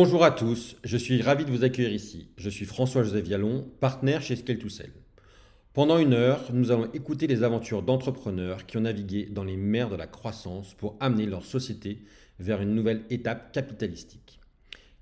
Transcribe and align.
Bonjour 0.00 0.22
à 0.22 0.30
tous, 0.30 0.76
je 0.84 0.96
suis 0.96 1.20
ravi 1.22 1.44
de 1.44 1.50
vous 1.50 1.64
accueillir 1.64 1.92
ici. 1.92 2.28
Je 2.36 2.48
suis 2.48 2.66
François-Joseph 2.66 3.24
Vialon, 3.24 3.68
partenaire 3.80 4.22
chez 4.22 4.36
scale 4.36 4.58
2 4.58 4.68
Sell. 4.68 4.92
Pendant 5.72 5.98
une 5.98 6.12
heure, 6.12 6.44
nous 6.52 6.70
allons 6.70 6.88
écouter 6.92 7.26
les 7.26 7.42
aventures 7.42 7.82
d'entrepreneurs 7.82 8.64
qui 8.64 8.76
ont 8.76 8.82
navigué 8.82 9.26
dans 9.28 9.42
les 9.42 9.56
mers 9.56 9.90
de 9.90 9.96
la 9.96 10.06
croissance 10.06 10.74
pour 10.74 10.96
amener 11.00 11.26
leur 11.26 11.44
société 11.44 12.04
vers 12.38 12.62
une 12.62 12.76
nouvelle 12.76 13.02
étape 13.10 13.50
capitalistique. 13.50 14.38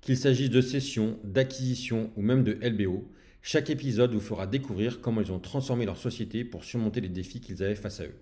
Qu'il 0.01 0.17
s'agisse 0.17 0.49
de 0.49 0.61
cession, 0.61 1.19
d'acquisition 1.23 2.09
ou 2.15 2.23
même 2.23 2.43
de 2.43 2.57
LBO, 2.67 3.07
chaque 3.43 3.69
épisode 3.69 4.15
vous 4.15 4.19
fera 4.19 4.47
découvrir 4.47 4.99
comment 4.99 5.21
ils 5.21 5.31
ont 5.31 5.37
transformé 5.37 5.85
leur 5.85 5.97
société 5.97 6.43
pour 6.43 6.63
surmonter 6.63 7.01
les 7.01 7.09
défis 7.09 7.39
qu'ils 7.39 7.61
avaient 7.61 7.75
face 7.75 7.99
à 7.99 8.05
eux. 8.05 8.15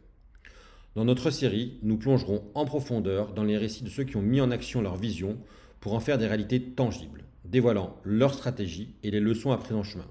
Dans 0.95 1.05
notre 1.05 1.29
série, 1.29 1.79
nous 1.83 1.95
plongerons 1.97 2.43
en 2.53 2.65
profondeur 2.65 3.33
dans 3.33 3.45
les 3.45 3.57
récits 3.57 3.85
de 3.85 3.89
ceux 3.89 4.03
qui 4.03 4.17
ont 4.17 4.21
mis 4.21 4.41
en 4.41 4.51
action 4.51 4.81
leur 4.81 4.97
vision 4.97 5.37
pour 5.85 5.93
en 5.93 5.99
faire 5.99 6.17
des 6.17 6.25
réalités 6.25 6.59
tangibles, 6.59 7.25
dévoilant 7.43 7.95
leur 8.03 8.33
stratégie 8.33 8.95
et 9.03 9.11
les 9.11 9.19
leçons 9.19 9.51
apprises 9.51 9.77
en 9.77 9.83
chemin. 9.83 10.07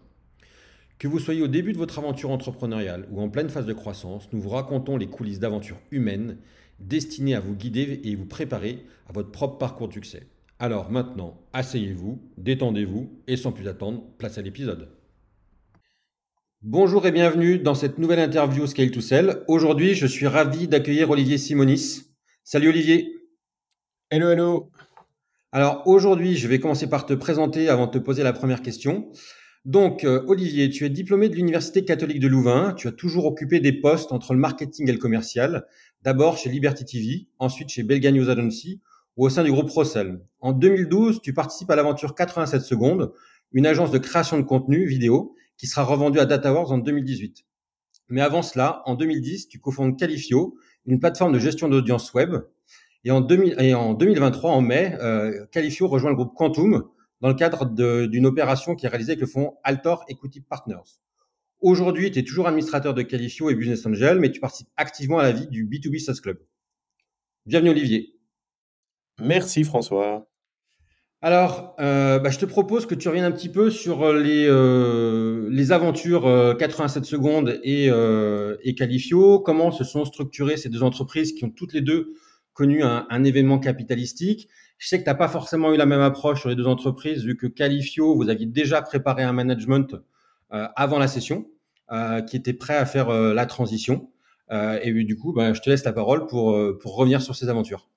Que 1.00 1.08
vous 1.08 1.18
soyez 1.18 1.42
au 1.42 1.48
début 1.48 1.72
de 1.72 1.78
votre 1.78 1.98
aventure 1.98 2.30
entrepreneuriale 2.30 3.08
ou 3.10 3.20
en 3.20 3.28
pleine 3.28 3.48
phase 3.48 3.66
de 3.66 3.72
croissance, 3.72 4.28
nous 4.32 4.40
vous 4.40 4.50
racontons 4.50 4.96
les 4.96 5.08
coulisses 5.08 5.40
d'aventures 5.40 5.80
humaines 5.90 6.36
destinées 6.78 7.34
à 7.34 7.40
vous 7.40 7.56
guider 7.56 8.02
et 8.04 8.14
vous 8.14 8.24
préparer 8.24 8.86
à 9.08 9.12
votre 9.12 9.32
propre 9.32 9.58
parcours 9.58 9.88
de 9.88 9.94
succès. 9.94 10.28
Alors 10.60 10.92
maintenant, 10.92 11.40
asseyez-vous, 11.52 12.22
détendez-vous 12.38 13.10
et 13.26 13.36
sans 13.36 13.50
plus 13.50 13.66
attendre, 13.66 14.04
place 14.16 14.38
à 14.38 14.42
l'épisode. 14.42 14.90
Bonjour 16.62 17.04
et 17.04 17.10
bienvenue 17.10 17.58
dans 17.58 17.74
cette 17.74 17.98
nouvelle 17.98 18.20
interview 18.20 18.68
Scale 18.68 18.92
to 18.92 19.00
Sell. 19.00 19.42
Aujourd'hui, 19.48 19.94
je 19.94 20.06
suis 20.06 20.28
ravi 20.28 20.68
d'accueillir 20.68 21.10
Olivier 21.10 21.36
Simonis. 21.36 22.02
Salut 22.44 22.68
Olivier. 22.68 23.12
Hello, 24.12 24.30
hello. 24.30 24.70
Alors 25.54 25.86
aujourd'hui, 25.86 26.34
je 26.34 26.48
vais 26.48 26.58
commencer 26.58 26.88
par 26.88 27.06
te 27.06 27.14
présenter 27.14 27.68
avant 27.68 27.86
de 27.86 27.92
te 27.92 27.98
poser 27.98 28.24
la 28.24 28.32
première 28.32 28.60
question. 28.60 29.12
Donc 29.64 30.02
euh, 30.02 30.24
Olivier, 30.26 30.68
tu 30.68 30.84
es 30.84 30.90
diplômé 30.90 31.28
de 31.28 31.36
l'Université 31.36 31.84
catholique 31.84 32.18
de 32.18 32.26
Louvain. 32.26 32.74
Tu 32.76 32.88
as 32.88 32.92
toujours 32.92 33.24
occupé 33.24 33.60
des 33.60 33.72
postes 33.72 34.10
entre 34.10 34.34
le 34.34 34.40
marketing 34.40 34.88
et 34.88 34.92
le 34.92 34.98
commercial. 34.98 35.64
D'abord 36.02 36.38
chez 36.38 36.50
Liberty 36.50 36.84
TV, 36.84 37.28
ensuite 37.38 37.68
chez 37.68 37.84
Belga 37.84 38.10
News 38.10 38.28
Agency 38.28 38.80
ou 39.16 39.26
au 39.26 39.28
sein 39.28 39.44
du 39.44 39.52
groupe 39.52 39.70
Rossel. 39.70 40.18
En 40.40 40.52
2012, 40.52 41.20
tu 41.22 41.32
participes 41.32 41.70
à 41.70 41.76
l'aventure 41.76 42.16
87 42.16 42.60
secondes, 42.60 43.12
une 43.52 43.66
agence 43.68 43.92
de 43.92 43.98
création 43.98 44.36
de 44.36 44.42
contenu 44.42 44.84
vidéo 44.88 45.36
qui 45.56 45.68
sera 45.68 45.84
revendu 45.84 46.18
à 46.18 46.26
DataWars 46.26 46.72
en 46.72 46.78
2018. 46.78 47.44
Mais 48.08 48.22
avant 48.22 48.42
cela, 48.42 48.82
en 48.86 48.96
2010, 48.96 49.46
tu 49.46 49.60
cofondes 49.60 49.96
Califio, 49.96 50.56
une 50.84 50.98
plateforme 50.98 51.32
de 51.32 51.38
gestion 51.38 51.68
d'audience 51.68 52.12
web. 52.12 52.38
Et 53.04 53.10
en, 53.10 53.20
2023, 53.20 54.50
en 54.50 54.60
mai, 54.62 54.96
euh, 55.00 55.44
Califio 55.52 55.88
rejoint 55.88 56.10
le 56.10 56.16
groupe 56.16 56.34
Quantum 56.34 56.84
dans 57.20 57.28
le 57.28 57.34
cadre 57.34 57.66
d'une 58.06 58.26
opération 58.26 58.74
qui 58.74 58.86
est 58.86 58.88
réalisée 58.88 59.12
avec 59.12 59.20
le 59.20 59.26
fonds 59.26 59.54
Altor 59.62 60.04
Equity 60.08 60.40
Partners. 60.40 60.98
Aujourd'hui, 61.60 62.10
tu 62.10 62.18
es 62.18 62.22
toujours 62.22 62.46
administrateur 62.46 62.94
de 62.94 63.02
Califio 63.02 63.50
et 63.50 63.54
Business 63.54 63.84
Angel, 63.86 64.18
mais 64.20 64.30
tu 64.30 64.40
participes 64.40 64.68
activement 64.76 65.18
à 65.18 65.22
la 65.22 65.32
vie 65.32 65.46
du 65.46 65.66
B2B 65.66 65.98
SaaS 65.98 66.20
Club. 66.22 66.38
Bienvenue 67.46 67.70
Olivier. 67.70 68.14
Merci 69.20 69.64
François. 69.64 70.26
Alors, 71.22 71.74
euh, 71.80 72.18
bah, 72.18 72.28
je 72.28 72.38
te 72.38 72.44
propose 72.44 72.84
que 72.84 72.94
tu 72.94 73.08
reviennes 73.08 73.24
un 73.24 73.32
petit 73.32 73.48
peu 73.48 73.70
sur 73.70 74.02
euh, 74.02 74.20
les, 74.20 74.46
euh, 74.46 75.48
les 75.50 75.72
aventures 75.72 76.56
87 76.58 77.06
secondes 77.06 77.58
et, 77.62 77.86
et 77.86 78.74
Califio. 78.74 79.40
Comment 79.40 79.70
se 79.70 79.84
sont 79.84 80.04
structurées 80.04 80.58
ces 80.58 80.68
deux 80.68 80.82
entreprises 80.82 81.32
qui 81.32 81.44
ont 81.44 81.50
toutes 81.50 81.72
les 81.72 81.80
deux 81.80 82.12
connu 82.54 82.82
un, 82.82 83.24
événement 83.24 83.58
capitalistique 83.58 84.48
Je 84.78 84.88
sais 84.88 84.98
que 84.98 85.04
tu 85.04 85.10
n'as 85.10 85.14
pas 85.14 85.28
forcément 85.28 85.72
eu 85.72 85.76
la 85.76 85.86
même 85.86 86.00
approche 86.00 86.40
sur 86.40 86.48
les 86.48 86.56
deux 86.56 86.66
entreprises, 86.66 87.24
vu 87.24 87.36
que 87.36 87.46
Califio, 87.46 88.14
vous 88.14 88.28
aviez 88.30 88.46
déjà 88.46 88.80
préparé 88.82 89.22
un 89.22 89.32
management 89.32 89.96
avant 90.50 90.98
la 90.98 91.08
session, 91.08 91.46
qui 92.28 92.36
était 92.36 92.52
prêt 92.52 92.76
à 92.76 92.86
faire 92.86 93.10
la 93.10 93.46
transition. 93.46 94.10
et 94.50 94.92
du 95.04 95.16
coup, 95.16 95.32
bah, 95.32 95.52
je 95.52 95.60
te 95.60 95.68
laisse 95.68 95.84
la 95.84 95.92
parole 95.92 96.26
pour, 96.26 96.56
pour 96.80 96.96
revenir 96.96 97.20
sur 97.22 97.34
ces 97.34 97.48
aventures. 97.48 97.88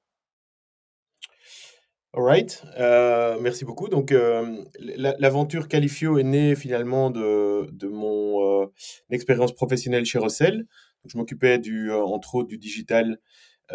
Alright, 2.18 2.64
euh, 2.80 3.38
merci 3.40 3.64
beaucoup. 3.64 3.90
Donc, 3.90 4.12
euh, 4.12 4.64
l'aventure 4.80 5.68
Califio 5.68 6.18
est 6.18 6.24
née 6.24 6.56
finalement 6.56 7.12
de, 7.12 7.70
de 7.72 7.88
mon 7.88 8.64
euh, 8.64 8.66
expérience 9.12 9.54
professionnelle 9.54 10.04
chez 10.04 10.18
Rossel. 10.18 10.66
je 11.06 11.16
m'occupais 11.16 11.62
entre 11.92 12.34
autres 12.34 12.48
du 12.48 12.58
digital 12.58 13.20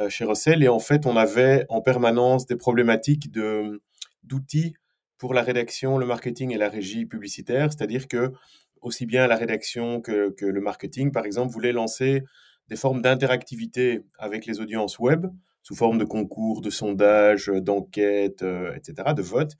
chez 0.08 0.24
Rossel 0.24 0.62
et 0.62 0.68
en 0.68 0.78
fait, 0.78 1.06
on 1.06 1.16
avait 1.16 1.66
en 1.68 1.80
permanence 1.82 2.46
des 2.46 2.56
problématiques 2.56 3.30
de 3.30 3.82
d'outils 4.22 4.74
pour 5.18 5.34
la 5.34 5.42
rédaction, 5.42 5.98
le 5.98 6.06
marketing 6.06 6.52
et 6.52 6.56
la 6.56 6.68
régie 6.68 7.06
publicitaire. 7.06 7.72
C'est-à-dire 7.72 8.08
que 8.08 8.32
aussi 8.80 9.06
bien 9.06 9.26
la 9.26 9.36
rédaction 9.36 10.00
que, 10.00 10.30
que 10.30 10.46
le 10.46 10.60
marketing, 10.60 11.12
par 11.12 11.24
exemple, 11.24 11.52
voulaient 11.52 11.72
lancer 11.72 12.22
des 12.68 12.76
formes 12.76 13.02
d'interactivité 13.02 14.04
avec 14.18 14.46
les 14.46 14.60
audiences 14.60 14.98
web 14.98 15.26
sous 15.62 15.76
forme 15.76 15.98
de 15.98 16.04
concours, 16.04 16.60
de 16.60 16.70
sondages, 16.70 17.48
euh, 17.48 17.60
d'enquêtes, 17.60 18.42
euh, 18.42 18.74
etc., 18.74 19.10
de 19.16 19.22
votes. 19.22 19.52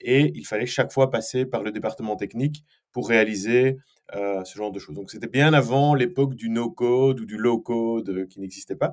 Et 0.00 0.32
il 0.34 0.44
fallait 0.44 0.66
chaque 0.66 0.92
fois 0.92 1.10
passer 1.10 1.46
par 1.46 1.62
le 1.62 1.70
département 1.70 2.16
technique 2.16 2.64
pour 2.92 3.08
réaliser 3.08 3.76
euh, 4.14 4.44
ce 4.44 4.56
genre 4.56 4.70
de 4.70 4.78
choses. 4.78 4.94
Donc 4.94 5.10
c'était 5.10 5.26
bien 5.26 5.52
avant 5.52 5.94
l'époque 5.94 6.34
du 6.34 6.48
no-code 6.48 7.20
ou 7.20 7.26
du 7.26 7.36
low-code 7.36 8.26
qui 8.28 8.40
n'existait 8.40 8.76
pas. 8.76 8.92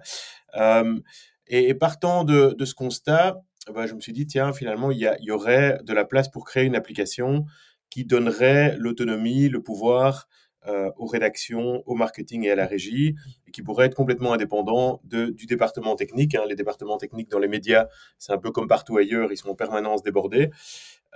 et, 1.47 1.73
partant 1.75 2.23
de, 2.23 2.55
ce 2.63 2.73
constat, 2.73 3.41
bah, 3.73 3.85
je 3.87 3.93
me 3.93 4.01
suis 4.01 4.13
dit, 4.13 4.27
tiens, 4.27 4.53
finalement, 4.53 4.91
il 4.91 4.99
y, 5.19 5.31
aurait 5.31 5.79
de 5.83 5.93
la 5.93 6.05
place 6.05 6.29
pour 6.29 6.45
créer 6.45 6.65
une 6.65 6.75
application 6.75 7.45
qui 7.89 8.05
donnerait 8.05 8.75
l'autonomie, 8.77 9.49
le 9.49 9.61
pouvoir 9.61 10.27
euh, 10.65 10.89
aux 10.97 11.05
rédactions, 11.05 11.83
au 11.85 11.93
marketing 11.93 12.45
et 12.45 12.51
à 12.51 12.55
la 12.55 12.65
régie, 12.65 13.15
et 13.45 13.51
qui 13.51 13.61
pourrait 13.61 13.87
être 13.87 13.95
complètement 13.95 14.31
indépendant 14.31 15.01
du 15.03 15.45
département 15.45 15.97
technique. 15.97 16.35
Hein. 16.35 16.43
Les 16.47 16.55
départements 16.55 16.97
techniques 16.97 17.29
dans 17.29 17.39
les 17.39 17.49
médias, 17.49 17.87
c'est 18.17 18.31
un 18.31 18.37
peu 18.37 18.49
comme 18.49 18.69
partout 18.69 18.97
ailleurs, 18.97 19.31
ils 19.33 19.37
sont 19.37 19.49
en 19.49 19.55
permanence 19.55 20.03
débordés. 20.03 20.51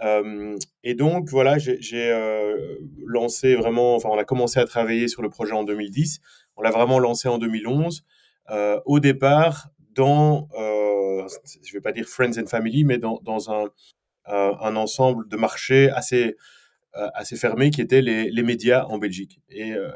Euh, 0.03 0.55
et 0.83 0.93
donc, 0.93 1.29
voilà, 1.29 1.57
j'ai 1.57 1.77
euh, 2.11 2.77
lancé 3.05 3.55
vraiment, 3.55 3.95
enfin, 3.95 4.09
on 4.09 4.17
a 4.17 4.23
commencé 4.23 4.59
à 4.59 4.65
travailler 4.65 5.07
sur 5.07 5.21
le 5.21 5.29
projet 5.29 5.53
en 5.53 5.63
2010. 5.63 6.19
On 6.55 6.61
l'a 6.61 6.71
vraiment 6.71 6.99
lancé 6.99 7.27
en 7.27 7.37
2011. 7.37 8.03
Euh, 8.49 8.79
au 8.85 8.99
départ, 8.99 9.69
dans, 9.93 10.47
je 11.63 11.73
vais 11.73 11.81
pas 11.81 11.91
dire 11.91 12.07
friends 12.07 12.39
and 12.39 12.47
family, 12.47 12.83
mais 12.83 12.97
dans, 12.97 13.19
dans 13.23 13.51
un, 13.51 13.65
un 14.25 14.75
ensemble 14.75 15.27
de 15.27 15.37
marchés 15.37 15.89
assez 15.89 16.35
assez 17.13 17.35
fermés 17.35 17.69
qui 17.69 17.79
étaient 17.79 18.01
les, 18.01 18.31
les, 18.31 18.41
médias 18.41 18.85
en 18.85 18.97
Belgique. 18.97 19.39
Et 19.49 19.73
euh, 19.73 19.91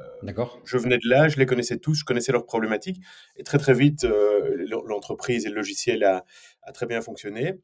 je 0.66 0.78
venais 0.78 1.00
de 1.00 1.10
là, 1.10 1.30
je 1.30 1.38
les 1.38 1.48
connaissais 1.48 1.78
tous, 1.78 1.96
je 1.96 2.04
connaissais 2.04 2.32
leurs 2.32 2.46
problématiques. 2.46 3.02
Et 3.38 3.44
très 3.44 3.58
très 3.58 3.74
vite, 3.74 4.06
l'entreprise 4.86 5.48
et 5.48 5.50
le 5.50 5.56
logiciel 5.56 6.04
a, 6.04 6.24
a, 6.62 6.72
très 6.72 6.86
bien 6.86 7.02
fonctionné. 7.02 7.60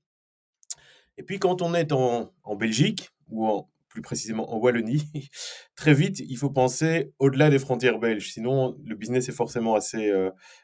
Et 1.18 1.24
puis 1.24 1.40
quand 1.40 1.62
on 1.62 1.74
est 1.74 1.92
en, 1.92 2.32
Belgique, 2.56 3.10
ou 3.30 3.50
plus 3.90 4.02
précisément 4.02 4.54
en 4.54 4.58
Wallonie, 4.58 5.10
très 5.76 5.94
vite, 5.94 6.20
il 6.20 6.38
faut 6.38 6.50
penser 6.50 7.12
au-delà 7.20 7.50
des 7.50 7.60
frontières 7.60 8.00
belges. 8.00 8.32
Sinon, 8.32 8.78
le 8.86 8.96
business 8.96 9.30
est 9.30 9.34
forcément 9.34 9.76
assez, 9.76 10.12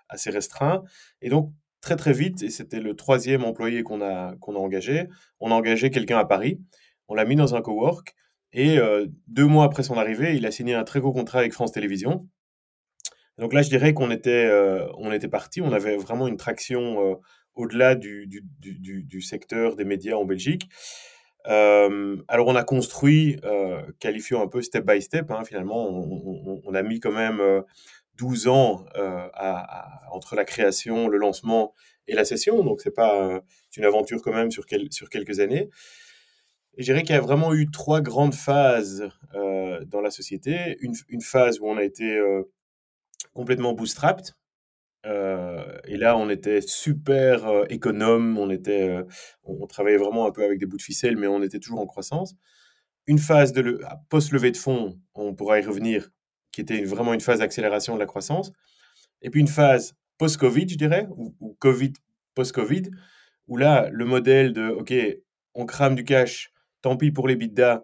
assez 0.09 0.30
restreint. 0.30 0.84
Et 1.22 1.30
donc, 1.30 1.52
très 1.84 1.97
très 1.97 2.13
vite, 2.13 2.42
et 2.42 2.50
c'était 2.50 2.80
le 2.80 2.96
troisième 2.96 3.44
employé 3.44 3.84
qu'on 3.84 4.02
a, 4.02 4.36
engagé, 4.47 5.08
on 5.40 5.52
a 5.52 5.53
engagé 5.53 5.92
quelqu'un 5.92 6.18
à 6.18 6.25
Paris. 6.25 6.59
On 7.09 7.13
l'a 7.13 7.25
mis 7.25 7.36
dans 7.36 7.56
un 7.56 7.62
cowork 7.62 8.16
et 8.53 8.78
euh, 8.78 9.06
deux 9.28 9.46
mois 9.46 9.66
après 9.66 9.84
son 9.84 9.97
arrivée, 9.97 10.36
il 10.36 10.46
a 10.46 10.52
signé 10.52 10.75
un 10.75 10.86
très 10.86 11.02
gros 11.02 11.12
contrat 11.12 11.40
avec 11.40 11.53
France 11.53 11.74
Télévisions. 11.74 12.28
Donc 13.38 13.53
là, 13.53 13.63
je 13.63 13.69
dirais 13.69 13.94
qu'on 13.94 14.12
était, 14.12 14.45
euh, 14.45 15.12
était 15.12 15.28
parti. 15.28 15.60
On 15.60 15.74
avait 15.74 15.98
vraiment 15.98 16.28
une 16.28 16.38
traction 16.38 17.04
euh, 17.04 17.16
au-delà 17.56 17.96
du, 17.96 18.28
du, 18.28 18.44
du, 18.60 19.04
du, 19.04 19.22
secteur 19.22 19.76
des 19.76 19.86
médias 19.86 20.16
en 20.16 20.26
Belgique. 20.26 20.70
alors, 21.46 22.48
on 22.48 22.56
a 22.56 22.64
construit 22.64 23.40
Qualifio 24.00 24.40
un 24.42 24.48
peu 24.48 24.62
step 24.62 24.86
by 24.86 25.02
step. 25.02 25.30
Hein, 25.32 25.44
finalement, 25.44 25.90
on, 25.90 26.74
a 26.74 26.84
mis 26.84 27.00
quand 27.00 27.12
même 27.12 27.42
12 28.16 28.48
ans 28.48 28.86
à, 28.96 30.02
entre 30.12 30.36
la 30.36 30.46
création, 30.46 31.08
le 31.08 31.18
lancement 31.18 31.74
et 32.08 32.16
la 32.16 32.26
session. 32.26 32.64
Donc, 32.64 32.82
c'est 32.82 32.96
pas 32.96 33.42
une 33.78 33.86
aventure 33.86 34.22
quand 34.22 34.34
même 34.34 34.52
sur, 34.52 34.66
sur 34.90 35.10
quelques 35.10 35.40
années 35.40 35.70
je 36.78 36.84
dirais 36.84 37.04
qu'il 37.04 37.16
y 37.16 37.18
a 37.18 37.22
vraiment 37.22 37.54
eu 37.54 37.70
trois 37.70 38.02
grandes 38.02 38.34
phases 38.34 39.10
euh, 39.36 39.84
dans 39.86 40.02
la 40.02 40.12
société. 40.12 40.78
Une, 40.82 40.94
une, 41.10 41.22
phase 41.22 41.60
où 41.60 41.68
on 41.68 41.78
a 41.78 41.84
été 41.84 42.18
euh, 42.18 42.44
complètement 43.34 43.74
bootstrapped. 43.74 44.34
Euh, 45.06 45.78
et 45.86 45.98
là, 45.98 46.18
on 46.18 46.30
était 46.30 46.62
super 46.62 47.46
euh, 47.48 47.66
économe, 47.70 48.38
on, 48.38 48.50
était, 48.50 48.90
euh, 48.90 49.04
on, 49.44 49.68
travaillait 49.68 49.98
vraiment 49.98 50.26
un 50.26 50.32
peu 50.32 50.44
avec 50.44 50.60
des 50.60 50.66
bouts 50.66 50.78
de 50.78 50.82
ficelle, 50.82 51.18
mais 51.18 51.28
on 51.28 51.42
était 51.42 51.60
toujours 51.60 51.82
en 51.82 51.86
croissance. 51.86 52.36
Une 53.06 53.20
phase 53.20 53.52
de 53.52 53.82
post-levée 54.10 54.52
de 54.52 54.58
fonds, 54.58 54.98
on 55.14 55.34
pourra 55.34 55.60
y 55.60 55.66
revenir, 55.66 56.10
qui 56.52 56.62
était 56.62 56.84
vraiment 56.84 57.14
une 57.14 57.20
phase 57.20 57.40
d'accélération 57.40 57.96
de 57.96 58.00
la 58.00 58.06
croissance. 58.06 58.54
Et 59.22 59.30
puis 59.30 59.42
une 59.42 59.48
phase 59.48 59.96
post-Covid, 60.18 60.70
je 60.70 60.78
dirais, 60.78 61.08
ou, 61.18 61.56
Covid, 61.60 61.94
post-Covid, 62.34 62.84
où 63.48 63.58
là, 63.58 63.90
le 63.92 64.06
modèle 64.06 64.54
de, 64.54 64.70
OK, 64.70 64.94
on 65.54 65.66
crame 65.66 65.96
du 65.96 66.06
cash, 66.06 66.54
tant 66.82 66.96
pis 66.96 67.12
pour 67.12 67.28
les 67.28 67.36
bidas, 67.36 67.84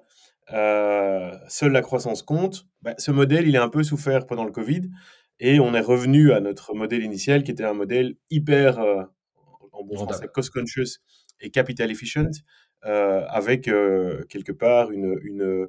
euh, 0.54 1.31
seule 1.48 1.74
la 1.74 1.81
croissance 1.81 2.24
compte. 2.24 2.66
Bah, 2.81 2.95
ce 2.98 3.12
modèle, 3.12 3.48
il 3.48 3.56
est 3.56 3.60
un 3.60 3.69
peu 3.69 3.83
souffert 3.83 4.25
pendant 4.25 4.45
le 4.45 4.51
Covid 4.51 4.89
et 5.39 5.59
on 5.59 5.74
est 5.74 5.81
revenu 5.81 6.31
à 6.31 6.39
notre 6.39 6.74
modèle 6.74 7.03
initial 7.03 7.44
qui 7.44 7.51
était 7.51 7.63
un 7.63 7.74
modèle 7.74 8.15
hyper, 8.30 8.80
euh, 8.80 9.03
en 9.71 9.83
bon 9.83 9.95
français, 9.95 10.27
cost 10.33 10.51
conscious 10.51 11.00
et 11.39 11.50
capital 11.50 11.91
efficient, 11.91 12.31
euh, 12.86 13.25
avec 13.30 13.63
quelque 13.63 14.51
part 14.51 14.91
une, 14.91 15.18
une 15.24 15.68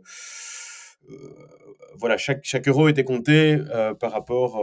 voilà, 1.96 2.16
chaque, 2.16 2.40
chaque 2.42 2.68
euro 2.68 2.88
était 2.88 3.04
compté 3.04 3.58
par 3.98 4.12
rapport 4.12 4.60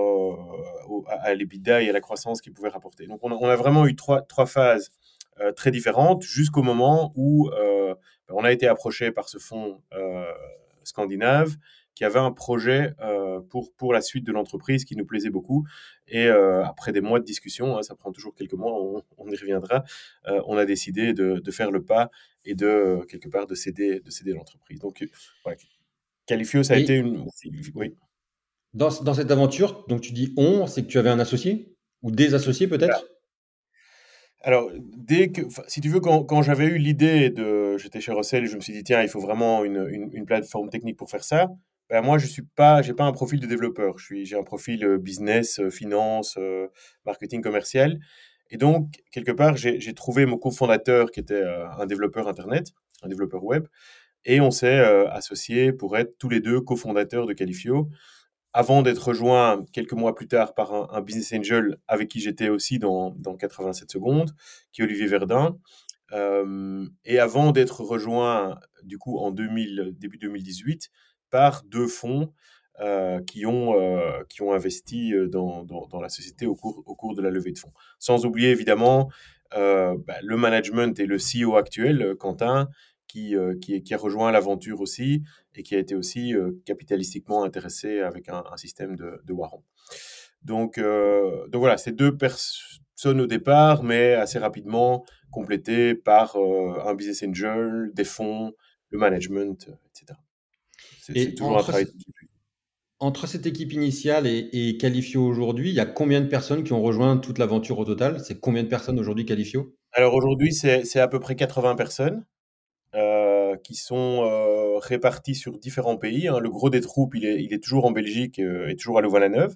à, 1.07 1.33
l'EBITDA 1.33 1.81
et 1.81 1.89
à 1.89 1.93
la 1.93 2.01
croissance 2.01 2.41
qu'il 2.41 2.53
pouvait 2.53 2.69
rapporter. 2.69 3.07
Donc, 3.07 3.19
on 3.23 3.31
a, 3.31 3.35
on 3.35 3.47
a, 3.47 3.55
vraiment 3.55 3.85
eu 3.85 3.95
trois, 3.95 4.21
trois 4.21 4.45
phases 4.45 4.91
très 5.55 5.71
différentes 5.71 6.23
jusqu'au 6.23 6.63
moment 6.63 7.11
où 7.15 7.49
on 8.29 8.43
a 8.43 8.51
été 8.51 8.67
approché 8.67 9.11
par 9.11 9.29
ce 9.29 9.39
fonds 9.39 9.81
scandinave 10.83 11.55
qui 11.97 12.05
avait 12.05 12.19
un 12.19 12.31
projet 12.31 12.93
pour, 13.49 13.73
pour 13.73 13.91
la 13.91 14.01
suite 14.01 14.23
de 14.23 14.31
l'entreprise 14.31 14.85
qui 14.85 14.95
nous 14.95 15.05
plaisait 15.05 15.31
beaucoup. 15.31 15.65
Et 16.07 16.27
après 16.27 16.91
des 16.91 17.01
mois 17.01 17.19
de 17.19 17.25
discussion, 17.25 17.75
hein, 17.75 17.81
ça 17.81 17.95
prend 17.95 18.11
toujours 18.11 18.35
quelques 18.35 18.53
mois, 18.53 18.71
on, 19.17 19.31
y 19.31 19.35
reviendra, 19.35 19.83
on 20.45 20.57
a 20.57 20.65
décidé 20.65 21.13
de, 21.13 21.39
de, 21.39 21.51
faire 21.51 21.71
le 21.71 21.83
pas 21.83 22.11
et 22.45 22.53
de, 22.53 23.03
quelque 23.09 23.29
part, 23.29 23.47
de 23.47 23.55
céder, 23.55 23.99
de 23.99 24.11
céder 24.11 24.33
l'entreprise. 24.33 24.79
Donc, 24.79 25.03
voilà, 25.43 25.57
Califio, 26.27 26.61
ça 26.61 26.75
a 26.75 26.77
été 26.77 26.97
une. 26.97 27.25
Oui. 27.73 27.95
Dans, 28.75 28.89
dans, 29.01 29.15
cette 29.15 29.31
aventure, 29.31 29.85
donc 29.87 30.01
tu 30.01 30.11
dis 30.11 30.35
on, 30.37 30.67
c'est 30.67 30.83
que 30.83 30.87
tu 30.87 30.99
avais 30.99 31.09
un 31.09 31.19
associé 31.19 31.75
ou 32.03 32.11
des 32.11 32.35
associés 32.35 32.67
peut-être? 32.67 33.07
Alors, 34.41 34.69
dès 34.95 35.29
que, 35.29 35.41
si 35.67 35.81
tu 35.81 35.89
veux, 35.89 35.99
quand, 35.99 36.23
quand 36.23 36.43
j'avais 36.43 36.67
eu 36.67 36.77
l'idée 36.77 37.31
de, 37.31 37.77
j'étais 37.77 38.01
chez 38.01 38.11
Russell, 38.11 38.45
je 38.45 38.55
me 38.55 38.61
suis 38.61 38.71
dit 38.71 38.83
tiens, 38.83 39.01
il 39.01 39.09
faut 39.09 39.19
vraiment 39.19 39.65
une, 39.65 40.09
une, 40.13 40.25
plateforme 40.25 40.69
technique 40.69 40.95
pour 40.95 41.09
faire 41.09 41.23
ça. 41.23 41.49
Ben 41.89 42.01
moi, 42.01 42.17
je 42.17 42.27
suis 42.27 42.41
pas, 42.41 42.81
j'ai 42.81 42.93
pas 42.93 43.05
un 43.05 43.13
profil 43.13 43.39
de 43.39 43.47
développeur. 43.47 43.97
Je 43.97 44.05
suis, 44.05 44.25
j'ai 44.25 44.37
un 44.37 44.43
profil 44.43 44.97
business, 44.97 45.61
finance, 45.69 46.37
marketing 47.05 47.41
commercial. 47.41 47.99
Et 48.49 48.57
donc, 48.57 49.03
quelque 49.11 49.31
part, 49.31 49.55
j'ai 49.57 49.93
trouvé 49.93 50.25
mon 50.25 50.37
cofondateur 50.37 51.11
qui 51.11 51.19
était 51.19 51.43
un 51.43 51.85
développeur 51.85 52.27
internet, 52.27 52.71
un 53.03 53.09
développeur 53.09 53.43
web, 53.43 53.67
et 54.25 54.41
on 54.41 54.51
s'est 54.51 54.79
associés 55.07 55.73
pour 55.73 55.97
être 55.97 56.17
tous 56.17 56.29
les 56.29 56.39
deux 56.39 56.61
cofondateurs 56.61 57.25
de 57.25 57.33
Califio, 57.33 57.89
avant 58.53 58.81
d'être 58.81 59.09
rejoint 59.09 59.63
quelques 59.71 59.93
mois 59.93 60.15
plus 60.15 60.27
tard 60.27 60.55
par 60.55 60.93
un, 60.95 61.01
business 61.01 61.33
angel 61.33 61.77
avec 61.87 62.09
qui 62.09 62.19
j'étais 62.19 62.49
aussi 62.49 62.79
dans, 62.79 63.11
dans, 63.11 63.35
87 63.35 63.91
secondes, 63.91 64.31
qui 64.71 64.81
est 64.81 64.85
Olivier 64.85 65.07
Verdun. 65.07 65.57
Et 67.05 67.19
avant 67.19 67.51
d'être 67.51 67.81
rejoint, 67.81 68.59
du 68.83 68.97
coup, 68.97 69.17
en 69.17 69.31
2000, 69.31 69.93
début 69.97 70.17
2018, 70.17 70.89
par 71.29 71.63
deux 71.63 71.87
fonds 71.87 72.33
euh, 72.79 73.21
qui, 73.23 73.45
ont, 73.45 73.73
qui 74.29 74.41
ont 74.41 74.53
investi 74.53 75.13
dans, 75.29 75.63
dans, 75.63 76.01
la 76.01 76.09
société 76.09 76.45
au 76.45 76.55
cours, 76.55 76.83
au 76.85 76.95
cours 76.95 77.15
de 77.15 77.21
la 77.21 77.29
levée 77.29 77.51
de 77.51 77.59
fonds. 77.59 77.73
Sans 77.99 78.25
oublier, 78.25 78.49
évidemment, 78.49 79.09
bah, 79.51 80.17
le 80.21 80.37
management 80.37 80.99
et 80.99 81.05
le 81.05 81.17
CEO 81.17 81.55
actuel, 81.55 82.15
Quentin, 82.19 82.69
euh, 83.15 83.57
qui, 83.59 83.81
qui, 83.81 83.93
a 83.93 83.97
rejoint 83.97 84.31
l'aventure 84.31 84.81
aussi 84.81 85.23
et 85.55 85.63
qui 85.63 85.75
a 85.75 85.79
été 85.79 85.95
aussi 85.95 86.35
euh, 86.35 86.51
capitalistiquement 86.65 87.43
intéressé 87.43 88.01
avec 88.01 88.29
un, 88.29 88.43
système 88.57 88.95
de, 88.95 89.21
de 89.23 89.33
Warren. 89.33 89.61
Donc, 90.43 90.77
euh, 90.77 91.47
donc 91.47 91.61
voilà, 91.61 91.77
ces 91.77 91.93
deux 91.93 92.15
personnes 92.15 93.21
au 93.21 93.25
départ, 93.25 93.83
mais 93.83 94.13
assez 94.13 94.37
rapidement 94.39 95.03
complétées 95.31 95.95
par 95.95 96.35
un 96.35 96.93
business 96.93 97.23
angel, 97.23 97.91
des 97.93 98.03
fonds, 98.03 98.53
le 98.89 98.99
management, 98.99 99.69
etc. 99.89 100.19
C'est 101.13 101.35
toujours 101.35 101.57
un 101.57 101.61
travail. 101.61 101.87
Entre 102.99 103.27
cette 103.27 103.45
équipe 103.45 103.73
initiale 103.73 104.25
et, 104.25 104.49
et 104.51 104.77
Califio 104.77 105.23
aujourd'hui, 105.23 105.69
il 105.69 105.75
y 105.75 105.79
a 105.79 105.85
combien 105.85 106.19
de 106.19 106.25
personnes 106.25 106.63
qui 106.63 106.73
ont 106.73 106.81
rejoint 106.81 107.17
toute 107.17 107.37
l'aventure 107.37 107.77
au 107.77 107.85
total? 107.85 108.19
C'est 108.25 108.39
combien 108.39 108.63
de 108.63 108.69
personnes 108.69 108.99
aujourd'hui 108.99 109.25
Califio 109.25 109.75
Alors 109.91 110.15
aujourd'hui, 110.15 110.51
c'est 110.51 110.99
à 110.99 111.07
peu 111.07 111.19
près 111.19 111.35
80 111.35 111.75
personnes. 111.75 112.25
Euh, 112.95 113.57
qui 113.57 113.75
sont 113.75 114.23
euh, 114.23 114.77
répartis 114.79 115.35
sur 115.35 115.59
différents 115.59 115.97
pays. 115.97 116.27
Hein. 116.27 116.39
Le 116.39 116.49
gros 116.49 116.69
des 116.69 116.81
troupes, 116.81 117.15
il 117.15 117.25
est, 117.25 117.43
il 117.43 117.53
est 117.53 117.61
toujours 117.61 117.85
en 117.85 117.91
Belgique 117.91 118.39
euh, 118.39 118.69
et 118.69 118.75
toujours 118.75 118.97
à 118.97 119.01
Louvain-la-Neuve. 119.01 119.55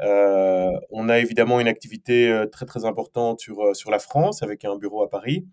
on 0.00 1.08
a 1.08 1.18
évidemment 1.18 1.60
une 1.60 1.68
activité 1.68 2.44
très 2.50 2.66
très 2.66 2.84
importante 2.84 3.40
sur, 3.40 3.74
sur 3.76 3.90
la 3.90 3.98
France 3.98 4.42
avec 4.42 4.64
un 4.64 4.76
bureau 4.76 5.02
à 5.02 5.08
Paris, 5.08 5.46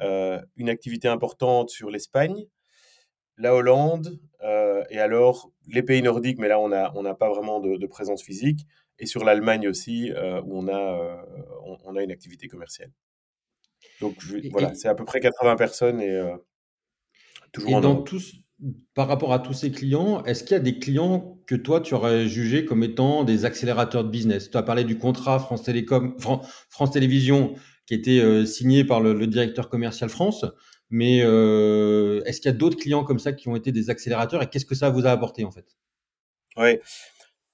une 0.00 0.68
activité 0.68 1.08
importante 1.08 1.70
sur 1.70 1.90
l'Espagne, 1.90 2.46
la 3.36 3.54
Hollande 3.54 4.18
et 4.90 4.98
alors 4.98 5.50
les 5.68 5.82
pays 5.82 6.02
nordiques, 6.02 6.38
mais 6.38 6.48
là 6.48 6.60
on 6.60 6.68
n'a 6.68 6.92
on 6.94 7.14
pas 7.14 7.30
vraiment 7.30 7.60
de, 7.60 7.86
présence 7.86 8.22
physique, 8.22 8.66
et 8.98 9.06
sur 9.06 9.24
l'Allemagne 9.24 9.66
aussi 9.68 10.12
où 10.44 10.58
on 10.58 10.68
a, 10.68 11.26
on, 11.84 11.96
a 11.96 12.02
une 12.02 12.12
activité 12.12 12.46
commerciale. 12.48 12.92
Donc 14.00 14.16
voilà, 14.50 14.74
c'est 14.74 14.88
à 14.88 14.94
peu 14.94 15.04
près 15.04 15.20
80 15.20 15.56
personnes 15.56 16.00
et 16.00 16.10
euh, 16.10 16.36
toujours 17.52 17.78
et 17.78 17.80
dans 17.80 18.02
tous, 18.02 18.34
par 18.94 19.08
rapport 19.08 19.32
à 19.32 19.38
tous 19.38 19.52
ces 19.52 19.70
clients, 19.70 20.24
est-ce 20.24 20.44
qu'il 20.44 20.52
y 20.52 20.60
a 20.60 20.62
des 20.62 20.78
clients 20.78 21.38
que 21.46 21.54
toi 21.54 21.80
tu 21.80 21.94
aurais 21.94 22.26
jugé 22.26 22.64
comme 22.64 22.82
étant 22.82 23.24
des 23.24 23.44
accélérateurs 23.44 24.04
de 24.04 24.10
business? 24.10 24.50
Tu 24.50 24.56
as 24.56 24.62
parlé 24.62 24.84
du 24.84 24.98
contrat 24.98 25.38
France 25.38 25.62
Télécom, 25.62 26.16
France 26.18 26.90
Télévisions 26.90 27.54
qui 27.86 27.94
était 27.94 28.20
euh, 28.20 28.46
signé 28.46 28.84
par 28.84 29.00
le, 29.00 29.26
directeur 29.26 29.68
commercial 29.68 30.08
France, 30.08 30.46
mais 30.90 31.20
euh, 31.22 32.22
est-ce 32.24 32.40
qu'il 32.40 32.50
y 32.50 32.54
a 32.54 32.56
d'autres 32.56 32.76
clients 32.76 33.04
comme 33.04 33.18
ça 33.18 33.32
qui 33.32 33.48
ont 33.48 33.56
été 33.56 33.72
des 33.72 33.90
accélérateurs 33.90 34.42
et 34.42 34.48
qu'est-ce 34.48 34.66
que 34.66 34.74
ça 34.74 34.90
vous 34.90 35.06
a 35.06 35.10
apporté 35.10 35.44
en 35.44 35.50
fait? 35.50 35.76
Oui, 36.56 36.78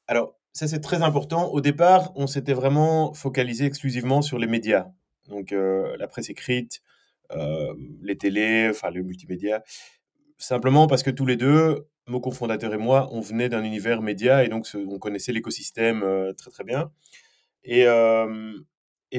alors 0.06 0.36
ça 0.52 0.68
c'est 0.68 0.80
très 0.80 1.02
important. 1.02 1.48
Au 1.48 1.60
départ, 1.60 2.12
on 2.16 2.26
s'était 2.26 2.52
vraiment 2.52 3.14
focalisé 3.14 3.64
exclusivement 3.64 4.22
sur 4.22 4.38
les 4.38 4.46
médias. 4.46 4.88
Donc 5.28 5.52
euh, 5.52 5.96
la 5.96 6.08
presse 6.08 6.28
écrite, 6.28 6.82
euh, 7.32 7.74
les 8.02 8.18
télés, 8.18 8.68
enfin 8.70 8.90
le 8.90 9.02
multimédia, 9.02 9.62
simplement 10.38 10.86
parce 10.86 11.02
que 11.02 11.10
tous 11.10 11.26
les 11.26 11.36
deux, 11.36 11.86
mon 12.08 12.20
cofondateur 12.20 12.74
et 12.74 12.78
moi, 12.78 13.08
on 13.12 13.20
venait 13.20 13.48
d'un 13.48 13.62
univers 13.62 14.02
média 14.02 14.44
et 14.44 14.48
donc 14.48 14.66
on 14.74 14.98
connaissait 14.98 15.32
l'écosystème 15.32 16.04
très 16.36 16.50
très 16.50 16.64
bien. 16.64 16.90
Et, 17.62 17.86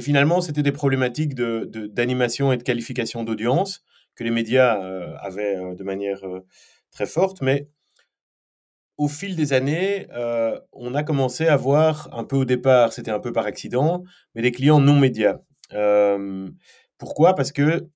finalement, 0.02 0.42
c'était 0.42 0.64
des 0.64 0.72
problématiques 0.72 1.36
d'animation 1.36 2.50
de, 2.50 2.54
et 2.54 2.58
de 2.58 2.64
qualification 2.64 3.24
d'audience 3.24 3.86
que 4.16 4.24
les 4.24 4.32
médias 4.32 4.74
avaient 5.20 5.76
de 5.76 5.84
manière 5.84 6.22
très 6.92 7.06
forte, 7.06 7.42
mais 7.42 7.68
au 8.98 9.08
fil 9.08 9.36
des 9.36 9.54
années, 9.54 10.08
on 10.74 10.94
a 10.94 11.04
commencé 11.04 11.48
à 11.48 11.56
voir 11.56 12.10
un 12.12 12.24
peu 12.24 12.36
au 12.36 12.46
départ, 12.46 12.94
c'était 12.94 13.12
un 13.12 13.20
peu 13.20 13.32
par 13.32 13.46
accident, 13.46 14.04
mais 14.36 14.42
des 14.42 14.52
clients 14.52 14.80
non 14.80 15.00
médias 15.00 15.40
pourquoi? 17.02 17.34
Parce 17.34 17.52
que 17.52 17.90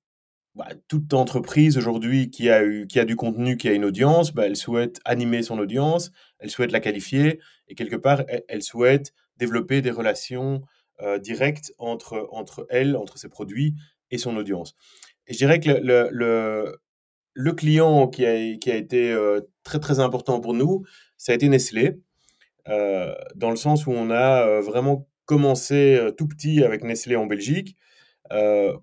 bah, 0.55 0.69
toute 0.87 1.13
entreprise 1.13 1.77
aujourd'hui 1.77 2.31
qui 2.31 2.49
a, 2.49 2.63
qui 2.87 2.99
a 2.99 3.05
du 3.05 3.15
contenu, 3.15 3.55
qui 3.55 3.67
a 3.67 3.73
une 3.73 3.85
audience, 3.85 4.33
bah, 4.33 4.47
elle 4.47 4.55
souhaite 4.55 4.99
animer 5.05 5.43
son 5.43 5.59
audience, 5.59 6.11
elle 6.39 6.49
souhaite 6.49 6.71
la 6.71 6.79
qualifier 6.79 7.39
et 7.67 7.75
quelque 7.75 7.97
part, 7.97 8.23
elle, 8.47 8.63
souhaite 8.63 9.13
développer 9.37 9.83
des 9.83 9.91
relations 9.91 10.63
directes 11.21 11.71
entre, 11.77 12.27
entre 12.31 12.65
elle, 12.71 12.95
entre 12.95 13.19
ses 13.19 13.29
produits 13.29 13.75
et 14.09 14.17
son 14.17 14.37
audience. 14.37 14.75
Je 15.27 15.37
dirais 15.37 15.59
que 15.59 15.69
le, 15.69 16.09
le, 16.11 16.77
le, 17.33 17.53
client 17.53 18.07
qui 18.07 18.25
a, 18.25 18.55
qui 18.57 18.71
a 18.71 18.75
été 18.75 19.15
très 19.63 19.79
très 19.79 19.99
important 19.99 20.39
pour 20.39 20.53
nous, 20.53 20.83
ça 21.17 21.31
a 21.31 21.35
été 21.35 21.47
Nestlé, 21.49 21.99
dans 22.67 23.49
le 23.49 23.55
sens 23.55 23.87
où 23.87 23.91
on 23.91 24.11
a 24.11 24.61
vraiment 24.61 25.07
commencé 25.25 25.99
tout 26.17 26.27
petit 26.27 26.63
avec 26.63 26.83
Nestlé 26.83 27.15
en 27.15 27.25
Belgique, 27.25 27.75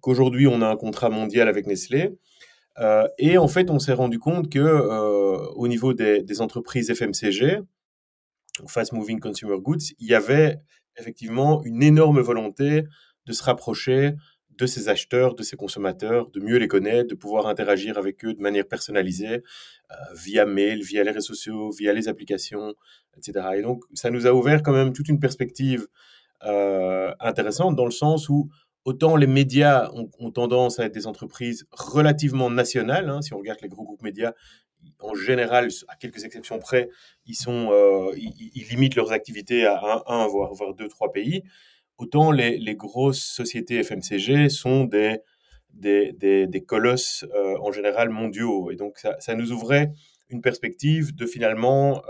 qu'aujourd'hui 0.00 0.46
on 0.48 0.60
a 0.62 0.66
un 0.66 0.76
contrat 0.76 1.10
mondial 1.10 1.48
avec 1.48 1.66
Nestlé. 1.66 2.10
Et 3.18 3.38
en 3.38 3.48
fait, 3.48 3.70
on 3.70 3.78
s'est 3.78 3.92
rendu 3.92 4.18
compte 4.18 4.50
que 4.50 4.60
au 5.54 5.68
niveau 5.68 5.94
des, 5.94 6.40
entreprises 6.40 6.90
FMCG, 6.92 7.60
Fast 8.66 8.92
Moving 8.92 9.20
Consumer 9.20 9.58
Goods, 9.60 9.94
il 9.98 10.08
y 10.08 10.14
avait 10.14 10.58
effectivement 10.98 11.62
une 11.64 11.82
énorme 11.82 12.20
volonté 12.20 12.84
de 13.26 13.32
se 13.32 13.42
rapprocher 13.42 14.14
de 14.58 14.66
ces 14.66 14.88
acheteurs, 14.88 15.34
de 15.34 15.42
ces 15.42 15.56
consommateurs, 15.56 16.30
de 16.30 16.40
mieux 16.40 16.58
les 16.58 16.68
connaître, 16.68 17.08
de 17.08 17.14
pouvoir 17.14 17.46
interagir 17.46 17.98
avec 17.98 18.24
eux 18.24 18.34
de 18.34 18.40
manière 18.40 18.66
personnalisée, 18.66 19.42
via 20.14 20.46
mail, 20.46 20.82
via 20.82 21.04
les 21.04 21.10
réseaux 21.10 21.34
sociaux, 21.34 21.70
via 21.70 21.92
les 21.92 22.08
applications, 22.08 22.74
etc. 23.16 23.46
Et 23.56 23.62
donc, 23.62 23.84
ça 23.94 24.10
nous 24.10 24.26
a 24.26 24.32
ouvert 24.32 24.62
quand 24.62 24.72
même 24.72 24.92
toute 24.92 25.08
une 25.08 25.20
perspective 25.20 25.86
euh, 26.44 27.14
intéressante 27.20 27.76
dans 27.76 27.84
le 27.84 27.92
sens 27.92 28.28
où 28.28 28.48
autant 28.84 29.14
les 29.14 29.28
médias 29.28 29.90
ont, 29.92 30.30
tendance 30.32 30.80
à 30.80 30.86
être 30.86 30.92
des 30.92 31.06
entreprises 31.06 31.66
relativement 31.70 32.50
nationales. 32.50 33.08
Hein, 33.08 33.22
si 33.22 33.32
on 33.32 33.38
regarde 33.38 33.60
les 33.62 33.68
gros 33.68 33.84
groupes 33.84 34.02
médias, 34.02 34.32
en 34.98 35.14
général, 35.14 35.68
à 35.86 35.94
quelques 35.94 36.24
exceptions 36.24 36.58
près, 36.58 36.88
ils, 37.26 37.36
euh, 37.48 38.12
limitent 38.70 38.96
leurs 38.96 39.12
activités 39.12 39.66
à 39.66 40.02
un, 40.08 40.26
voire 40.26 40.74
deux, 40.74 40.88
trois 40.88 41.12
pays. 41.12 41.44
Autant 42.02 42.32
les, 42.32 42.74
grosses 42.74 43.22
sociétés 43.22 43.80
FMCG 43.84 44.48
sont 44.48 44.86
des, 44.86 45.18
des, 45.70 46.12
des, 46.12 46.64
colosses 46.64 47.24
en 47.60 47.70
général 47.70 48.08
mondiaux. 48.08 48.72
Et 48.72 48.76
donc 48.76 48.98
ça, 49.20 49.34
nous 49.36 49.52
ouvrait 49.52 49.92
une 50.28 50.40
perspective 50.40 51.14
de 51.14 51.26
finalement 51.26 52.02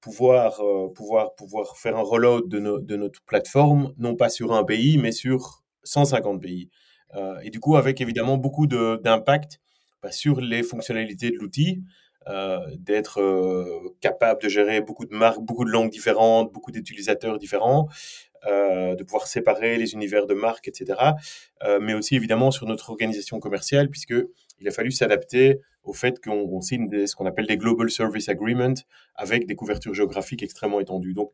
pouvoir, 0.00 0.60
pouvoir, 0.96 1.36
pouvoir 1.36 1.76
faire 1.76 1.96
un 1.96 2.02
rollout 2.02 2.48
de, 2.48 2.58
notre 2.96 3.22
plateforme, 3.24 3.94
non 3.98 4.16
pas 4.16 4.30
sur 4.30 4.52
un 4.52 4.64
pays, 4.64 4.98
mais 4.98 5.12
sur 5.12 5.62
150 5.84 6.42
pays. 6.42 6.70
et 7.44 7.50
du 7.50 7.60
coup, 7.60 7.76
avec 7.76 8.00
évidemment 8.00 8.36
beaucoup 8.36 8.66
d'impact 8.66 9.60
bah, 10.02 10.10
sur 10.10 10.40
les 10.40 10.64
fonctionnalités 10.64 11.30
de 11.30 11.36
l'outil, 11.36 11.82
euh, 11.82 12.03
d'être 12.26 13.20
euh, 13.20 13.94
capable 14.00 14.42
de 14.42 14.48
gérer 14.48 14.80
beaucoup 14.80 15.04
de 15.04 15.14
marques, 15.14 15.40
beaucoup 15.40 15.64
de 15.64 15.70
langues 15.70 15.90
différentes, 15.90 16.52
beaucoup 16.52 16.70
d'utilisateurs 16.70 17.38
différents, 17.38 17.88
euh, 18.46 18.94
de 18.94 19.02
pouvoir 19.04 19.26
séparer 19.26 19.76
les 19.76 19.92
univers 19.94 20.26
de 20.26 20.34
marques, 20.34 20.68
etc. 20.68 20.98
mais 21.80 21.94
aussi 21.94 22.16
évidemment 22.16 22.50
sur 22.50 22.66
notre 22.66 22.90
organisation 22.90 23.40
commerciale, 23.40 23.88
puisque 23.88 24.14
il 24.60 24.68
a 24.68 24.70
fallu 24.70 24.90
s'adapter 24.90 25.60
au 25.82 25.92
fait 25.92 26.22
qu'on 26.22 26.60
signe 26.60 27.06
ce 27.06 27.14
qu'on 27.14 27.26
appelle 27.26 27.46
des 27.46 27.56
Global 27.56 27.90
Service 27.90 28.28
Agreements 28.28 28.74
avec 29.14 29.46
des 29.46 29.54
couvertures 29.54 29.94
géographiques 29.94 30.42
extrêmement 30.42 30.80
étendues. 30.80 31.14
Donc, 31.14 31.30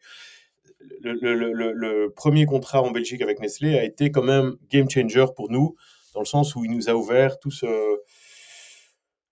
le, 1.03 2.09
premier 2.09 2.47
contrat 2.47 2.83
en 2.83 2.91
Belgique 2.91 3.23
avec 3.23 3.39
Nestlé 3.41 3.79
a 3.79 3.85
été 3.85 4.11
quand 4.11 4.23
même 4.23 4.57
game 4.71 4.89
changer 4.89 5.27
pour 5.37 5.51
nous, 5.51 5.77
dans 6.15 6.21
le 6.21 6.27
sens 6.27 6.57
où 6.57 6.65
il 6.65 6.71
nous 6.71 6.89
a 6.89 6.95
ouvert 6.95 7.39
tout 7.39 7.51
ce, 7.51 7.67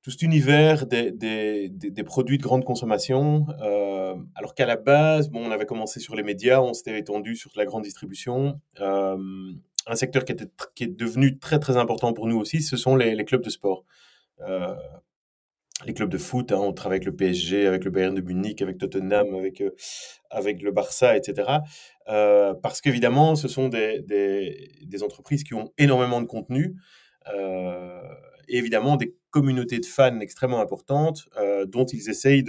tout 0.02 0.10
cet 0.10 0.22
univers 0.22 0.86
des, 0.86 1.10
des, 1.10 2.04
produits 2.04 2.38
de 2.38 2.42
grande 2.42 2.64
consommation, 2.64 3.46
euh, 3.60 4.14
alors 4.34 4.54
qu'à 4.54 4.66
la 4.66 4.76
base, 4.76 5.28
bon, 5.28 5.44
on 5.44 5.50
avait 5.50 5.66
commencé 5.66 6.00
sur 6.00 6.14
les 6.14 6.22
médias, 6.22 6.60
on 6.60 6.72
s'était 6.72 6.98
étendu 6.98 7.34
sur 7.34 7.50
la 7.56 7.64
grande 7.64 7.82
distribution. 7.82 8.60
Euh, 8.80 9.16
un 9.86 9.96
secteur 9.96 10.24
qui, 10.24 10.32
était, 10.32 10.48
qui 10.74 10.84
est 10.84 10.96
devenu 10.96 11.38
très 11.38 11.58
très 11.58 11.76
important 11.76 12.12
pour 12.12 12.26
nous 12.26 12.38
aussi, 12.38 12.62
ce 12.62 12.76
sont 12.76 12.94
les, 12.94 13.24
clubs 13.24 13.42
de 13.42 13.50
sport. 13.50 13.84
Euh, 14.40 14.74
les 15.84 15.94
clubs 15.94 16.10
de 16.10 16.18
foot, 16.18 16.52
hein, 16.52 16.58
on 16.58 16.72
travaille 16.72 16.96
avec 16.96 17.06
le 17.06 17.16
PSG, 17.16 17.66
avec 17.66 17.84
le 17.84 17.90
Bayern 17.90 18.14
de 18.14 18.20
Munich, 18.20 18.62
avec 18.62 18.78
Tottenham, 18.78 19.34
avec, 19.34 19.62
avec 20.30 20.62
le 20.62 20.70
Barça, 20.70 21.16
etc. 21.16 21.58
parce 22.06 22.80
qu'évidemment, 22.80 23.34
ce 23.34 23.48
sont 23.48 23.68
des, 23.68 25.02
entreprises 25.02 25.42
qui 25.42 25.54
ont 25.54 25.72
énormément 25.76 26.20
de 26.20 26.26
contenu 26.26 26.76
et 28.48 28.58
évidemment 28.58 28.96
des 28.96 29.14
communauté 29.30 29.78
de 29.78 29.86
fans 29.86 30.20
extrêmement 30.20 30.60
importante 30.60 31.28
euh, 31.36 31.66
dont 31.66 31.84
ils 31.84 32.08
essayent 32.08 32.44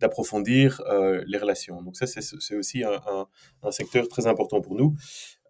d'approfondir 0.00 0.80
euh, 0.86 1.24
les 1.26 1.38
relations. 1.38 1.82
Donc 1.82 1.96
ça, 1.96 2.06
c'est 2.06 2.56
aussi 2.56 2.84
un, 2.84 3.26
un, 3.62 3.70
secteur 3.70 4.08
très 4.08 4.26
important 4.26 4.60
pour 4.60 4.74
nous. 4.74 4.94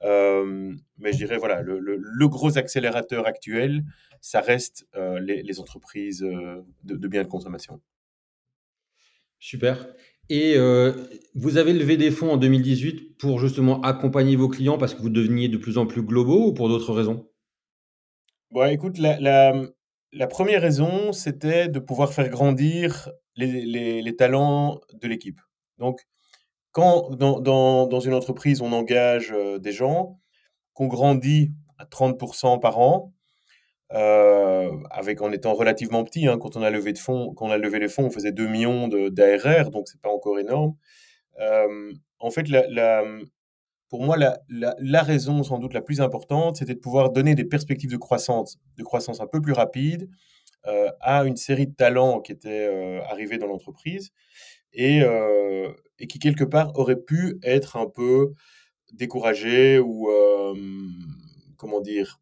Euh, 0.02 0.72
mais 0.98 1.12
je 1.12 1.18
dirais, 1.18 1.38
voilà, 1.38 1.62
le, 1.62 1.78
le, 1.78 2.28
gros 2.28 2.56
accélérateur 2.56 3.26
actuel, 3.26 3.84
ça 4.20 4.40
reste 4.40 4.86
les, 5.20 5.42
les, 5.42 5.60
entreprises 5.60 6.20
de, 6.20 6.64
de, 6.84 7.08
biens 7.08 7.24
de 7.24 7.28
consommation. 7.28 7.80
Super. 9.40 9.88
Et 10.28 10.56
vous 11.34 11.56
avez 11.56 11.72
levé 11.72 11.96
des 11.96 12.10
fonds 12.10 12.32
en 12.32 12.36
2018 12.36 13.18
pour 13.18 13.40
justement 13.40 13.80
accompagner 13.80 14.36
vos 14.36 14.48
clients 14.48 14.78
parce 14.78 14.94
que 14.94 15.02
vous 15.02 15.10
deveniez 15.10 15.48
de 15.48 15.56
plus 15.56 15.78
en 15.78 15.86
plus 15.86 16.02
globaux 16.02 16.48
ou 16.48 16.52
pour 16.52 16.68
d'autres 16.68 16.92
raisons? 16.92 17.28
Bon, 18.50 18.64
écoute, 18.64 18.98
la, 18.98 19.20
la, 19.20 19.52
la 20.12 20.26
première 20.26 20.62
raison, 20.62 21.12
c'était 21.12 21.68
de 21.68 21.78
pouvoir 21.78 22.12
faire 22.12 22.28
grandir 22.28 23.10
les, 23.36 24.16
talents 24.16 24.80
de 24.94 25.08
l'équipe. 25.08 25.40
Donc, 25.78 26.06
quand 26.72 27.10
dans, 27.10 28.00
une 28.00 28.14
entreprise, 28.14 28.60
on 28.60 28.72
engage 28.72 29.34
des 29.60 29.72
gens, 29.72 30.18
qu'on 30.74 30.86
grandit 30.86 31.52
à 31.78 31.84
30% 31.84 32.60
par 32.60 32.78
an, 32.78 33.12
avec 33.90 35.22
en 35.22 35.32
étant 35.32 35.54
relativement 35.54 36.04
petit, 36.04 36.26
hein, 36.26 36.38
quand 36.38 36.56
on 36.56 36.62
a 36.62 36.70
levé 36.70 36.92
de 36.92 36.98
fonds, 36.98 37.32
quand 37.34 37.46
on 37.46 37.50
a 37.50 37.58
levé 37.58 37.78
les 37.78 37.88
fonds, 37.88 38.06
on 38.06 38.10
faisait 38.10 38.32
2 38.32 38.46
millions 38.46 38.88
d'ARR, 38.88 39.70
donc 39.70 39.88
c'est 39.88 40.00
pas 40.00 40.10
encore 40.10 40.38
énorme. 40.38 40.74
En 42.20 42.30
fait, 42.30 42.48
la, 42.48 43.04
pour 43.88 44.02
moi, 44.02 44.16
la, 44.16 44.38
la, 44.48 45.02
raison 45.02 45.42
sans 45.42 45.58
doute 45.58 45.72
la 45.72 45.80
plus 45.80 46.00
importante, 46.00 46.56
c'était 46.56 46.74
de 46.74 46.80
pouvoir 46.80 47.10
donner 47.10 47.34
des 47.34 47.44
perspectives 47.44 47.90
de 47.90 47.96
croissance, 47.96 48.58
de 48.76 48.82
croissance 48.82 49.20
un 49.20 49.26
peu 49.26 49.40
plus 49.40 49.54
rapide 49.54 50.10
euh, 50.66 50.90
à 51.00 51.24
une 51.24 51.36
série 51.36 51.66
de 51.66 51.74
talents 51.74 52.20
qui 52.20 52.32
étaient 52.32 52.68
euh, 52.68 53.00
arrivés 53.04 53.38
dans 53.38 53.46
l'entreprise 53.46 54.10
et, 54.72 55.02
euh, 55.02 55.72
et, 55.98 56.06
qui, 56.06 56.18
quelque 56.18 56.44
part, 56.44 56.76
auraient 56.78 57.00
pu 57.00 57.38
être 57.42 57.76
un 57.76 57.88
peu 57.88 58.32
découragés 58.92 59.78
ou, 59.78 60.10
comment 61.56 61.80
dire, 61.80 62.20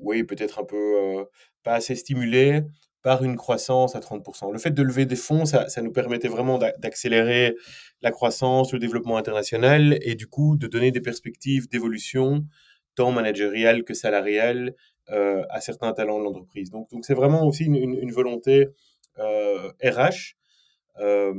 oui, 0.00 0.24
peut-être 0.24 0.58
un 0.58 0.64
peu 0.64 1.26
pas 1.62 1.74
assez 1.74 1.94
stimulés 1.94 2.62
par 3.02 3.24
une 3.24 3.36
croissance 3.36 3.96
à 3.96 4.00
30%. 4.00 4.52
Le 4.52 4.58
fait 4.58 4.70
de 4.70 4.82
lever 4.82 5.06
des 5.06 5.16
fonds, 5.16 5.46
ça, 5.46 5.68
ça 5.68 5.82
nous 5.82 5.92
permettait 5.92 6.28
vraiment 6.28 6.58
d'accélérer 6.58 7.56
la 8.02 8.10
croissance, 8.10 8.72
le 8.72 8.78
développement 8.78 9.16
international 9.16 9.98
et 10.02 10.14
du 10.14 10.26
coup 10.26 10.56
de 10.56 10.66
donner 10.66 10.90
des 10.90 11.00
perspectives 11.00 11.68
d'évolution 11.68 12.44
tant 12.94 13.12
managériale 13.12 13.84
que 13.84 13.94
salariale 13.94 14.74
euh, 15.10 15.44
à 15.50 15.60
certains 15.60 15.92
talents 15.92 16.18
de 16.18 16.24
l'entreprise. 16.24 16.70
Donc 16.70 16.90
donc 16.90 17.04
c'est 17.04 17.14
vraiment 17.14 17.46
aussi 17.46 17.64
une, 17.64 18.12
volonté 18.12 18.68
euh, 19.18 19.70
RH, 19.82 20.36
euh, 20.98 21.32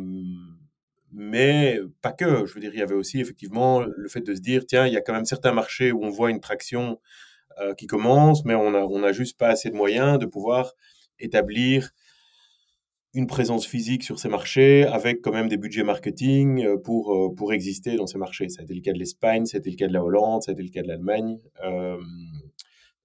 mais 1.11 1.79
pas 2.01 2.11
que. 2.11 2.45
Je 2.45 2.53
veux 2.53 2.59
dire, 2.59 2.73
il 2.73 2.79
y 2.79 2.83
avait 2.83 2.95
aussi 2.95 3.19
effectivement 3.19 3.81
le 3.81 4.09
fait 4.09 4.21
de 4.21 4.33
se 4.33 4.41
dire 4.41 4.65
tiens, 4.65 4.87
il 4.87 4.93
y 4.93 4.97
a 4.97 5.01
quand 5.01 5.13
même 5.13 5.25
certains 5.25 5.51
marchés 5.51 5.91
où 5.91 6.03
on 6.03 6.09
voit 6.09 6.31
une 6.31 6.39
traction 6.39 6.99
euh, 7.59 7.73
qui 7.73 7.87
commence, 7.87 8.45
mais 8.45 8.55
on 8.55 8.73
a 8.73 8.79
on 8.79 9.03
a 9.03 9.11
juste 9.11 9.37
pas 9.37 9.49
assez 9.49 9.69
de 9.69 9.75
moyens 9.75 10.17
de 10.19 10.25
pouvoir 10.25 10.73
établir 11.21 11.91
une 13.13 13.27
présence 13.27 13.67
physique 13.67 14.03
sur 14.03 14.19
ces 14.19 14.29
marchés 14.29 14.85
avec 14.85 15.21
quand 15.21 15.33
même 15.33 15.49
des 15.49 15.57
budgets 15.57 15.83
marketing 15.83 16.65
euh, 16.65 16.77
pour, 16.77 17.13
euh, 17.13 17.33
pour 17.35 17.51
exister 17.51 17.95
dans 17.97 18.07
ces 18.07 18.17
marchés. 18.17 18.47
Ça 18.49 18.61
a 18.61 18.63
été 18.63 18.73
le 18.73 18.81
cas 18.81 18.93
de 18.93 18.99
l'Espagne, 18.99 19.45
été 19.53 19.69
le 19.69 19.75
cas 19.75 19.87
de 19.87 19.93
la 19.93 20.03
Hollande, 20.03 20.43
été 20.47 20.63
le 20.63 20.69
cas 20.69 20.81
de 20.81 20.87
l'Allemagne. 20.87 21.37
Euh, 21.63 21.97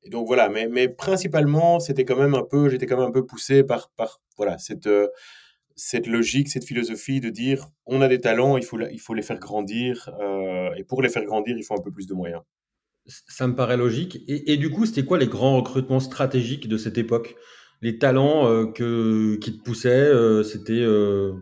et 0.04 0.08
donc 0.08 0.28
voilà, 0.28 0.48
mais, 0.48 0.68
mais 0.68 0.88
principalement, 0.88 1.80
c'était 1.80 2.04
quand 2.04 2.16
même 2.16 2.34
un 2.34 2.44
peu, 2.44 2.68
j'étais 2.68 2.86
quand 2.86 2.96
même 2.96 3.08
un 3.08 3.12
peu 3.12 3.26
poussé 3.26 3.64
par, 3.64 3.90
par 3.96 4.20
voilà, 4.36 4.56
cette, 4.58 4.88
cette 5.74 6.06
logique, 6.06 6.48
cette 6.48 6.64
philosophie 6.64 7.20
de 7.20 7.28
dire 7.28 7.66
on 7.86 8.00
a 8.00 8.06
des 8.06 8.20
talents, 8.20 8.56
il 8.56 8.64
faut, 8.64 8.78
il 8.80 9.00
faut 9.00 9.14
les 9.14 9.22
faire 9.22 9.40
grandir, 9.40 10.08
et 10.76 10.84
pour 10.84 11.02
les 11.02 11.08
faire 11.08 11.24
grandir, 11.24 11.56
il 11.58 11.64
faut 11.64 11.74
un 11.74 11.82
peu 11.82 11.90
plus 11.90 12.06
de 12.06 12.14
moyens. 12.14 12.42
Ça 13.06 13.48
me 13.48 13.56
paraît 13.56 13.76
logique. 13.76 14.20
Et 14.28 14.56
du 14.56 14.70
coup, 14.70 14.86
c'était 14.86 15.04
quoi 15.04 15.18
les 15.18 15.26
grands 15.26 15.56
recrutements 15.56 15.98
stratégiques 15.98 16.68
de 16.68 16.76
cette 16.76 16.98
époque? 16.98 17.34
Les 17.82 17.98
talents 17.98 18.46
euh, 18.48 18.66
qui 18.72 19.58
te 19.58 19.62
poussaient, 19.62 19.90
euh, 19.90 20.42
c'était. 20.42 20.72
Euh, 20.72 21.32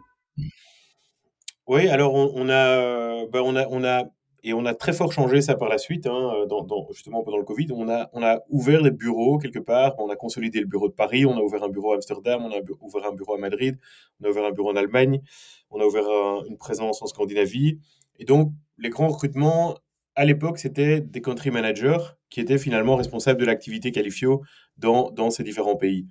oui, 1.67 1.89
alors 1.89 2.15
on, 2.15 2.49
a, 2.51 3.27
bah, 3.27 3.41
on, 3.43 3.57
a, 3.57 3.67
on 3.69 3.85
a, 3.85 4.05
et 4.43 4.53
on 4.53 4.67
a 4.67 4.75
très 4.75 4.93
fort 4.93 5.13
changé 5.13 5.41
ça 5.41 5.55
par 5.55 5.71
la 5.71 5.79
suite, 5.79 6.07
hein, 6.07 6.33
justement 6.93 7.23
pendant 7.23 7.39
le 7.39 7.45
Covid. 7.45 7.69
On 7.73 7.89
a, 7.89 8.11
on 8.13 8.23
a 8.23 8.41
ouvert 8.51 8.83
des 8.83 8.91
bureaux 8.91 9.39
quelque 9.39 9.61
part. 9.61 9.95
On 9.99 10.11
a 10.11 10.17
consolidé 10.17 10.61
le 10.61 10.67
bureau 10.67 10.89
de 10.89 10.93
Paris, 10.93 11.25
on 11.25 11.39
a 11.39 11.41
ouvert 11.41 11.63
un 11.63 11.71
bureau 11.71 11.93
à 11.93 11.95
Amsterdam, 11.95 12.45
on 12.45 12.51
a 12.51 12.61
ouvert 12.83 13.07
un 13.07 13.15
bureau 13.15 13.35
à 13.35 13.39
Madrid, 13.39 13.79
on 14.21 14.27
a 14.27 14.31
ouvert 14.31 14.45
un 14.45 14.51
bureau 14.51 14.71
en 14.71 14.77
Allemagne, 14.77 15.23
on 15.71 15.81
a 15.81 15.87
ouvert 15.87 16.05
une 16.47 16.59
présence 16.59 17.01
en 17.01 17.07
Scandinavie. 17.07 17.79
Et 18.19 18.27
donc, 18.27 18.53
les 18.77 18.91
grands 18.91 19.09
recrutements, 19.09 19.79
à 20.17 20.27
l'époque, 20.27 20.59
c'était 20.59 21.01
des 21.01 21.23
country 21.23 21.51
managers 21.51 21.99
qui 22.29 22.41
étaient 22.41 22.59
finalement 22.59 22.97
responsables 22.97 23.41
de 23.41 23.47
l'activité 23.47 23.93
Qualifio 23.93 24.43
dans, 24.77 25.11
dans 25.11 25.31
ces 25.31 25.43
différents 25.43 25.77
pays. 25.77 26.07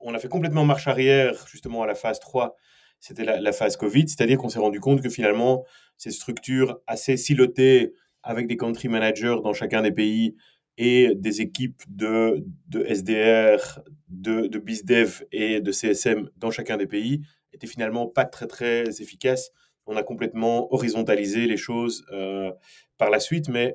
On 0.00 0.14
a 0.14 0.18
fait 0.18 0.28
complètement 0.28 0.64
marche 0.64 0.86
arrière 0.86 1.46
justement 1.50 1.82
à 1.82 1.86
la 1.86 1.94
phase 1.94 2.20
3, 2.20 2.56
c'était 3.00 3.24
la, 3.24 3.52
phase 3.52 3.76
Covid, 3.76 4.08
c'est-à-dire 4.08 4.38
qu'on 4.38 4.48
s'est 4.48 4.58
rendu 4.58 4.80
compte 4.80 5.02
que 5.02 5.08
finalement, 5.08 5.64
ces 5.96 6.10
structures 6.10 6.80
assez 6.86 7.16
silotées 7.16 7.92
avec 8.22 8.46
des 8.46 8.56
country 8.56 8.88
managers 8.88 9.36
dans 9.42 9.52
chacun 9.52 9.82
des 9.82 9.92
pays 9.92 10.36
et 10.76 11.14
des 11.16 11.40
équipes 11.40 11.82
de, 11.88 12.44
de 12.68 12.84
SDR, 12.84 13.80
de, 14.08 14.46
de 14.46 14.58
BizDev 14.58 15.24
et 15.32 15.60
de 15.60 15.72
CSM 15.72 16.30
dans 16.36 16.50
chacun 16.50 16.76
des 16.76 16.86
pays 16.86 17.22
étaient 17.52 17.66
finalement 17.66 18.06
pas 18.06 18.24
très 18.24 18.46
très 18.46 19.00
efficaces 19.00 19.50
on 19.88 19.96
a 19.96 20.02
complètement 20.02 20.72
horizontalisé 20.72 21.46
les 21.46 21.56
choses 21.56 22.04
euh, 22.12 22.52
par 22.98 23.10
la 23.10 23.20
suite, 23.20 23.48
mais 23.48 23.74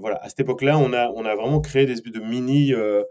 voilà, 0.00 0.16
à 0.22 0.28
cette 0.28 0.40
époque-là, 0.40 0.78
on 0.78 0.92
a, 0.92 1.08
on 1.10 1.24
a 1.24 1.34
vraiment 1.34 1.60
créé 1.60 1.86
des 1.86 1.92
espèces 1.92 2.12
de 2.12 2.20
mini, 2.20 2.72
euh, 2.72 3.02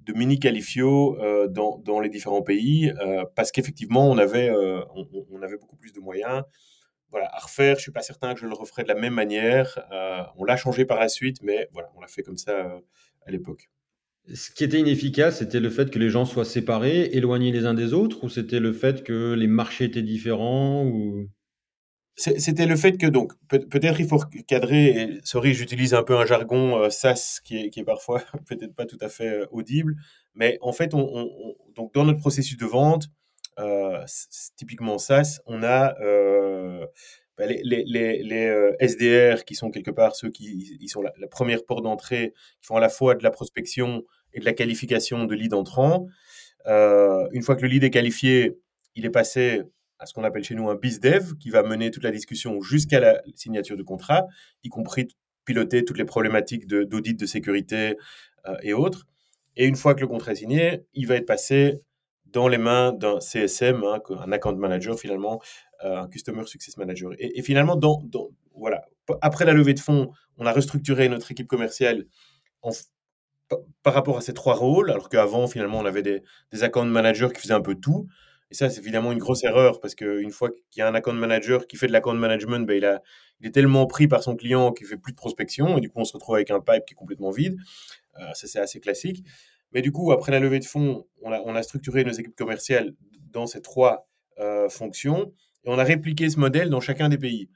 de 0.00 0.12
mini 0.12 0.38
qualifio 0.38 1.16
dans, 1.48 1.78
dans, 1.78 2.00
les 2.00 2.08
différents 2.08 2.42
pays, 2.42 2.92
parce 3.36 3.52
qu'effectivement, 3.52 4.08
on 4.10 4.18
avait, 4.18 4.50
on, 4.50 5.42
avait 5.42 5.56
beaucoup 5.56 5.76
plus 5.76 5.92
de 5.92 6.00
moyens. 6.00 6.42
Voilà, 7.10 7.28
à 7.32 7.38
refaire, 7.38 7.76
je 7.76 7.82
suis 7.82 7.92
pas 7.92 8.02
certain 8.02 8.34
que 8.34 8.40
je 8.40 8.46
le 8.46 8.54
referais 8.54 8.82
de 8.82 8.88
la 8.88 8.94
même 8.94 9.14
manière. 9.14 9.78
on 10.36 10.44
l'a 10.44 10.56
changé 10.56 10.84
par 10.84 10.98
la 10.98 11.08
suite, 11.08 11.42
mais 11.42 11.68
voilà, 11.72 11.90
on 11.96 12.00
l'a 12.00 12.08
fait 12.08 12.22
comme 12.22 12.38
ça 12.38 12.80
à 13.26 13.30
l'époque. 13.30 13.70
Ce 14.32 14.50
qui 14.52 14.62
était 14.62 14.78
inefficace, 14.78 15.38
c'était 15.38 15.58
le 15.58 15.68
fait 15.68 15.90
que 15.90 15.98
les 15.98 16.08
gens 16.08 16.24
soient 16.24 16.44
séparés, 16.44 17.10
éloignés 17.12 17.50
les 17.50 17.66
uns 17.66 17.74
des 17.74 17.92
autres, 17.92 18.22
ou 18.22 18.28
c'était 18.28 18.60
le 18.60 18.72
fait 18.72 19.02
que 19.02 19.32
les 19.34 19.48
marchés 19.48 19.84
étaient 19.84 20.02
différents 20.02 20.84
ou... 20.84 21.28
C'était 22.14 22.66
le 22.66 22.76
fait 22.76 22.98
que, 22.98 23.06
donc, 23.06 23.32
peut-être 23.48 23.98
il 23.98 24.06
faut 24.06 24.18
cadrer, 24.46 24.86
et 24.88 25.20
sorry, 25.24 25.54
j'utilise 25.54 25.94
un 25.94 26.02
peu 26.02 26.16
un 26.18 26.26
jargon 26.26 26.78
euh, 26.78 26.90
SaaS 26.90 27.40
qui 27.42 27.56
est, 27.56 27.70
qui 27.70 27.80
est 27.80 27.84
parfois 27.84 28.22
peut-être 28.48 28.74
pas 28.74 28.84
tout 28.84 28.98
à 29.00 29.08
fait 29.08 29.28
euh, 29.28 29.46
audible, 29.50 29.96
mais 30.34 30.58
en 30.60 30.72
fait, 30.72 30.92
on, 30.92 31.56
donc 31.74 31.94
dans 31.94 32.04
notre 32.04 32.20
processus 32.20 32.58
de 32.58 32.66
vente, 32.66 33.06
euh, 33.58 34.04
typiquement 34.56 34.98
SaaS, 34.98 35.40
on 35.46 35.62
a 35.62 35.94
bah, 37.38 37.46
les, 37.46 37.62
les, 37.64 38.22
les, 38.22 38.72
SDR 38.80 39.44
qui 39.44 39.54
sont 39.54 39.70
quelque 39.70 39.90
part 39.90 40.14
ceux 40.14 40.30
qui 40.30 40.76
ils 40.80 40.88
sont 40.88 41.00
la, 41.00 41.12
première 41.28 41.64
porte 41.64 41.82
d'entrée, 41.82 42.34
qui 42.60 42.66
font 42.66 42.76
à 42.76 42.80
la 42.80 42.90
fois 42.90 43.14
de 43.14 43.22
la 43.22 43.30
prospection 43.30 44.04
et 44.34 44.40
de 44.40 44.44
la 44.44 44.52
qualification 44.52 45.24
de 45.24 45.34
lead 45.34 45.54
entrant. 45.54 46.06
une 46.66 47.42
fois 47.42 47.56
que 47.56 47.62
le 47.62 47.68
lead 47.68 47.84
est 47.84 47.90
qualifié, 47.90 48.58
il 48.94 49.06
est 49.06 49.10
passé 49.10 49.62
à 50.02 50.06
ce 50.06 50.12
qu'on 50.14 50.24
appelle 50.24 50.42
chez 50.42 50.56
nous 50.56 50.68
un 50.68 50.74
BizDev, 50.74 51.36
qui 51.38 51.50
va 51.50 51.62
mener 51.62 51.92
toute 51.92 52.02
la 52.02 52.10
discussion 52.10 52.60
jusqu'à 52.60 52.98
la 52.98 53.22
signature 53.36 53.76
du 53.76 53.84
contrat, 53.84 54.26
y 54.64 54.68
compris 54.68 55.06
piloter 55.44 55.84
toutes 55.84 55.98
les 55.98 56.04
problématiques 56.04 56.66
d'audit 56.66 57.18
de, 57.18 57.26
sécurité 57.26 57.96
euh, 58.46 58.56
et 58.62 58.72
autres. 58.72 59.06
Et 59.56 59.66
une 59.66 59.76
fois 59.76 59.94
que 59.94 60.00
le 60.00 60.08
contrat 60.08 60.32
est 60.32 60.36
signé, 60.36 60.84
il 60.94 61.06
va 61.06 61.14
être 61.14 61.26
passé 61.26 61.80
dans 62.26 62.48
les 62.48 62.58
mains 62.58 62.92
d'un 62.92 63.20
CSM, 63.20 63.84
hein, 63.84 64.00
un 64.08 64.32
account 64.32 64.56
manager 64.56 64.98
finalement, 64.98 65.40
euh, 65.84 65.98
un 65.98 66.08
customer 66.08 66.46
success 66.46 66.76
manager. 66.76 67.12
Et, 67.18 67.40
finalement, 67.42 67.76
dans, 67.76 68.02
voilà, 68.56 68.82
après 69.20 69.44
la 69.44 69.52
levée 69.52 69.74
de 69.74 69.80
fonds, 69.80 70.10
on 70.36 70.46
a 70.46 70.52
restructuré 70.52 71.08
notre 71.08 71.30
équipe 71.30 71.46
commerciale 71.46 72.06
par 73.82 73.94
rapport 73.94 74.16
à 74.16 74.20
ces 74.20 74.34
trois 74.34 74.54
rôles, 74.54 74.90
alors 74.90 75.08
qu'avant 75.08 75.46
finalement 75.46 75.78
on 75.78 75.84
avait 75.84 76.02
des, 76.02 76.22
des 76.52 76.62
account 76.64 76.86
managers 76.86 77.28
qui 77.34 77.40
faisaient 77.40 77.54
un 77.54 77.60
peu 77.60 77.74
tout. 77.74 78.08
Et 78.52 78.54
ça, 78.54 78.68
c'est 78.68 78.82
évidemment 78.82 79.12
une 79.12 79.18
grosse 79.18 79.44
erreur 79.44 79.80
parce 79.80 79.94
qu'une 79.94 80.30
fois 80.30 80.50
qu'il 80.50 80.80
y 80.80 80.82
a 80.82 80.86
un 80.86 80.94
account 80.94 81.14
manager 81.14 81.66
qui 81.66 81.78
fait 81.78 81.86
de 81.86 81.92
l'account 81.92 82.12
management, 82.12 82.66
ben, 82.66 82.76
il, 82.76 82.84
a, 82.84 83.00
il 83.40 83.46
est 83.46 83.50
tellement 83.50 83.86
pris 83.86 84.08
par 84.08 84.22
son 84.22 84.36
client 84.36 84.72
qu'il 84.72 84.86
fait 84.86 84.98
plus 84.98 85.12
de 85.12 85.16
prospection 85.16 85.78
et 85.78 85.80
du 85.80 85.88
coup, 85.88 86.00
on 86.00 86.04
se 86.04 86.12
retrouve 86.12 86.34
avec 86.34 86.50
un 86.50 86.60
pipe 86.60 86.84
qui 86.84 86.92
est 86.92 86.94
complètement 86.94 87.30
vide. 87.30 87.56
Euh, 88.20 88.26
ça, 88.34 88.46
c'est 88.46 88.58
assez 88.58 88.78
classique. 88.78 89.24
Mais 89.72 89.80
du 89.80 89.90
coup, 89.90 90.12
après 90.12 90.32
la 90.32 90.38
levée 90.38 90.58
de 90.58 90.66
fonds, 90.66 91.06
on 91.22 91.32
a, 91.32 91.40
on 91.40 91.54
a 91.54 91.62
structuré 91.62 92.04
nos 92.04 92.12
équipes 92.12 92.36
commerciales 92.36 92.92
dans 93.30 93.46
ces 93.46 93.62
trois 93.62 94.06
euh, 94.38 94.68
fonctions 94.68 95.32
et 95.64 95.70
on 95.70 95.78
a 95.78 95.84
répliqué 95.84 96.28
ce 96.28 96.38
modèle 96.38 96.68
dans 96.68 96.80
chacun 96.80 97.08
des 97.08 97.16
pays. 97.16 97.48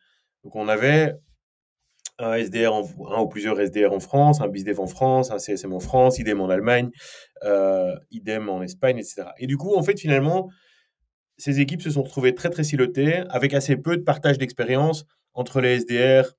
Donc, 0.44 0.56
on 0.56 0.66
avait 0.66 1.12
un 2.18 2.36
SDR, 2.36 2.72
un 2.72 3.20
ou 3.20 3.28
plusieurs 3.28 3.60
SDR 3.60 3.92
en 3.92 4.00
France, 4.00 4.40
un 4.40 4.48
BizDev 4.48 4.80
en 4.80 4.86
France, 4.86 5.30
un 5.30 5.38
CSM 5.38 5.74
en 5.74 5.80
France, 5.80 6.18
idem 6.18 6.40
en 6.40 6.48
Allemagne, 6.48 6.88
euh, 7.44 7.94
idem 8.10 8.48
en 8.48 8.62
Espagne, 8.62 8.96
etc. 8.96 9.24
Et 9.36 9.46
du 9.46 9.58
coup, 9.58 9.74
en 9.74 9.82
fait, 9.82 10.00
finalement, 10.00 10.48
ces 11.36 11.60
équipes 11.60 11.82
se 11.82 11.90
sont 11.90 12.02
retrouvées 12.02 12.34
très 12.34 12.50
très 12.50 12.64
silotées, 12.64 13.22
avec 13.28 13.54
assez 13.54 13.76
peu 13.76 13.96
de 13.96 14.02
partage 14.02 14.38
d'expérience 14.38 15.04
entre 15.34 15.60
les 15.60 15.80
SDR 15.80 16.32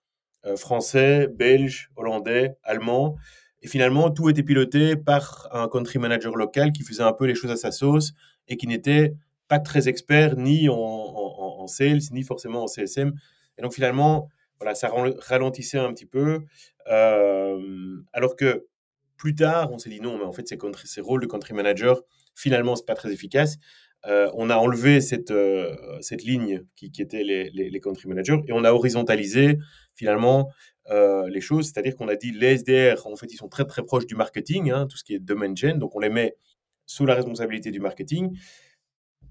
euh, 0.45 0.57
français, 0.57 1.27
belges, 1.27 1.89
hollandais, 1.95 2.57
allemands. 2.63 3.15
Et 3.61 3.67
finalement, 3.67 4.09
tout 4.11 4.29
était 4.29 4.43
piloté 4.43 4.95
par 4.95 5.47
un 5.51 5.67
country 5.67 5.99
manager 5.99 6.35
local 6.35 6.71
qui 6.71 6.83
faisait 6.83 7.03
un 7.03 7.13
peu 7.13 7.25
les 7.25 7.35
choses 7.35 7.51
à 7.51 7.57
sa 7.57 7.71
sauce 7.71 8.13
et 8.47 8.57
qui 8.57 8.67
n'était 8.67 9.13
pas 9.47 9.59
très 9.59 9.87
expert 9.87 10.35
ni 10.37 10.69
en, 10.69 11.67
sales, 11.67 11.99
ni 12.11 12.23
forcément 12.23 12.63
en 12.63 12.67
CSM. 12.67 13.13
Et 13.57 13.61
donc 13.61 13.73
finalement, 13.73 14.29
voilà, 14.59 14.75
ça 14.75 14.91
ralentissait 15.19 15.79
un 15.79 15.91
petit 15.93 16.05
peu. 16.05 16.41
Euh, 16.89 17.97
alors 18.13 18.35
que 18.35 18.65
plus 19.17 19.35
tard, 19.35 19.71
on 19.71 19.79
s'est 19.79 19.89
dit 19.89 19.99
non, 19.99 20.17
mais 20.17 20.25
en 20.25 20.31
fait, 20.31 20.47
ces, 20.47 20.57
ces 20.85 21.01
rôles 21.01 21.21
de 21.21 21.27
country 21.27 21.53
manager, 21.53 22.01
finalement, 22.35 22.75
c'est 22.75 22.85
pas 22.85 22.95
très 22.95 23.11
efficace. 23.11 23.57
Euh, 24.05 24.29
on 24.35 24.49
a 24.49 24.55
enlevé 24.55 25.01
cette, 25.01 25.31
euh, 25.31 25.75
cette 26.01 26.23
ligne 26.23 26.63
qui, 26.75 26.91
était 26.99 27.23
les, 27.23 27.49
les, 27.49 27.79
country 27.79 28.07
managers 28.07 28.39
et 28.47 28.53
on 28.53 28.63
a 28.63 28.71
horizontalisé 28.71 29.57
finalement 29.95 30.51
euh, 30.91 31.27
les 31.29 31.41
choses, 31.41 31.65
c'est-à-dire 31.65 31.95
qu'on 31.95 32.07
a 32.07 32.15
dit 32.15 32.31
les 32.31 32.57
SDR, 32.57 33.07
en 33.07 33.15
fait, 33.15 33.33
ils 33.33 33.37
sont 33.37 33.49
très 33.49 33.65
très 33.65 33.83
proches 33.83 34.05
du 34.05 34.15
marketing, 34.15 34.71
hein, 34.71 34.87
tout 34.87 34.97
ce 34.97 35.03
qui 35.03 35.15
est 35.15 35.19
domain 35.19 35.53
gen, 35.53 35.79
donc 35.79 35.95
on 35.95 35.99
les 35.99 36.09
met 36.09 36.37
sous 36.85 37.05
la 37.05 37.15
responsabilité 37.15 37.71
du 37.71 37.79
marketing. 37.79 38.37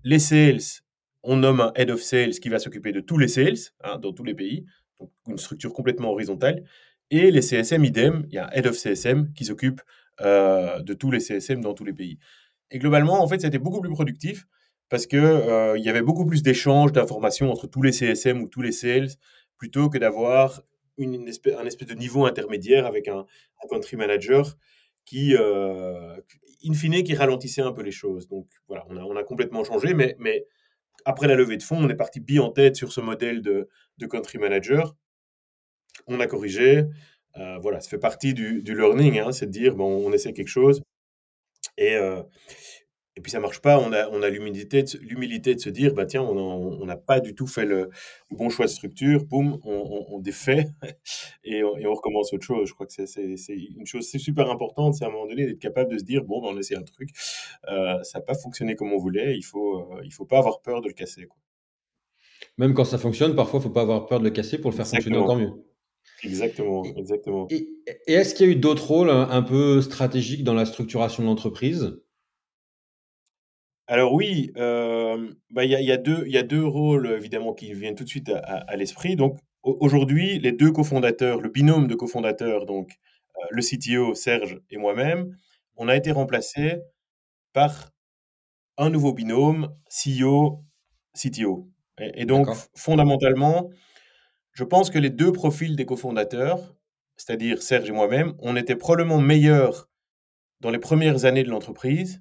Les 0.02 0.18
sales, 0.18 0.83
on 1.22 1.37
nomme 1.37 1.61
un 1.61 1.72
head 1.76 1.90
of 1.90 2.02
sales 2.02 2.35
qui 2.35 2.48
va 2.48 2.59
s'occuper 2.59 2.92
de 2.92 3.00
tous 3.00 3.18
les 3.18 3.29
sales 3.29 3.57
hein, 3.83 3.98
dans 3.98 4.12
tous 4.12 4.24
les 4.24 4.35
pays, 4.35 4.66
donc 5.00 5.11
une 5.29 5.38
structure 5.38 5.72
complètement 5.72 6.11
horizontale. 6.11 6.64
Et 7.11 7.31
les 7.31 7.40
CSM, 7.40 7.85
idem, 7.85 8.26
il 8.29 8.35
y 8.35 8.38
a 8.38 8.48
un 8.48 8.50
head 8.50 8.66
of 8.66 8.76
CSM 8.76 9.33
qui 9.33 9.44
s'occupe 9.44 9.81
de 10.20 10.94
tous 10.94 11.11
les 11.11 11.20
CSM 11.20 11.61
dans 11.61 11.72
tous 11.72 11.85
les 11.85 11.92
pays. 11.92 12.18
Et 12.70 12.79
globalement, 12.79 13.22
en 13.22 13.29
fait, 13.29 13.40
c'était 13.40 13.59
beaucoup 13.59 13.81
plus 13.81 13.90
productif 13.90 14.46
parce 14.88 15.07
que 15.07 15.16
euh, 15.16 15.79
il 15.79 15.85
y 15.85 15.88
avait 15.88 16.03
beaucoup 16.03 16.27
plus 16.27 16.42
d'échanges 16.42 16.92
d'informations 16.92 17.51
entre 17.51 17.66
tous 17.66 17.83
les 17.83 17.92
CSM 17.92 18.42
ou 18.42 18.49
tous 18.49 18.62
les 18.62 18.72
sales 18.72 19.09
plutôt 19.59 19.88
que 19.88 19.99
d'avoir 19.99 20.62
une, 20.99 21.29
espèce, 21.29 21.57
un 21.57 21.66
espèce 21.66 21.88
de 21.88 21.94
niveau 21.94 22.25
intermédiaire 22.25 22.87
avec 22.87 23.09
un, 23.09 23.27
country 23.68 23.96
manager 23.96 24.57
qui, 25.05 25.35
euh, 25.35 26.16
in 26.64 26.72
fine, 26.75 27.03
qui 27.03 27.14
ralentissait 27.14 27.62
un 27.62 27.72
peu 27.72 27.83
les 27.83 27.90
choses. 27.90 28.29
Donc 28.29 28.46
voilà, 28.68 28.87
on 28.88 29.16
a, 29.16 29.25
complètement 29.25 29.64
changé, 29.64 29.94
mais, 29.94 30.46
après 31.05 31.29
la 31.29 31.37
levée 31.37 31.57
de 31.57 31.62
fonds, 31.62 31.79
on 31.79 31.88
est 31.88 31.94
parti 31.94 32.20
bien 32.20 32.42
en 32.42 32.51
tête 32.51 32.75
sur 32.77 32.92
ce 32.92 33.01
modèle 33.01 33.42
de, 33.42 33.68
country 34.09 34.38
manager. 34.38 34.94
On 36.07 36.20
a 36.20 36.27
corrigé. 36.27 36.85
Euh, 37.37 37.59
voilà, 37.59 37.81
ça 37.81 37.88
fait 37.90 37.99
partie 37.99 38.35
du, 38.35 38.62
learning, 38.62 39.18
hein, 39.18 39.33
c'est 39.33 39.46
de 39.46 39.51
dire, 39.51 39.75
bon, 39.75 40.07
on 40.07 40.12
essaie 40.12 40.33
quelque 40.33 40.49
chose. 40.49 40.83
Et, 41.77 41.96
et 43.16 43.22
puis 43.22 43.33
ça 43.33 43.40
marche 43.40 43.61
pas, 43.61 43.79
on 43.79 43.92
a, 43.92 44.09
on 44.11 44.22
a 44.22 44.29
l'humilité, 44.29 44.83
de, 44.83 44.98
l'humilité 44.98 45.55
de 45.55 45.61
se 45.61 45.70
dire, 45.70 45.94
bah 45.94 46.05
tiens, 46.05 46.22
on 46.22 46.85
n'a 46.85 46.98
pas 46.98 47.20
du 47.20 47.35
tout 47.35 47.46
fait 47.46 47.64
le, 47.64 47.88
bon 48.31 48.50
choix 48.50 48.66
de 48.66 48.70
structure, 48.70 49.24
boum, 49.24 49.59
on, 49.64 50.18
défait 50.18 50.66
et 51.44 51.64
on, 51.64 51.79
et 51.79 51.87
on, 51.87 51.94
recommence 51.94 52.35
autre 52.35 52.44
chose. 52.44 52.68
Je 52.68 52.74
crois 52.74 52.87
que 52.87 52.92
c'est, 52.92 53.35
une 53.48 53.87
chose 53.87 54.07
c'est 54.07 54.18
super 54.18 54.50
importante, 54.50 54.94
c'est 54.94 55.05
à 55.05 55.09
un 55.09 55.11
moment 55.11 55.26
donné 55.26 55.46
d'être 55.46 55.59
capable 55.59 55.92
de 55.92 55.98
se 55.98 56.05
dire, 56.05 56.24
bon, 56.24 56.42
bah, 56.42 56.48
on 56.50 56.59
essaie 56.59 56.76
un 56.76 56.83
truc, 56.83 57.09
euh, 57.68 58.02
ça 58.02 58.18
n'a 58.18 58.24
pas 58.24 58.35
fonctionné 58.35 58.76
comme 58.76 58.92
on 58.92 58.98
voulait, 58.98 59.35
il 59.35 59.42
faut, 59.44 59.79
euh, 59.79 60.02
il 60.05 60.12
faut 60.12 60.26
pas 60.26 60.38
avoir 60.38 60.61
peur 60.61 60.83
de 60.83 60.88
le 60.88 60.94
casser. 60.94 61.26
Quoi. 61.26 61.38
Même 62.59 62.74
quand 62.74 62.85
ça 62.85 62.98
fonctionne, 62.98 63.35
parfois, 63.35 63.61
il 63.61 63.62
faut 63.62 63.70
pas 63.70 63.83
avoir 63.83 64.07
peur 64.07 64.18
de 64.18 64.24
le 64.24 64.31
casser 64.31 64.59
pour 64.59 64.70
le 64.70 64.76
faire 64.76 64.87
fonctionner 64.87 65.16
encore 65.16 65.37
mieux. 65.37 65.52
Exactement, 66.22 66.85
exactement. 66.96 67.46
Et, 67.50 67.68
et 68.07 68.12
est-ce 68.12 68.35
qu'il 68.35 68.46
y 68.46 68.48
a 68.48 68.52
eu 68.52 68.57
d'autres 68.57 68.87
rôles 68.87 69.11
un 69.11 69.42
peu 69.42 69.81
stratégiques 69.81 70.44
dans 70.44 70.55
la 70.55 70.66
structuration 70.66 71.22
de 71.22 71.29
l'entreprise? 71.29 71.96
Alors 73.88 74.12
oui, 74.12 74.53
euh, 74.57 75.31
bah, 75.51 75.64
il 75.64 75.70
y 75.70 75.77
a, 75.77 75.81
y, 75.81 75.92
a 75.92 75.96
deux, 75.96 76.27
y 76.27 76.38
a 76.38 76.42
deux 76.42 76.64
rôles 76.64 77.07
évidemment 77.07 77.55
qui 77.55 77.72
viennent 77.72 77.94
tout 77.94 78.05
de 78.05 78.09
suite 78.09 78.31
à, 78.31 78.77
l'esprit. 78.77 79.14
Donc 79.14 79.38
aujourd'hui, 79.62 80.40
les 80.40 80.53
deux 80.53 80.72
cofondateurs, 80.72 81.40
le 81.40 81.49
binôme 81.49 81.87
de 81.87 81.94
cofondateurs, 81.94 82.66
donc 82.66 82.99
euh, 83.37 83.46
le 83.51 83.62
CTO 83.62 84.14
Serge 84.14 84.61
et 84.70 84.77
moi-même, 84.77 85.37
on 85.77 85.88
a 85.88 85.96
été 85.96 86.11
remplacés 86.11 86.81
par 87.53 87.90
un 88.77 88.90
nouveau 88.90 89.12
binôme 89.12 89.68
CEO 89.88 90.64
CTO. 91.14 91.68
Et, 92.01 92.22
et 92.22 92.25
donc 92.25 92.49
fondamentalement, 92.75 93.70
je 94.53 94.64
pense 94.64 94.90
que 94.90 94.99
les 94.99 95.11
deux 95.11 95.33
profils 95.33 95.77
des 95.77 95.87
cofondateurs, 95.87 96.75
c'est-à-dire 97.16 97.62
Serge 97.62 97.88
et 97.88 97.92
moi-même, 97.92 98.35
on 98.40 98.57
était 98.57 98.77
probablement 98.77 99.20
meilleurs 99.20 99.88
dans 100.61 100.70
les 100.70 100.79
premières 100.79 101.25
années 101.25 101.44
de 101.44 101.51
l'entreprise 101.51 102.20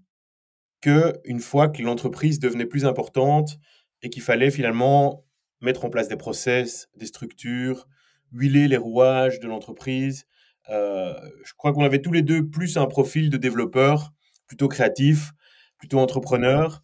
une 1.25 1.39
fois 1.39 1.67
que 1.69 1.81
l'entreprise 1.81 2.39
devenait 2.39 2.65
plus 2.65 2.85
importante 2.85 3.57
et 4.01 4.09
qu'il 4.09 4.21
fallait 4.21 4.51
finalement 4.51 5.25
mettre 5.61 5.85
en 5.85 5.89
place 5.89 6.07
des 6.07 6.17
process, 6.17 6.89
des 6.95 7.07
structures, 7.07 7.87
huiler 8.31 8.67
les 8.67 8.77
rouages 8.77 9.39
de 9.39 9.47
l'entreprise. 9.47 10.25
Euh, 10.69 11.13
je 11.43 11.53
crois 11.53 11.73
qu'on 11.73 11.83
avait 11.83 12.01
tous 12.01 12.11
les 12.11 12.21
deux 12.21 12.47
plus 12.47 12.77
un 12.77 12.85
profil 12.85 13.29
de 13.29 13.37
développeur, 13.37 14.13
plutôt 14.47 14.67
créatif, 14.67 15.31
plutôt 15.77 15.99
entrepreneur. 15.99 16.83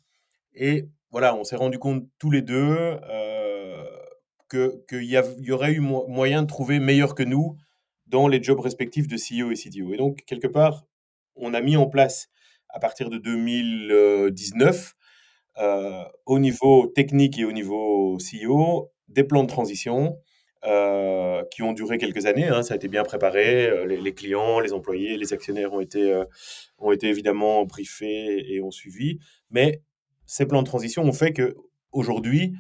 Et 0.54 0.88
voilà, 1.12 1.36
on 1.36 1.44
s'est 1.44 1.56
rendu 1.56 1.78
compte 1.78 2.08
tous 2.18 2.32
les 2.32 2.42
deux 2.42 2.98
euh, 3.10 3.86
qu'il 4.50 5.04
y, 5.04 5.52
aurait 5.52 5.74
eu 5.74 5.80
moyen 5.80 6.42
de 6.42 6.48
trouver 6.48 6.80
meilleur 6.80 7.16
que 7.16 7.24
nous 7.24 7.56
dans 8.08 8.28
les 8.28 8.44
jobs 8.44 8.60
respectifs 8.60 9.08
de 9.08 9.16
CEO 9.16 9.52
et 9.52 9.56
CTO. 9.56 9.94
Et 9.94 9.98
donc, 9.98 10.24
quelque 10.26 10.48
part, 10.48 10.86
on 11.36 11.54
a 11.54 11.62
mis 11.62 11.78
en 11.78 11.88
place 11.88 12.30
à 12.74 12.80
partir 12.80 13.10
de 13.10 13.18
2019, 13.18 14.94
euh, 15.58 16.04
au 16.26 16.40
niveau 16.40 16.88
technique 16.88 17.38
et 17.38 17.46
au 17.46 17.52
niveau 17.52 18.18
CEO, 18.18 18.92
des 19.08 19.24
plans 19.24 19.44
de 19.44 19.50
transition 19.50 20.18
euh, 20.66 21.44
qui 21.52 21.64
ont 21.64 21.74
duré 21.74 21.98
quelques 21.98 22.26
années. 22.26 22.48
Hein, 22.48 22.64
ça 22.64 22.74
a 22.74 22.78
été 22.78 22.88
bien 22.88 23.04
préparé. 23.04 23.68
Euh, 23.68 23.86
les, 23.86 24.14
clients, 24.14 24.60
les 24.60 24.74
employés, 24.74 25.18
les 25.18 25.34
actionnaires 25.34 25.74
ont 25.74 25.82
été, 25.82 26.24
ont 26.78 26.92
été 26.92 27.08
évidemment 27.08 27.66
briefés 27.66 28.54
et 28.54 28.62
ont 28.62 28.72
suivi. 28.72 29.20
Mais 29.50 29.82
ces 30.26 30.46
plans 30.46 30.62
de 30.62 30.68
transition 30.68 31.04
ont 31.04 31.14
fait 31.14 31.34
que 31.34 31.56
aujourd'hui, 31.92 32.54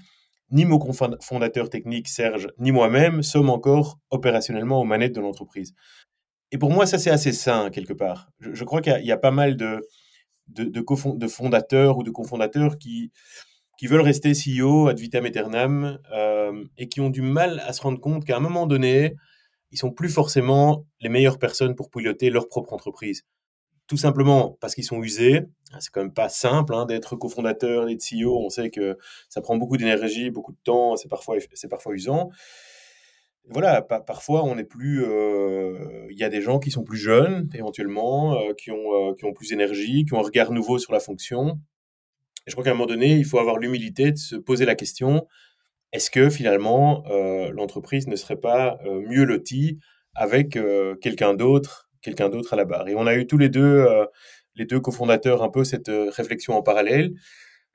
ni 0.52 0.66
mon 0.66 0.80
fondateur 1.22 1.70
technique 1.70 2.10
Serge, 2.10 2.50
ni 2.60 2.72
moi-même 2.74 3.24
sommes 3.24 3.50
encore 3.50 4.00
opérationnellement 4.10 4.82
aux 4.82 4.86
manettes 4.86 5.16
de 5.16 5.22
l'entreprise. 5.22 5.74
Et 6.52 6.58
pour 6.58 6.72
moi, 6.72 6.86
ça 6.86 6.98
c'est 6.98 7.10
assez 7.10 7.32
sain 7.32 7.70
quelque 7.70 7.94
part. 7.94 8.30
Je 8.42 8.64
crois 8.66 8.82
qu'il 8.82 9.06
y, 9.06 9.12
a 9.12 9.18
pas 9.18 9.32
mal 9.32 9.56
de, 9.56 9.82
de, 10.54 10.64
de, 10.64 11.28
fondateurs 11.28 11.98
ou 11.98 12.04
de 12.04 12.12
cofondateurs 12.12 12.78
qui, 12.78 13.12
qui 13.78 13.88
veulent 13.88 14.02
rester 14.02 14.34
CEO 14.34 14.88
ad 14.88 15.00
vitam 15.00 15.26
aeternam 15.26 16.00
euh, 16.14 16.64
et 16.78 16.88
qui 16.88 17.02
ont 17.02 17.10
du 17.10 17.22
mal 17.22 17.60
à 17.66 17.74
se 17.74 17.82
rendre 17.82 18.00
compte 18.00 18.26
qu'à 18.26 18.38
un 18.38 18.40
moment 18.40 18.68
donné, 18.68 19.16
ils 19.72 19.78
sont 19.78 19.92
plus 19.92 20.10
forcément 20.10 20.86
les 21.00 21.10
meilleures 21.10 21.40
personnes 21.40 21.76
pour 21.76 21.90
piloter 21.90 22.30
leur 22.30 22.48
propre 22.48 22.74
entreprise. 22.74 23.24
Tout 23.88 23.98
simplement 23.98 24.58
parce 24.62 24.76
qu'ils 24.76 24.84
sont 24.84 25.02
usés. 25.02 25.42
C'est 25.80 25.92
quand 25.92 26.02
même 26.02 26.14
pas 26.14 26.30
simple 26.30 26.74
hein, 26.74 26.86
d'être 26.86 27.16
cofondateur, 27.16 27.86
d'être 27.86 28.02
CEO. 28.02 28.38
On 28.38 28.50
sait 28.50 28.70
que 28.70 28.98
ça 29.30 29.42
prend 29.42 29.58
beaucoup 29.58 29.78
d'énergie, 29.78 30.30
beaucoup 30.30 30.52
de 30.52 30.60
temps. 30.64 30.96
C'est 30.96 31.10
parfois, 31.10 31.38
c'est 31.54 31.68
parfois 31.68 31.94
usant. 31.94 32.30
Voilà, 33.50 33.82
parfois 33.82 34.44
on 34.44 34.58
est 34.58 34.64
plus. 34.64 35.04
Euh, 35.04 36.08
il 36.10 36.18
y 36.18 36.24
a 36.24 36.30
des 36.30 36.42
gens 36.42 36.60
qui 36.60 36.72
sont 36.72 36.84
plus 36.84 36.98
jeunes, 36.98 37.50
éventuellement, 37.54 38.36
euh, 38.36 38.54
qui, 38.54 38.72
ont, 38.72 39.14
qui 39.16 39.26
ont 39.26 39.34
plus 39.34 39.50
d'énergie, 39.50 40.06
qui 40.06 40.14
ont 40.14 40.20
un 40.20 40.24
regard 40.24 40.52
nouveau 40.52 40.78
sur 40.78 40.94
la 40.94 41.00
fonction 41.00 41.60
je 42.48 42.54
crois 42.54 42.64
qu'à 42.64 42.72
un 42.72 42.74
moment 42.74 42.88
donné, 42.88 43.14
il 43.14 43.26
faut 43.26 43.38
avoir 43.38 43.60
l'humilité 43.60 44.12
de 44.12 44.18
se 44.18 44.36
poser 44.36 44.66
la 44.66 44.74
question 44.74 45.28
est-ce 45.94 46.10
que 46.10 46.30
finalement 46.30 47.04
euh, 47.10 47.52
l'entreprise 47.52 48.08
ne 48.08 48.16
serait 48.16 48.38
pas 48.38 48.80
euh, 48.86 49.02
mieux 49.02 49.26
lotie 49.26 49.78
avec 50.16 50.56
euh, 50.56 50.96
quelqu'un 50.96 51.34
d'autre, 51.34 51.90
quelqu'un 52.02 52.30
d'autre 52.30 52.54
à 52.54 52.56
la 52.56 52.66
barre? 52.66 52.88
Et 52.88 52.96
on 52.96 53.08
a 53.08 53.16
eu 53.16 53.28
tous 53.28 53.38
les 53.38 53.50
deux, 53.50 53.86
les 54.56 54.66
deux 54.66 54.80
cofondateurs, 54.80 55.44
un 55.44 55.50
peu 55.50 55.64
cette 55.64 55.90
réflexion 55.90 56.56
en 56.56 56.62
parallèle, 56.62 57.12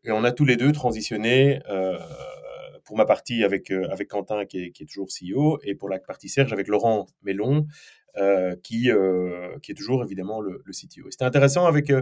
et 0.04 0.12
on 0.12 0.24
a 0.24 0.32
tous 0.32 0.44
les 0.44 0.56
deux 0.56 0.72
transitionné. 0.72 1.60
Pour 2.86 2.96
ma 2.96 3.04
partie 3.04 3.44
avec, 3.44 3.70
avec 3.70 4.08
Quentin 4.08 4.46
qui 4.46 4.64
est, 4.64 4.70
qui 4.70 4.84
est, 4.84 4.86
toujours 4.86 5.08
CEO 5.08 5.58
et 5.64 5.74
pour 5.74 5.90
la 5.90 5.98
partie 5.98 6.28
Serge 6.28 6.52
avec 6.52 6.68
Laurent 6.68 7.06
Mélon 7.22 7.66
qui, 8.62 8.88
qui 9.62 9.72
est 9.72 9.74
toujours 9.74 10.02
évidemment 10.02 10.40
le, 10.40 10.62
le 10.64 10.72
CTO. 10.72 11.10
C'était 11.10 11.24
intéressant 11.24 11.66
avec, 11.66 11.92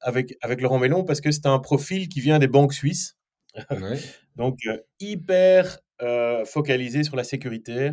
avec, 0.00 0.36
avec 0.40 0.60
Laurent 0.62 0.78
Mélon 0.78 1.04
parce 1.04 1.20
que 1.20 1.30
c'est 1.30 1.46
un 1.46 1.58
profil 1.58 2.08
qui 2.08 2.20
vient 2.20 2.38
des 2.38 2.48
banques 2.48 2.72
suisses. 2.72 3.18
Donc, 4.36 4.58
euh, 4.66 4.78
hyper 5.00 5.78
euh, 6.02 6.44
focalisé 6.44 7.02
sur 7.02 7.16
la 7.16 7.24
sécurité, 7.24 7.92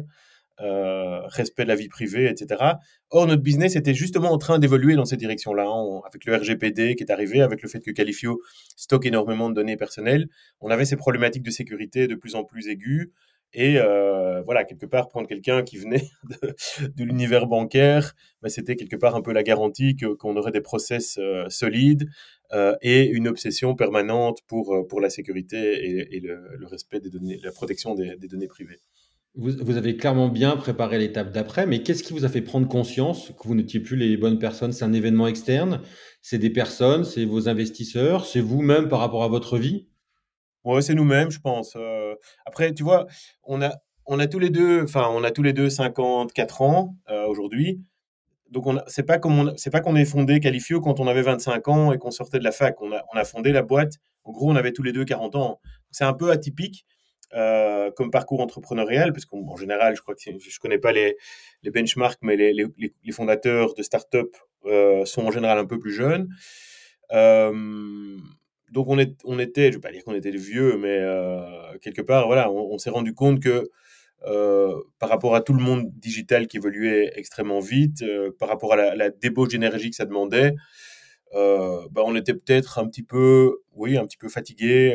euh, 0.60 1.22
respect 1.28 1.64
de 1.64 1.68
la 1.68 1.76
vie 1.76 1.88
privée, 1.88 2.28
etc. 2.30 2.64
Or, 3.12 3.28
notre 3.28 3.44
business 3.44 3.76
était 3.76 3.94
justement 3.94 4.32
en 4.32 4.40
train 4.40 4.58
d'évoluer 4.58 4.96
dans 4.96 5.06
cette 5.06 5.20
direction-là, 5.20 5.68
hein. 5.68 6.02
avec 6.08 6.26
le 6.26 6.36
RGPD 6.36 6.96
qui 6.96 7.04
est 7.04 7.12
arrivé, 7.12 7.42
avec 7.42 7.62
le 7.62 7.70
fait 7.70 7.80
que 7.80 7.92
Califio 7.92 8.42
stocke 8.76 9.06
énormément 9.06 9.50
de 9.50 9.54
données 9.54 9.78
personnelles. 9.78 10.28
On 10.60 10.72
avait 10.72 10.86
ces 10.86 10.96
problématiques 10.96 11.44
de 11.44 11.52
sécurité 11.52 12.08
de 12.08 12.16
plus 12.16 12.34
en 12.34 12.44
plus 12.44 12.70
aiguës. 12.70 13.12
Et 13.54 13.78
euh, 13.78 14.42
voilà, 14.42 14.66
quelque 14.66 14.88
part, 14.88 15.10
prendre 15.10 15.28
quelqu'un 15.28 15.62
qui 15.62 15.78
venait 15.78 16.10
de, 16.96 17.04
l'univers 17.04 17.46
bancaire, 17.46 18.14
bah, 18.42 18.50
c'était 18.50 18.76
quelque 18.76 18.96
part 18.96 19.16
un 19.16 19.22
peu 19.22 19.34
la 19.34 19.44
garantie 19.44 19.96
qu'on 19.96 20.36
aurait 20.38 20.52
des 20.52 20.62
process 20.62 21.18
euh, 21.20 21.48
solides 21.50 22.10
et 22.82 23.06
une 23.06 23.28
obsession 23.28 23.76
permanente 23.76 24.40
pour, 24.48 24.88
pour 24.88 25.02
la 25.02 25.10
sécurité 25.10 26.16
et, 26.16 26.20
le, 26.22 26.66
respect 26.66 27.02
des 27.02 27.10
données, 27.10 27.38
la 27.44 27.52
protection 27.52 27.94
des, 27.94 28.16
données 28.16 28.48
privées. 28.48 28.80
Vous, 29.40 29.78
avez 29.78 29.98
clairement 29.98 30.30
bien 30.30 30.58
préparé 30.58 30.98
l'étape 30.98 31.32
d'après, 31.32 31.68
mais 31.68 31.84
qu'est-ce 31.84 32.02
qui 32.02 32.12
vous 32.12 32.26
a 32.26 32.30
fait 32.30 32.42
prendre 32.42 32.68
conscience 32.68 33.32
que 33.40 33.48
vous 33.48 33.54
n'étiez 33.54 33.80
plus 33.80 33.96
les 33.96 34.18
bonnes 34.18 34.40
personnes? 34.40 34.74
C'est 34.74 34.84
un 34.84 34.94
événement 34.94 35.28
externe? 35.28 35.82
C'est 36.24 36.40
des 36.40 36.50
personnes? 36.50 37.04
C'est 37.04 37.24
vos 37.24 37.48
investisseurs? 37.48 38.26
C'est 38.26 38.40
vous-même 38.40 38.90
par 38.90 38.98
rapport 38.98 39.24
à 39.24 39.28
votre 39.28 39.60
vie? 39.60 39.88
Ouais, 40.64 40.82
c'est 40.82 40.96
nous-mêmes, 40.96 41.30
je 41.30 41.40
pense. 41.40 41.76
Euh. 41.76 42.16
après, 42.48 42.74
tu 42.74 42.82
vois, 42.82 43.06
on 43.44 43.62
a, 43.62 43.76
on 44.08 44.18
a 44.18 44.26
tous 44.26 44.40
les 44.40 44.50
deux, 44.50 44.82
enfin, 44.82 45.08
on 45.12 45.24
a 45.24 45.30
tous 45.30 45.44
les 45.44 45.54
deux 45.54 45.70
54 45.70 46.64
ans 46.64 46.96
euh, 47.12 47.28
aujourd'hui. 47.28 47.80
Donc, 48.50 48.66
on 48.66 48.82
c'est 48.88 49.04
pas 49.04 49.20
comme 49.20 49.54
c'est 49.56 49.70
pas 49.70 49.82
qu'on 49.82 49.96
est 49.96 50.06
fondé 50.06 50.40
Califio 50.40 50.82
quand 50.82 51.00
on 51.00 51.08
avait 51.08 51.22
25 51.22 51.68
ans 51.68 51.92
et 51.92 52.00
qu'on 52.00 52.12
sortait 52.12 52.40
de 52.40 52.44
la 52.44 52.52
fac. 52.52 52.82
On 52.82 52.92
a 52.92 53.24
fondé 53.24 53.52
la 53.52 53.62
boîte. 53.62 53.94
En 54.24 54.32
gros, 54.32 54.50
on 54.52 54.56
avait 54.56 54.72
tous 54.72 54.84
les 54.84 54.94
deux 54.94 55.06
40 55.06 55.36
ans. 55.36 55.62
C'est 55.92 56.06
un 56.06 56.14
peu 56.14 56.32
atypique 56.32 56.88
euh, 57.34 57.92
comme 57.92 58.12
parcours 58.12 58.42
entrepreneurial, 58.42 59.14
parce 59.14 59.26
qu'en 59.26 59.56
général, 59.56 59.96
je 59.96 60.02
crois 60.02 60.16
que 60.16 60.22
je 60.22 60.60
connais 60.60 60.80
pas 60.80 60.92
les, 60.92 61.18
les 61.64 61.72
benchmarks, 61.72 62.20
mais 62.22 62.36
les, 62.36 62.54
les, 62.54 62.68
les 62.78 63.12
fondateurs 63.12 63.74
de 63.74 63.84
start-up 63.84 64.36
sont 65.06 65.26
en 65.26 65.32
général 65.32 65.58
un 65.58 65.66
peu 65.66 65.80
plus 65.80 65.94
jeunes. 65.94 66.28
Euh, 67.14 68.18
donc 68.72 68.88
on, 68.90 69.00
est, 69.00 69.16
on 69.24 69.40
était, 69.40 69.72
je 69.72 69.78
vais 69.78 69.82
pas 69.82 69.92
dire 69.92 70.04
qu'on 70.04 70.14
était 70.14 70.32
vieux, 70.32 70.78
mais 70.78 70.98
euh, 71.00 71.78
quelque 71.82 72.02
part, 72.02 72.28
voilà, 72.28 72.52
on, 72.52 72.78
s'est 72.78 72.90
rendu 72.90 73.14
compte 73.14 73.42
que 73.42 73.70
euh, 74.26 74.76
par 75.00 75.10
rapport 75.10 75.36
à 75.36 75.42
tout 75.42 75.54
le 75.54 75.64
monde 75.64 75.90
digital 75.94 76.48
qui 76.48 76.58
évoluait 76.58 77.12
extrêmement 77.16 77.60
vite, 77.60 78.02
euh, 78.02 78.32
par 78.38 78.50
rapport 78.50 78.74
à 78.74 78.96
la, 78.96 79.10
débauche 79.10 79.50
d'énergie 79.50 79.90
que 79.90 79.96
ça 79.96 80.06
demandait, 80.06 80.54
bah, 81.34 82.04
on 82.06 82.16
était 82.16 82.34
peut-être 82.34 82.80
un 82.80 82.88
petit 82.88 83.04
peu, 83.04 83.60
oui, 83.74 83.98
un 83.98 84.06
petit 84.06 84.18
peu 84.18 84.28
fatigué. 84.28 84.94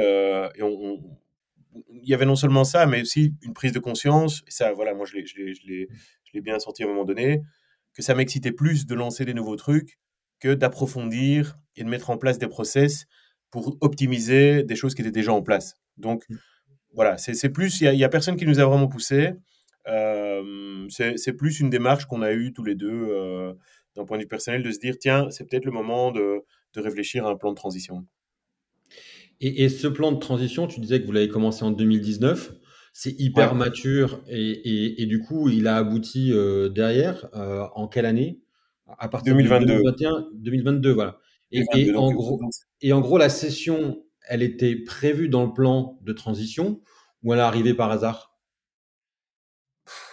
et 0.57 0.63
on, 0.63 1.01
il 1.75 2.09
y 2.09 2.15
avait 2.15 2.27
non 2.27 2.37
seulement 2.37 2.65
ça, 2.65 2.87
mais 2.87 3.03
aussi 3.03 3.35
une 3.43 3.55
prise 3.55 3.73
de 3.73 3.79
conscience. 3.79 4.43
Et 4.47 4.51
ça, 4.51 4.73
voilà, 4.73 4.95
moi, 4.95 5.07
je 5.07 5.17
l'ai 5.17 6.41
bien 6.41 6.59
senti 6.59 6.83
à 6.83 6.87
un 6.87 6.89
moment 6.89 7.05
donné, 7.05 7.43
que 7.95 8.03
ça 8.03 8.15
m'excitait 8.15 8.53
plus 8.53 8.87
de 8.87 8.95
lancer 8.95 9.25
des 9.25 9.35
nouveaux 9.35 9.57
trucs 9.57 9.99
que 10.41 10.55
d'approfondir 10.55 11.59
et 11.77 11.85
de 11.85 11.89
mettre 11.89 12.11
en 12.11 12.19
place 12.19 12.39
des 12.39 12.49
process 12.49 13.07
pour 13.51 13.77
optimiser 13.81 14.65
des 14.65 14.77
choses 14.77 14.95
qui 14.95 15.03
étaient 15.03 15.11
déjà 15.11 15.33
en 15.33 15.43
place. 15.43 15.77
Donc, 15.99 16.25
mmh. 16.29 16.37
voilà, 16.95 17.19
c'est 17.19 17.51
plus, 17.51 17.81
il 17.81 17.91
n'y 17.91 18.05
a, 18.05 18.09
personne 18.09 18.37
qui 18.37 18.47
nous 18.47 18.59
a 18.59 18.65
vraiment 18.65 18.89
poussé. 18.89 19.35
Euh, 19.89 20.87
c'est 20.89 21.33
plus 21.33 21.61
une 21.61 21.71
démarche 21.71 22.07
qu'on 22.07 22.23
a 22.23 22.33
eue 22.33 22.53
tous 22.53 22.65
les 22.65 22.75
deux 22.75 23.09
euh, 23.11 23.53
d'un 23.97 24.05
point 24.05 24.17
de 24.17 24.23
vue 24.23 24.29
personnel 24.29 24.63
de 24.63 24.71
se 24.71 24.79
dire, 24.79 24.97
tiens, 24.99 25.31
c'est 25.31 25.49
peut-être 25.49 25.65
le 25.65 25.73
moment 25.73 26.13
de, 26.13 26.43
de, 26.75 26.81
réfléchir 26.81 27.27
à 27.27 27.31
un 27.31 27.37
plan 27.37 27.51
de 27.51 27.57
transition. 27.57 28.07
Et, 29.45 29.69
ce 29.69 29.89
plan 29.89 30.13
de 30.13 30.19
transition, 30.19 30.69
tu 30.69 30.79
disais 30.79 31.01
que 31.01 31.07
vous 31.07 31.13
l'avez 31.13 31.29
commencé 31.29 31.65
en 31.65 31.73
2019. 31.73 32.55
C'est 32.93 33.19
hyper 33.19 33.55
mature 33.57 34.21
et, 34.29 35.03
et, 35.03 35.07
du 35.07 35.21
coup, 35.21 35.49
il 35.49 35.67
a 35.67 35.77
abouti 35.77 36.33
euh, 36.33 36.69
derrière. 36.69 37.29
en 37.75 37.89
quelle 37.89 38.07
année? 38.07 38.41
À 38.99 39.09
partir 39.09 39.35
2022. 39.35 39.67
de 39.67 39.73
2021, 39.73 40.29
2022, 40.35 40.93
voilà. 40.93 41.19
Et, 41.51 41.95
en 41.95 42.13
gros, 42.13 42.41
et 42.81 42.93
en 42.93 43.01
gros, 43.01 43.19
la 43.19 43.29
session, 43.29 44.03
elle 44.29 44.43
était 44.43 44.77
prévue 44.77 45.29
dans 45.29 45.45
le 45.45 45.53
plan 45.53 45.99
de 46.03 46.13
transition 46.13 46.81
ou 47.23 47.33
elle 47.33 47.41
est 47.41 47.43
arrivée 47.43 47.75
par 47.75 47.91
hasard? 47.91 48.37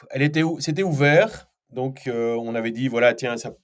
Elle 0.10 0.22
était, 0.24 0.44
c'était 0.60 0.84
ouvert. 0.84 1.50
Donc, 1.70 2.08
euh, 2.08 2.36
on 2.36 2.56
avait 2.56 2.72
dit, 2.72 2.88
voilà, 2.88 3.14
tiens, 3.14 3.38
ça, 3.38 3.56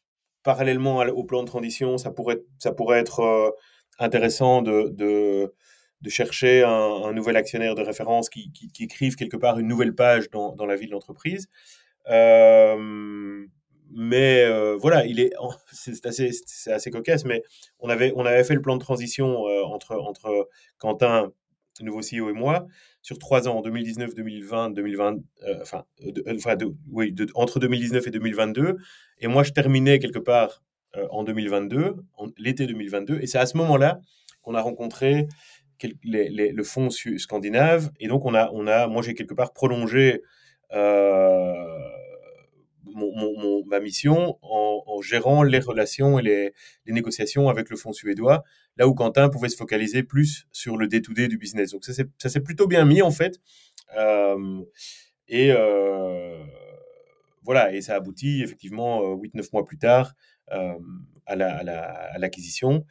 parallèlement 0.43 0.99
au 0.99 1.23
plan 1.23 1.41
de 1.41 1.47
transition, 1.47 1.97
ça 1.97 2.11
pourrait, 2.11 2.43
ça 2.59 2.71
pourrait 2.71 2.99
être 2.99 3.21
euh, 3.21 3.49
intéressant 3.99 4.61
de, 4.61 4.89
de, 4.89 5.53
de 6.01 6.09
chercher 6.09 6.63
un, 6.63 7.13
nouvel 7.13 7.35
actionnaire 7.35 7.75
de 7.75 7.81
référence 7.81 8.29
qui, 8.29 8.51
qui, 8.51 8.83
écrive 8.83 9.15
quelque 9.15 9.37
part 9.37 9.59
une 9.59 9.67
nouvelle 9.67 9.95
page 9.95 10.29
dans, 10.29 10.55
dans 10.55 10.65
la 10.65 10.75
vie 10.75 10.87
de 10.87 10.91
l'entreprise. 10.91 11.47
Euh, 12.09 13.45
mais 13.91 14.43
euh, 14.43 14.75
voilà, 14.79 15.05
il 15.05 15.19
est, 15.19 15.33
c'est 15.71 16.05
assez, 16.05 16.31
c'est 16.45 16.71
assez 16.71 16.91
cocasse, 16.91 17.25
mais 17.25 17.41
on 17.79 17.89
avait, 17.89 18.13
on 18.15 18.25
avait 18.25 18.43
fait 18.43 18.55
le 18.55 18.61
plan 18.61 18.75
de 18.75 18.81
transition 18.81 19.47
euh, 19.47 19.63
entre, 19.63 19.95
entre 19.95 20.49
Quentin, 20.77 21.31
nouveau 21.81 21.99
CEO 21.99 22.29
et 22.29 22.33
moi, 22.33 22.67
sur 23.01 23.19
trois 23.19 23.47
ans, 23.47 23.57
en 23.57 23.61
2019, 23.61 24.15
2020, 24.15 24.69
2020, 24.71 25.17
enfin, 25.61 25.85
enfin 26.29 26.55
oui, 26.89 27.13
entre 27.35 27.59
2019 27.59 28.07
et 28.07 28.11
2022. 28.11 28.77
Et 29.19 29.27
moi, 29.27 29.43
je 29.43 29.51
terminais 29.51 29.99
quelque 29.99 30.19
part 30.19 30.63
en 31.09 31.23
2022, 31.23 31.95
l'été 32.37 32.67
2022, 32.67 33.19
et 33.21 33.27
c'est 33.27 33.37
à 33.37 33.45
ce 33.45 33.57
moment-là 33.57 33.99
qu'on 34.41 34.55
a 34.55 34.61
rencontré 34.61 35.27
le 35.81 36.63
fonds 36.63 36.89
scandinave, 36.89 37.91
et 37.99 38.07
donc 38.07 38.25
on 38.25 38.33
a, 38.33 38.87
moi 38.87 39.01
j'ai 39.01 39.13
quelque 39.13 39.33
part 39.33 39.53
prolongé 39.53 40.21
mon, 42.95 43.63
ma 43.65 43.79
mission 43.79 44.37
en, 44.41 45.01
gérant 45.01 45.43
les 45.43 45.59
relations 45.59 46.17
et 46.19 46.21
les, 46.21 46.53
négociations 46.87 47.49
avec 47.49 47.69
le 47.69 47.75
fonds 47.75 47.93
suédois, 47.93 48.43
là 48.77 48.87
où 48.87 48.93
Quentin 48.93 49.29
pouvait 49.29 49.49
se 49.49 49.57
focaliser 49.57 50.03
plus 50.03 50.47
sur 50.51 50.77
le 50.77 50.87
day-to-day 50.87 51.27
du 51.27 51.37
business. 51.37 51.71
Donc 51.71 51.83
ça 51.85 52.29
s'est 52.29 52.39
plutôt 52.39 52.67
bien 52.67 52.85
mis 52.85 53.01
en 53.01 53.11
fait. 53.11 53.39
Euh, 53.97 54.61
et 55.27 55.51
euh, 55.51 56.43
voilà, 57.43 57.73
et 57.73 57.81
ça 57.81 57.95
aboutit 57.95 58.41
effectivement 58.41 59.01
8-9 59.15 59.39
euh, 59.39 59.43
mois 59.53 59.65
plus 59.65 59.77
tard 59.77 60.13
à 60.47 62.17
l'acquisition. 62.17 62.85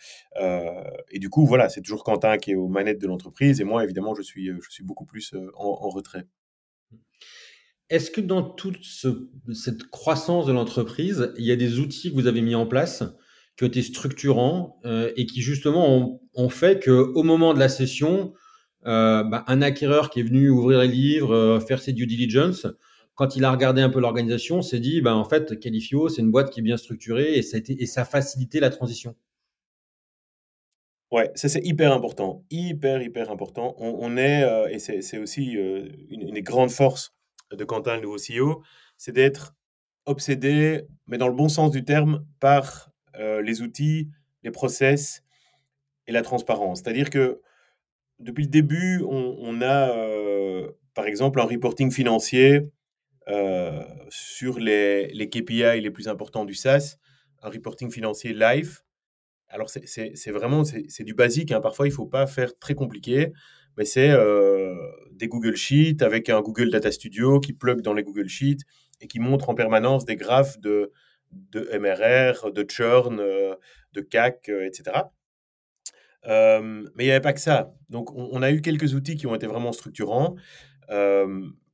et 1.10 1.18
du 1.18 1.30
coup, 1.30 1.46
voilà, 1.46 1.68
c'est 1.68 1.80
toujours 1.80 2.04
Quentin 2.04 2.38
qui 2.38 2.52
est 2.52 2.56
aux 2.56 2.68
manettes 2.68 3.00
de 3.00 3.06
l'entreprise 3.06 3.60
et 3.60 3.64
moi, 3.64 3.84
évidemment, 3.84 4.14
je 4.14 4.22
suis, 4.22 4.46
je 4.46 4.70
suis 4.70 4.84
beaucoup 4.84 5.04
plus 5.04 5.34
en 5.56 5.88
retrait. 5.88 6.26
Est-ce 7.90 8.10
que 8.10 8.20
dans 8.20 8.42
toute 8.42 8.84
cette 9.52 9.84
croissance 9.90 10.46
de 10.46 10.52
l'entreprise, 10.52 11.32
il 11.36 11.44
y 11.44 11.52
a 11.52 11.56
des 11.56 11.78
outils 11.78 12.10
que 12.10 12.14
vous 12.14 12.26
avez 12.26 12.40
mis 12.40 12.54
en 12.54 12.66
place 12.66 13.04
qui 13.56 13.64
ont 13.64 13.68
été 13.68 13.82
structurants 13.82 14.80
euh, 14.84 15.12
et 15.16 15.26
qui 15.26 15.42
justement 15.42 16.20
ont, 16.34 16.48
fait 16.48 16.82
qu'au 16.82 17.22
moment 17.22 17.54
de 17.54 17.58
la 17.58 17.68
session, 17.68 18.32
euh, 18.86 19.22
bah, 19.22 19.44
un 19.46 19.62
acquéreur 19.62 20.10
qui 20.10 20.20
est 20.20 20.24
venu 20.24 20.50
ouvrir 20.50 20.80
les 20.80 20.88
livres, 20.88 21.34
euh, 21.34 21.60
faire 21.60 21.80
ses 21.80 21.92
due 21.92 22.06
diligence, 22.06 22.66
quand 23.14 23.36
il 23.36 23.44
a 23.44 23.50
regardé 23.50 23.80
un 23.80 23.90
peu 23.90 24.00
l'organisation, 24.00 24.62
s'est 24.62 24.80
dit, 24.80 25.00
bah, 25.00 25.14
en 25.14 25.24
fait, 25.24 25.58
Califio, 25.60 26.08
c'est 26.08 26.22
une 26.22 26.30
boîte 26.30 26.50
qui 26.50 26.60
est 26.60 26.62
bien 26.62 26.76
structurée 26.76 27.34
et 27.34 27.42
ça, 27.42 27.58
a 27.58 27.60
et 27.68 27.86
ça 27.86 28.02
a 28.02 28.04
facilité 28.04 28.60
la 28.60 28.70
transition. 28.70 29.14
Ouais, 31.10 31.30
ça 31.36 31.48
c'est 31.48 31.64
hyper 31.64 31.92
important, 31.92 32.44
hyper, 32.50 33.00
hyper 33.00 33.30
important. 33.30 33.76
On, 33.78 34.16
est, 34.16 34.42
euh, 34.42 34.66
et 34.68 34.80
c'est 34.80 35.18
aussi 35.18 35.56
euh, 35.56 35.88
une, 36.10 36.22
une 36.22 36.34
des 36.34 36.42
grandes 36.42 36.72
forces 36.72 37.14
de 37.52 37.64
Quentin, 37.64 37.94
le 37.94 38.02
nouveau 38.02 38.16
CEO, 38.16 38.64
c'est 38.96 39.12
d'être 39.12 39.54
obsédé, 40.06 40.82
mais 41.06 41.16
dans 41.16 41.28
le 41.28 41.34
bon 41.34 41.48
sens 41.48 41.70
du 41.70 41.84
terme, 41.84 42.26
par 42.40 42.90
euh, 43.16 43.42
les 43.42 43.62
outils, 43.62 44.10
les 44.42 44.50
process 44.50 45.22
et 46.08 46.12
la 46.12 46.22
transparence. 46.22 46.80
C'est-à-dire 46.80 47.10
que 47.10 47.40
depuis 48.18 48.44
le 48.44 48.50
début, 48.50 49.04
on, 49.08 49.62
a, 49.62 49.94
par 50.94 51.06
exemple, 51.06 51.40
un 51.40 51.44
reporting 51.44 51.92
financier 51.92 52.72
euh, 53.28 53.82
sur 54.10 54.58
les, 54.58 55.28
KPI 55.30 55.80
les 55.80 55.90
plus 55.90 56.08
importants 56.08 56.44
du 56.44 56.54
SaaS, 56.54 56.96
un 57.42 57.50
reporting 57.50 57.90
financier 57.90 58.32
live 58.32 58.80
alors, 59.54 59.68
c'est 59.68 60.30
vraiment 60.32 60.62
du 60.62 61.14
basique. 61.14 61.52
hein. 61.52 61.60
Parfois, 61.60 61.86
il 61.86 61.92
faut 61.92 62.06
pas 62.06 62.26
faire 62.26 62.58
très 62.58 62.74
compliqué, 62.74 63.32
mais 63.76 63.84
c'est 63.84 64.10
euh, 64.10 64.74
des 65.12 65.28
Google 65.28 65.54
Sheets 65.54 66.02
avec 66.02 66.28
un 66.28 66.40
Google 66.40 66.70
Data 66.70 66.90
Studio 66.90 67.38
qui 67.38 67.52
plug 67.52 67.80
dans 67.80 67.94
les 67.94 68.02
Google 68.02 68.28
Sheets 68.28 68.64
et 69.00 69.06
qui 69.06 69.20
montre 69.20 69.50
en 69.50 69.54
permanence 69.54 70.04
des 70.04 70.16
graphes 70.16 70.58
de, 70.58 70.90
MRR, 71.54 72.50
de 72.50 72.66
churn, 72.68 73.20
euh, 73.20 73.54
de 73.92 74.00
CAC, 74.00 74.48
etc. 74.48 75.02
Mais 76.26 77.04
il 77.04 77.06
n'y 77.06 77.10
avait 77.12 77.20
pas 77.20 77.32
que 77.32 77.40
ça. 77.40 77.72
Donc, 77.90 78.12
on, 78.12 78.42
a 78.42 78.50
eu 78.50 78.60
quelques 78.60 78.94
outils 78.94 79.14
qui 79.14 79.28
ont 79.28 79.36
été 79.36 79.46
vraiment 79.46 79.70
structurants. 79.70 80.34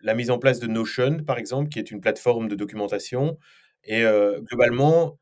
La 0.03 0.15
mise 0.15 0.31
en 0.31 0.39
place 0.39 0.59
de 0.61 0.67
Notion, 0.67 1.23
par 1.25 1.39
exemple, 1.39 1.69
qui 1.69 1.79
est 1.79 1.91
une 1.91 2.01
plateforme 2.01 2.49
de 2.49 2.55
documentation. 2.55 3.39
Et 3.85 4.03
euh, 4.05 4.41
globalement, 4.43 5.19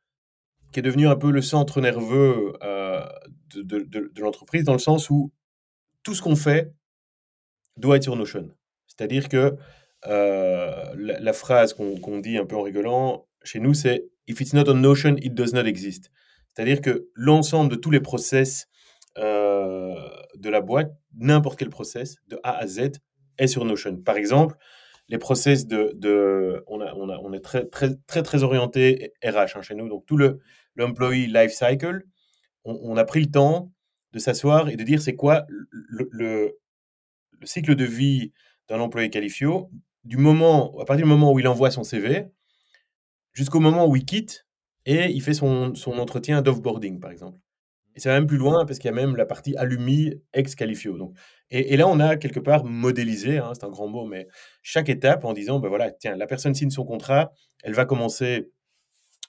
qui 0.73 0.81
est 0.81 0.83
devenu 0.83 1.07
un 1.09 1.17
peu 1.17 1.31
le 1.31 1.43
centre 1.43 1.81
nerveux 1.81 2.53
euh, 2.63 3.05
de, 3.55 3.63
de- 3.63 3.85
de- 3.85 4.11
de 4.13 4.21
l'entreprise, 4.21 4.65
dans 4.65 4.73
le 4.73 4.79
sens 4.79 5.11
où 5.11 5.33
tout 6.03 6.15
ce 6.15 6.23
qu'on 6.23 6.37
fait 6.37 6.73
doit 7.77 7.97
être 7.97 8.03
sur 8.03 8.17
Notion. 8.17 8.49
C'est-à-dire 8.87 9.29
que 9.29 9.55
euh, 10.07 10.95
la, 10.97 11.19
la 11.21 11.33
phrase 11.33 11.75
qu'on 11.75 12.19
dit 12.21 12.37
un 12.39 12.47
peu 12.47 12.57
en 12.57 12.63
rigolant 12.63 13.27
chez 13.45 13.61
nous, 13.61 13.75
c'est 13.75 14.09
If 14.27 14.41
it's 14.41 14.53
not 14.53 14.69
on 14.69 14.75
Notion, 14.75 15.17
it 15.19 15.35
does 15.35 15.53
not 15.55 15.65
exist. 15.65 16.11
C'est-à-dire 16.55 16.81
que 16.81 17.09
l'ensemble 17.15 17.71
de 17.71 17.77
tous 17.77 17.91
les 17.91 18.01
process 18.01 18.67
de 19.17 20.49
la 20.51 20.61
boîte, 20.61 20.93
n'importe 21.15 21.59
quel 21.59 21.71
process, 21.71 22.17
de 22.29 22.39
A 22.45 22.57
à 22.57 22.67
Z, 22.67 22.91
est 23.39 23.47
sur 23.47 23.65
Notion. 23.65 23.97
Par 23.97 24.17
exemple, 24.17 24.57
les 25.09 25.19
process 25.19 25.67
de, 25.67 26.63
on, 26.67 27.33
est 27.33 27.41
très, 27.41 27.65
très, 27.67 27.95
très, 28.07 28.23
très 28.23 28.43
orienté 28.43 29.13
RH 29.25 29.57
hein, 29.57 29.63
chez 29.63 29.75
nous. 29.75 29.89
Donc, 29.89 30.05
tout 30.07 30.17
le, 30.17 30.41
l'employee 30.77 31.27
life 31.27 31.53
cycle, 31.53 32.05
on, 32.65 32.97
a 32.97 33.05
pris 33.05 33.21
le 33.21 33.31
temps 33.31 33.73
de 34.13 34.19
s'asseoir 34.19 34.69
et 34.69 34.77
de 34.77 34.83
dire 34.85 35.01
c'est 35.01 35.15
quoi 35.15 35.47
le, 35.49 36.09
le, 36.11 36.59
le 37.41 37.47
cycle 37.47 37.75
de 37.75 37.85
vie 37.85 38.33
d'un 38.69 38.81
employé 38.81 39.09
qualifié 39.09 39.49
du 40.05 40.17
moment, 40.17 40.79
à 40.79 40.85
partir 40.85 41.05
du 41.05 41.11
moment 41.11 41.33
où 41.33 41.39
il 41.39 41.49
envoie 41.49 41.71
son 41.71 41.85
CV 41.85 42.27
jusqu'au 43.33 43.61
moment 43.61 43.87
où 43.87 43.97
il 43.97 44.05
quitte 44.05 44.47
et 44.85 45.11
il 45.11 45.23
fait 45.23 45.35
son, 45.35 45.75
son 45.75 45.99
entretien 45.99 46.43
d'offboarding, 46.43 46.99
par 47.01 47.11
exemple. 47.11 47.39
Et 47.99 48.01
ça 48.01 48.11
va 48.11 48.21
même 48.21 48.29
plus 48.29 48.37
loin 48.37 48.65
parce 48.65 48.79
qu'il 48.79 48.89
y 48.89 48.93
a 48.93 48.95
même 48.95 49.17
la 49.17 49.27
partie 49.27 49.57
alumni 49.57 50.15
ex 50.33 50.55
qualifio. 50.55 50.97
Donc, 50.97 51.17
et, 51.51 51.75
et 51.75 51.77
là, 51.77 51.89
on 51.89 51.99
a 51.99 52.17
quelque 52.17 52.39
part 52.39 52.65
modélisé, 52.65 53.39
hein, 53.39 53.51
c'est 53.55 53.65
un 53.65 53.71
grand 53.71 53.89
mot, 53.89 54.07
mais 54.07 54.29
chaque 54.63 54.89
étape 54.89 55.25
en 55.25 55.33
disant, 55.33 55.59
ben 55.59 55.69
voilà, 55.69 55.91
tiens, 55.91 56.15
la 56.15 56.29
personne 56.29 56.55
signe 56.55 56.71
son 56.71 56.85
contrat, 56.85 57.33
elle 57.65 57.75
va 57.75 57.87
commencer 57.87 58.53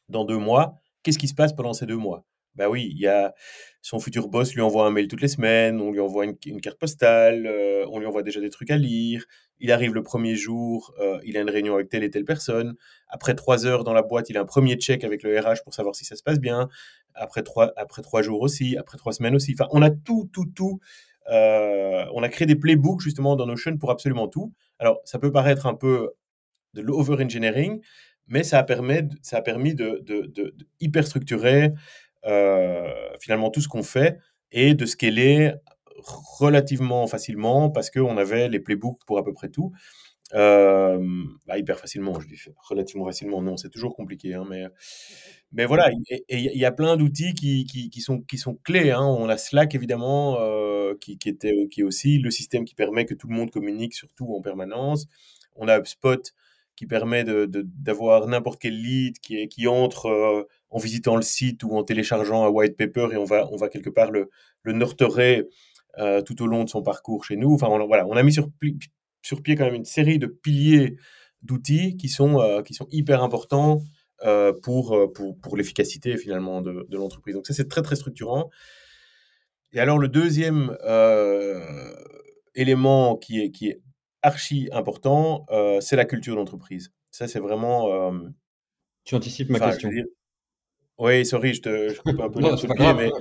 dans 0.08 0.24
deux 0.24 0.38
mois. 0.38 0.76
Qu'est-ce 1.02 1.18
qui 1.18 1.28
se 1.28 1.34
passe 1.34 1.52
pendant 1.52 1.74
ces 1.74 1.88
deux 1.88 1.98
mois? 1.98 2.28
Ben 2.54 2.68
oui, 2.68 2.88
il 2.92 3.00
y 3.00 3.08
a 3.08 3.34
son 3.82 4.00
futur 4.00 4.28
boss 4.28 4.54
lui 4.54 4.62
envoie 4.62 4.86
un 4.86 4.92
mail 4.92 5.08
toutes 5.08 5.22
les 5.22 5.28
semaines, 5.30 5.80
on 5.80 5.92
lui 5.92 6.00
envoie 6.00 6.26
une, 6.26 6.62
carte 6.62 6.78
postale, 6.78 7.48
euh, 7.48 7.86
on 7.90 8.00
lui 8.00 8.06
envoie 8.06 8.24
déjà 8.24 8.42
des 8.42 8.50
trucs 8.50 8.72
à 8.72 8.78
lire. 8.78 9.26
Il 9.60 9.72
arrive 9.72 9.94
le 9.94 10.04
premier 10.04 10.36
jour, 10.36 10.94
euh, 11.00 11.20
il 11.24 11.38
a 11.38 11.42
une 11.42 11.50
réunion 11.50 11.76
avec 11.76 11.90
telle 11.90 12.04
et 12.04 12.10
telle 12.10 12.26
personne. 12.26 12.76
Après 13.08 13.36
trois 13.36 13.66
heures 13.66 13.84
dans 13.84 13.94
la 13.94 14.02
boîte, 14.02 14.30
il 14.30 14.38
a 14.38 14.42
un 14.42 14.46
premier 14.46 14.76
check 14.76 15.04
avec 15.04 15.24
le 15.24 15.38
RH 15.40 15.64
pour 15.64 15.74
savoir 15.74 15.96
si 15.96 16.06
ça 16.06 16.16
se 16.16 16.24
passe 16.24 16.40
bien. 16.40 16.68
Après 17.14 17.42
trois, 17.42 17.72
après 17.78 18.02
trois 18.02 18.22
jours 18.22 18.42
aussi, 18.42 18.78
après 18.78 18.98
trois 18.98 19.14
semaines 19.14 19.36
aussi. 19.36 19.54
Enfin, 19.54 19.70
on 19.72 19.82
a 19.82 19.90
tout, 19.90 20.30
tout, 20.32 20.46
tout. 20.46 20.80
Euh, 21.30 22.06
on 22.14 22.24
a 22.24 22.30
créé 22.30 22.46
des 22.46 22.56
playbooks 22.56 23.02
justement 23.02 23.36
dans 23.36 23.46
Notion 23.46 23.78
pour 23.78 23.92
absolument 23.92 24.28
tout. 24.28 24.54
Alors, 24.80 25.00
ça 25.06 25.20
peut 25.20 25.32
paraître 25.32 25.68
un 25.68 25.76
peu 25.76 26.12
de 26.74 26.82
l'over-engineering, 26.82 27.82
mais 28.28 28.44
ça 28.44 28.60
a, 28.60 28.64
permis, 28.64 29.04
de, 29.04 30.02
de, 30.04 30.22
de, 30.22 30.54
de 30.56 30.68
hyper 30.80 31.06
structurer 31.06 31.74
finalement 33.20 33.50
tout 33.50 33.62
ce 33.62 33.68
qu'on 33.68 33.84
fait 33.84 34.20
et 34.52 34.74
de 34.74 34.86
scaler 34.86 35.54
relativement 36.40 37.08
facilement 37.08 37.70
parce 37.70 37.90
qu'on 37.90 38.18
avait 38.18 38.50
les 38.50 38.60
playbooks 38.60 39.04
pour 39.06 39.18
à 39.18 39.24
peu 39.24 39.34
près 39.34 39.50
tout. 39.50 39.72
Euh, 40.36 41.00
bah, 41.48 41.58
hyper 41.58 41.80
facilement, 41.80 42.20
je 42.20 42.28
dis 42.28 42.40
relativement 42.58 43.06
facilement, 43.06 43.42
non, 43.42 43.58
c'est 43.58 43.70
toujours 43.70 43.96
compliqué, 43.96 44.36
hein, 44.36 44.46
mais, 44.48 44.66
mais 45.52 45.66
voilà, 45.66 45.90
il 46.30 46.58
y 46.58 46.66
a 46.66 46.72
plein 46.72 46.98
d'outils 46.98 47.34
qui, 47.34 47.66
qui, 47.66 48.02
sont, 48.02 48.22
qui 48.22 48.38
sont 48.38 48.56
clés. 48.64 48.92
Hein. 48.92 49.04
On 49.04 49.28
a 49.28 49.38
Slack, 49.38 49.74
évidemment, 49.74 50.38
euh, 50.40 50.94
qui, 51.02 51.18
qui, 51.18 51.30
était, 51.30 51.68
qui 51.72 51.82
est 51.82 51.84
aussi 51.84 52.20
le 52.20 52.30
système 52.30 52.66
qui 52.66 52.76
permet 52.76 53.06
que 53.06 53.16
tout 53.16 53.28
le 53.28 53.36
monde 53.36 53.50
communique 53.50 53.96
surtout 53.96 54.34
en 54.36 54.42
permanence. 54.42 55.08
On 55.56 55.68
a 55.68 55.80
HubSpot 55.80 56.22
qui 56.76 56.86
permet 56.86 57.24
de, 57.24 57.46
de, 57.46 57.66
d'avoir 57.66 58.28
n'importe 58.28 58.62
quel 58.62 58.80
lead 58.80 59.20
qui, 59.20 59.48
qui 59.48 59.68
entre 59.68 60.06
euh, 60.06 60.44
en 60.70 60.78
visitant 60.78 61.16
le 61.16 61.22
site 61.22 61.64
ou 61.64 61.76
en 61.76 61.84
téléchargeant 61.84 62.46
un 62.46 62.50
white 62.50 62.78
paper 62.78 63.10
et 63.12 63.18
on 63.18 63.26
va, 63.26 63.48
on 63.52 63.56
va 63.56 63.70
quelque 63.70 63.90
part 63.90 64.12
le, 64.12 64.30
le 64.64 64.74
nurturer 64.74 65.48
euh, 65.98 66.22
tout 66.22 66.42
au 66.44 66.48
long 66.48 66.64
de 66.64 66.70
son 66.70 66.84
parcours 66.84 67.26
chez 67.26 67.36
nous. 67.36 67.54
Enfin, 67.54 67.68
on, 67.68 67.88
voilà, 67.88 68.06
on 68.06 68.16
a 68.16 68.24
mis 68.24 68.34
sur, 68.34 68.48
sur 69.22 69.42
pied 69.42 69.56
quand 69.56 69.66
même 69.66 69.76
une 69.76 69.86
série 69.86 70.20
de 70.20 70.28
piliers 70.28 70.96
d'outils 71.42 71.98
qui 71.98 72.10
sont, 72.10 72.40
euh, 72.40 72.62
qui 72.62 72.74
sont 72.74 72.88
hyper 72.92 73.24
importants 73.24 73.82
euh, 74.26 74.54
pour, 74.62 75.12
pour, 75.14 75.38
pour 75.40 75.58
l'efficacité 75.58 76.18
finalement 76.18 76.62
de, 76.62 76.86
de 76.88 76.98
l'entreprise. 76.98 77.34
Donc 77.36 77.48
ça, 77.48 77.54
c'est 77.54 77.68
très, 77.68 77.82
très 77.82 77.96
structurant. 77.96 78.50
Et 79.72 79.80
alors, 79.80 79.98
le 80.00 80.08
deuxième 80.08 80.76
élément 82.56 83.18
qui 83.18 83.40
est, 83.40 83.52
qui 83.52 83.70
est 83.70 83.82
archi 84.22 84.68
important, 84.72 85.46
c'est 85.80 85.96
la 85.96 86.06
culture 86.06 86.36
d'entreprise. 86.36 86.92
Ça, 87.12 87.28
c'est 87.28 87.40
vraiment... 87.40 88.12
Tu 89.06 89.16
anticipes 89.16 89.50
ma 89.50 89.58
enfin, 89.58 89.70
question. 89.70 89.90
dire- 89.90 90.06
oui, 91.00 91.26
sorry, 91.26 91.54
je 91.54 91.62
te 91.62 91.94
je 91.94 92.02
coupe 92.02 92.20
un 92.22 92.30
peu 92.30 92.40
Non, 92.42 92.56
le 92.62 92.70
pied, 92.74 92.94
mais 92.94 93.12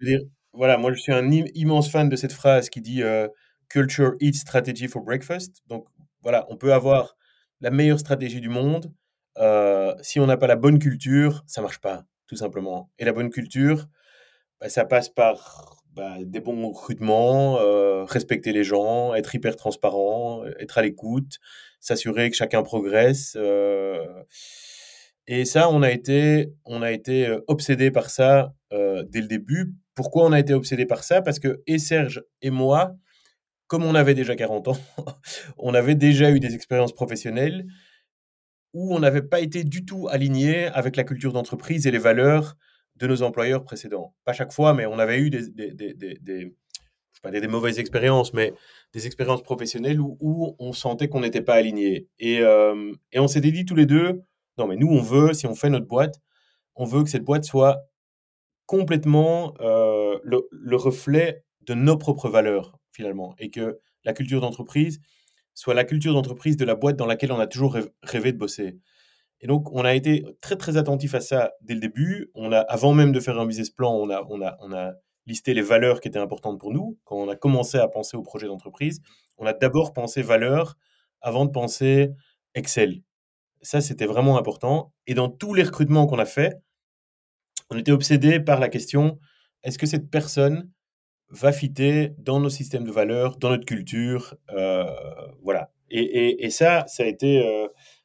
je 0.00 0.06
veux 0.06 0.18
dire, 0.18 0.28
voilà, 0.52 0.78
moi, 0.78 0.92
je 0.92 1.00
suis 1.00 1.12
un 1.12 1.30
im- 1.32 1.46
immense 1.54 1.90
fan 1.90 2.08
de 2.08 2.16
cette 2.16 2.32
phrase 2.32 2.70
qui 2.70 2.80
dit 2.80 3.02
euh, 3.02 3.28
Culture 3.68 4.14
eats 4.20 4.34
strategy 4.34 4.88
for 4.88 5.02
breakfast. 5.02 5.62
Donc, 5.68 5.86
voilà, 6.22 6.46
on 6.50 6.56
peut 6.56 6.72
avoir 6.74 7.16
la 7.60 7.70
meilleure 7.70 8.00
stratégie 8.00 8.40
du 8.40 8.48
monde. 8.50 8.92
euh, 9.38 9.94
si 10.02 10.20
on 10.20 10.26
n'a 10.26 10.36
pas 10.38 10.46
la 10.48 10.56
bonne 10.56 10.78
culture, 10.80 11.44
ça 11.46 11.62
marche 11.62 11.80
pas, 11.80 12.04
tout 12.28 12.36
simplement. 12.36 12.90
Et 12.98 13.04
la 13.06 13.12
bonne 13.12 13.30
culture, 13.30 13.88
bah, 14.60 14.68
ça 14.68 14.84
passe 14.84 15.08
par 15.08 15.82
bah, 15.94 16.16
des 16.24 16.40
bons 16.40 16.68
recrutements, 16.70 17.58
euh, 17.60 18.04
respecter 18.04 18.52
les 18.52 18.64
gens, 18.64 19.14
être 19.14 19.34
hyper 19.34 19.56
transparent, 19.56 20.44
être 20.60 20.78
à 20.78 20.82
l'écoute, 20.82 21.38
s'assurer 21.80 22.30
que 22.30 22.36
chacun 22.36 22.62
progresse. 22.62 23.34
euh. 23.38 24.06
Et 25.26 25.44
ça, 25.44 25.70
on 25.70 25.82
a 25.82 25.90
été, 25.90 26.52
on 26.64 26.82
a 26.82 26.90
été 26.92 27.26
euh, 27.26 27.40
obsédé 27.46 27.90
par 27.90 28.10
ça 28.10 28.52
euh, 28.72 29.04
dès 29.08 29.20
le 29.20 29.26
début. 29.28 29.74
Pourquoi 29.94 30.24
on 30.24 30.32
a 30.32 30.40
été 30.40 30.54
obsédé 30.54 30.86
par 30.86 31.04
ça? 31.04 31.22
Parce 31.22 31.38
que 31.38 31.62
et 31.66 31.78
Serge 31.78 32.22
et 32.42 32.50
moi, 32.50 32.94
comme 33.66 33.84
on 33.84 33.94
avait 33.94 34.14
déjà 34.14 34.34
40 34.34 34.68
ans, 34.68 34.78
on 35.58 35.74
avait 35.74 35.94
déjà 35.94 36.30
eu 36.30 36.40
des 36.40 36.54
expériences 36.54 36.92
professionnelles 36.92 37.66
où 38.72 38.94
on 38.94 39.00
n'avait 39.00 39.22
pas 39.22 39.40
été 39.40 39.64
du 39.64 39.84
tout 39.84 40.08
aligné 40.08 40.66
avec 40.66 40.96
la 40.96 41.04
culture 41.04 41.32
d'entreprise 41.32 41.86
et 41.86 41.90
les 41.90 41.98
valeurs 41.98 42.56
de 42.96 43.06
nos 43.06 43.22
employeurs 43.22 43.64
précédents. 43.64 44.14
Pas 44.24 44.32
chaque 44.32 44.52
fois, 44.52 44.74
mais 44.74 44.86
on 44.86 44.98
avait 44.98 45.18
eu 45.18 45.30
des, 45.30 45.48
des, 45.50 45.72
des, 45.72 45.94
des, 45.94 46.18
des- 46.20 47.48
mauvaises 47.48 47.78
expériences, 47.78 48.32
mais 48.32 48.52
des 48.92 49.06
expériences 49.06 49.42
professionnelles 49.42 50.00
où, 50.00 50.16
où 50.20 50.56
on 50.58 50.72
sentait 50.72 51.08
qu'on 51.08 51.20
n'était 51.20 51.42
pas 51.42 51.54
aligné. 51.54 52.08
Et, 52.18 52.40
euh, 52.40 52.92
et 53.12 53.18
on 53.18 53.28
s'était 53.28 53.50
dit 53.52 53.64
tous 53.64 53.74
les 53.74 53.86
deux, 53.86 54.22
non 54.60 54.68
mais 54.68 54.76
nous 54.76 54.88
on 54.88 55.00
veut, 55.00 55.32
si 55.32 55.46
on 55.46 55.54
fait 55.54 55.70
notre 55.70 55.86
boîte, 55.86 56.20
on 56.76 56.84
veut 56.84 57.02
que 57.02 57.10
cette 57.10 57.24
boîte 57.24 57.44
soit 57.44 57.82
complètement 58.66 59.54
euh, 59.60 60.18
le, 60.22 60.48
le 60.50 60.76
reflet 60.76 61.44
de 61.62 61.74
nos 61.74 61.96
propres 61.96 62.28
valeurs, 62.28 62.78
finalement, 62.92 63.34
et 63.38 63.50
que 63.50 63.80
la 64.04 64.12
culture 64.12 64.40
d'entreprise 64.40 65.00
soit 65.54 65.74
la 65.74 65.84
culture 65.84 66.14
d'entreprise 66.14 66.56
de 66.56 66.64
la 66.64 66.74
boîte 66.74 66.96
dans 66.96 67.06
laquelle 67.06 67.32
on 67.32 67.40
a 67.40 67.46
toujours 67.46 67.74
rêv- 67.74 67.90
rêvé 68.02 68.32
de 68.32 68.38
bosser. 68.38 68.78
Et 69.40 69.46
donc, 69.46 69.72
on 69.72 69.84
a 69.84 69.94
été 69.94 70.24
très, 70.40 70.56
très 70.56 70.76
attentif 70.76 71.14
à 71.14 71.20
ça 71.20 71.52
dès 71.60 71.74
le 71.74 71.80
début. 71.80 72.30
On 72.34 72.52
a, 72.52 72.58
avant 72.60 72.94
même 72.94 73.12
de 73.12 73.20
faire 73.20 73.38
un 73.38 73.46
business 73.46 73.70
plan, 73.70 73.92
on 73.92 74.08
a, 74.10 74.24
on 74.28 74.40
a, 74.42 74.56
on 74.60 74.72
a 74.72 74.92
listé 75.26 75.52
les 75.54 75.62
valeurs 75.62 76.00
qui 76.00 76.08
étaient 76.08 76.18
importantes 76.18 76.60
pour 76.60 76.72
nous. 76.72 76.98
Quand 77.04 77.16
on 77.16 77.28
a 77.28 77.36
commencé 77.36 77.78
à 77.78 77.88
penser 77.88 78.16
au 78.16 78.22
projet 78.22 78.46
d'entreprise, 78.46 79.00
on 79.38 79.46
a 79.46 79.52
d'abord 79.52 79.92
pensé 79.92 80.22
valeurs 80.22 80.76
avant 81.20 81.44
de 81.44 81.50
penser 81.50 82.10
Excel. 82.54 83.02
Ça, 83.62 83.80
c'était 83.80 84.06
vraiment 84.06 84.38
important. 84.38 84.92
Et 85.06 85.14
dans 85.14 85.28
tous 85.28 85.54
les 85.54 85.62
recrutements 85.62 86.06
qu'on 86.06 86.18
a 86.18 86.24
fait, 86.24 86.54
on 87.70 87.78
était 87.78 87.92
obsédé 87.92 88.40
par 88.40 88.58
la 88.58 88.68
question, 88.68 89.18
est-ce 89.62 89.78
que 89.78 89.86
cette 89.86 90.10
personne 90.10 90.70
va 91.28 91.52
fitter 91.52 92.12
dans 92.18 92.40
nos 92.40 92.48
systèmes 92.50 92.84
de 92.84 92.90
valeurs, 92.90 93.36
dans 93.36 93.50
notre 93.50 93.66
culture, 93.66 94.34
voilà. 95.42 95.70
Et, 95.90 96.50
ça, 96.50 96.84
ça 96.88 97.04
a 97.04 97.06
été 97.06 97.44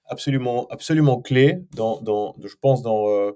absolument, 0.06 0.68
absolument 0.68 1.20
clé 1.22 1.60
dans, 1.74 2.36
je 2.44 2.56
pense, 2.62 2.84
dans 2.84 3.34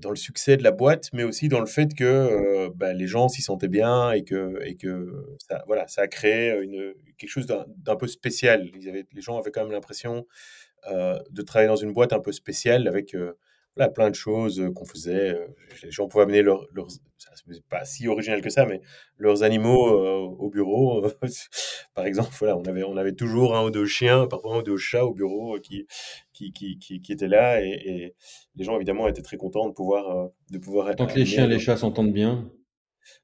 dans 0.00 0.10
le 0.10 0.16
succès 0.16 0.56
de 0.56 0.62
la 0.62 0.72
boîte, 0.72 1.08
mais 1.12 1.24
aussi 1.24 1.48
dans 1.48 1.60
le 1.60 1.66
fait 1.66 1.94
que 1.94 2.04
euh, 2.04 2.70
bah, 2.74 2.92
les 2.92 3.06
gens 3.06 3.28
s'y 3.28 3.42
sentaient 3.42 3.68
bien 3.68 4.12
et 4.12 4.24
que, 4.24 4.60
et 4.64 4.76
que 4.76 5.36
ça, 5.48 5.62
voilà, 5.66 5.86
ça 5.88 6.02
a 6.02 6.06
créé 6.08 6.52
quelque 7.18 7.30
chose 7.30 7.46
d'un 7.46 7.96
peu 7.96 8.06
spécial. 8.06 8.70
Les 9.12 9.20
gens 9.20 9.38
avaient 9.38 9.50
quand 9.50 9.62
même 9.62 9.72
l'impression 9.72 10.18
euh, 10.18 10.22
de 10.86 11.42
travailler 11.42 11.68
dans 11.68 11.76
une 11.76 11.92
boîte 11.92 12.12
un 12.12 12.20
peu 12.20 12.32
spéciale 12.32 12.88
avec 12.88 13.14
euh, 13.14 13.32
voilà, 13.76 13.90
plein 13.90 14.10
de 14.10 14.14
choses 14.14 14.62
qu'on 14.74 14.84
faisait. 14.84 15.38
Les 15.82 15.90
gens 15.90 16.08
pouvaient 16.08 16.24
amener 16.24 16.42
leurs, 16.42 16.66
leurs 16.72 16.88
pas 17.68 17.84
si 17.84 18.08
original 18.08 18.40
que 18.40 18.48
ça, 18.48 18.64
mais 18.64 18.80
leurs 19.18 19.42
animaux 19.42 19.90
au 19.90 20.48
bureau. 20.48 21.06
Par 21.94 22.06
exemple, 22.06 22.30
voilà, 22.38 22.56
on 22.56 22.64
avait, 22.64 22.84
on 22.84 22.96
avait 22.96 23.12
toujours 23.12 23.54
un 23.54 23.64
ou 23.64 23.70
deux 23.70 23.86
chiens, 23.86 24.26
parfois 24.26 24.54
un 24.54 24.58
ou 24.60 24.62
deux 24.62 24.78
chats 24.78 25.04
au 25.04 25.12
bureau 25.12 25.58
qui, 25.60 25.86
qui, 26.32 26.52
qui, 26.52 26.78
qui, 26.78 27.12
étaient 27.12 27.28
là 27.28 27.60
et, 27.60 28.14
les 28.54 28.64
gens 28.64 28.76
évidemment 28.76 29.08
étaient 29.08 29.22
très 29.22 29.36
contents 29.36 29.68
de 29.68 29.74
pouvoir, 29.74 30.30
de 30.50 30.58
pouvoir. 30.58 30.94
Tant 30.96 31.06
que 31.06 31.18
les 31.18 31.26
chiens 31.26 31.44
et 31.44 31.48
les 31.48 31.58
chats 31.58 31.76
s'entendent 31.76 32.12
bien. 32.12 32.50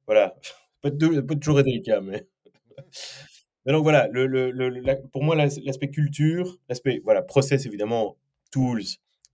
Voilà, 0.07 0.37
peut, 0.83 0.91
peut 0.97 1.37
toujours 1.37 1.61
être 1.61 1.67
délicat, 1.67 2.01
mais. 2.01 2.27
donc 3.67 3.85
voilà, 3.85 4.09
le, 4.09 4.27
le, 4.27 5.09
pour 5.13 5.23
moi 5.23 5.37
l'aspect 5.37 5.91
culture, 5.91 6.59
l'aspect 6.69 7.01
voilà 7.05 7.23
process 7.23 7.65
évidemment, 7.65 8.17
tools 8.51 8.83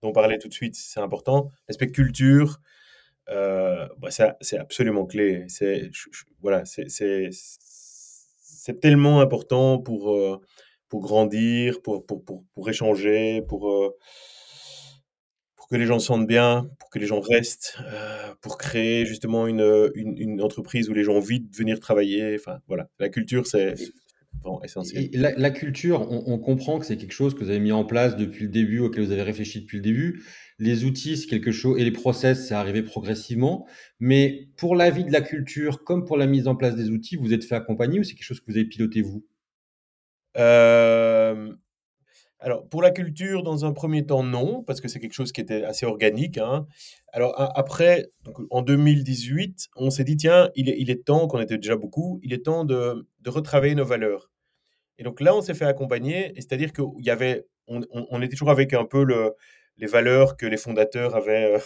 dont 0.01 0.09
on 0.09 0.13
parlait 0.13 0.37
tout 0.37 0.47
de 0.47 0.53
suite, 0.53 0.75
c'est 0.75 0.99
important. 0.99 1.49
L'aspect 1.67 1.87
culture, 1.87 2.59
euh, 3.29 3.87
bah 3.97 4.09
c'est 4.11 4.57
absolument 4.57 5.05
clé. 5.05 5.45
C'est, 5.47 5.89
voilà, 6.41 6.63
tellement 8.81 9.19
important 9.19 9.79
pour, 9.79 10.13
euh, 10.13 10.39
pour 10.89 11.01
grandir, 11.01 11.81
pour, 11.81 12.05
pour, 12.05 12.23
pour, 12.23 12.43
pour 12.53 12.69
échanger, 12.69 13.41
pour, 13.47 13.71
euh, 13.71 13.97
pour 15.55 15.67
que 15.67 15.75
les 15.75 15.85
gens 15.85 15.99
se 15.99 16.05
sentent 16.05 16.27
bien, 16.27 16.69
pour 16.79 16.89
que 16.89 16.99
les 16.99 17.07
gens 17.07 17.19
restent, 17.19 17.77
pour 18.41 18.57
créer 18.57 19.05
justement 19.05 19.47
une, 19.47 19.91
une, 19.95 20.17
une, 20.17 20.41
entreprise 20.41 20.89
où 20.89 20.93
les 20.93 21.03
gens 21.03 21.13
ont 21.13 21.17
envie 21.17 21.39
de 21.39 21.55
venir 21.55 21.79
travailler. 21.79 22.35
Enfin, 22.35 22.59
voilà, 22.67 22.89
la 22.99 23.09
culture, 23.09 23.47
c'est 23.47 23.73
essentiel. 24.63 25.09
la, 25.13 25.31
la, 25.35 25.49
culture, 25.51 26.09
on, 26.11 26.23
on 26.27 26.39
comprend 26.39 26.79
que 26.79 26.85
c'est 26.85 26.97
quelque 26.97 27.13
chose 27.13 27.33
que 27.33 27.43
vous 27.43 27.49
avez 27.49 27.59
mis 27.59 27.71
en 27.71 27.85
place 27.85 28.15
depuis 28.15 28.43
le 28.43 28.49
début, 28.49 28.79
auquel 28.79 29.05
vous 29.05 29.11
avez 29.11 29.23
réfléchi 29.23 29.61
depuis 29.61 29.77
le 29.77 29.83
début. 29.83 30.23
Les 30.59 30.85
outils, 30.85 31.17
c'est 31.17 31.27
quelque 31.27 31.51
chose, 31.51 31.79
et 31.79 31.83
les 31.83 31.91
process, 31.91 32.47
c'est 32.47 32.53
arrivé 32.53 32.83
progressivement. 32.83 33.67
Mais 33.99 34.49
pour 34.57 34.75
la 34.75 34.89
vie 34.89 35.05
de 35.05 35.11
la 35.11 35.21
culture, 35.21 35.83
comme 35.83 36.05
pour 36.05 36.17
la 36.17 36.27
mise 36.27 36.47
en 36.47 36.55
place 36.55 36.75
des 36.75 36.89
outils, 36.89 37.15
vous 37.15 37.33
êtes 37.33 37.43
fait 37.43 37.55
accompagner 37.55 37.99
ou 37.99 38.03
c'est 38.03 38.13
quelque 38.13 38.23
chose 38.23 38.39
que 38.39 38.51
vous 38.51 38.57
avez 38.57 38.65
piloté 38.65 39.01
vous? 39.01 39.25
Euh, 40.37 41.53
Alors, 42.41 42.67
pour 42.69 42.81
la 42.81 42.91
culture, 42.91 43.43
dans 43.43 43.65
un 43.65 43.73
premier 43.73 44.05
temps, 44.05 44.23
non, 44.23 44.63
parce 44.63 44.79
que 44.79 44.87
c'est 44.87 44.99
quelque 44.99 45.13
chose 45.13 45.33
qui 45.33 45.41
était 45.41 45.63
assez 45.63 45.85
organique. 45.85 46.37
Hein. 46.37 46.67
Alors, 47.11 47.33
après, 47.37 48.07
en 48.49 48.61
2018, 48.61 49.67
on 49.75 49.89
s'est 49.89 50.05
dit, 50.05 50.15
tiens, 50.15 50.49
il 50.55 50.69
est, 50.69 50.75
il 50.79 50.89
est 50.89 51.03
temps, 51.03 51.27
qu'on 51.27 51.41
était 51.41 51.57
déjà 51.57 51.75
beaucoup, 51.75 52.19
il 52.23 52.31
est 52.31 52.45
temps 52.45 52.63
de, 52.63 53.05
de 53.19 53.29
retravailler 53.29 53.75
nos 53.75 53.83
valeurs. 53.83 54.31
Et 54.99 55.03
donc 55.03 55.19
là, 55.19 55.35
on 55.35 55.41
s'est 55.41 55.53
fait 55.53 55.65
accompagner, 55.65 56.33
c'est-à-dire 56.35 56.71
qu'il 56.71 56.85
y 57.05 57.09
avait, 57.09 57.45
on, 57.67 57.81
on, 57.91 58.21
était 58.21 58.35
toujours 58.35 58.51
avec 58.51 58.73
un 58.73 58.85
peu 58.85 59.03
le, 59.03 59.33
les 59.77 59.87
valeurs 59.87 60.37
que 60.37 60.45
les 60.45 60.57
fondateurs 60.57 61.15
avaient, 61.15 61.55
euh, 61.55 61.59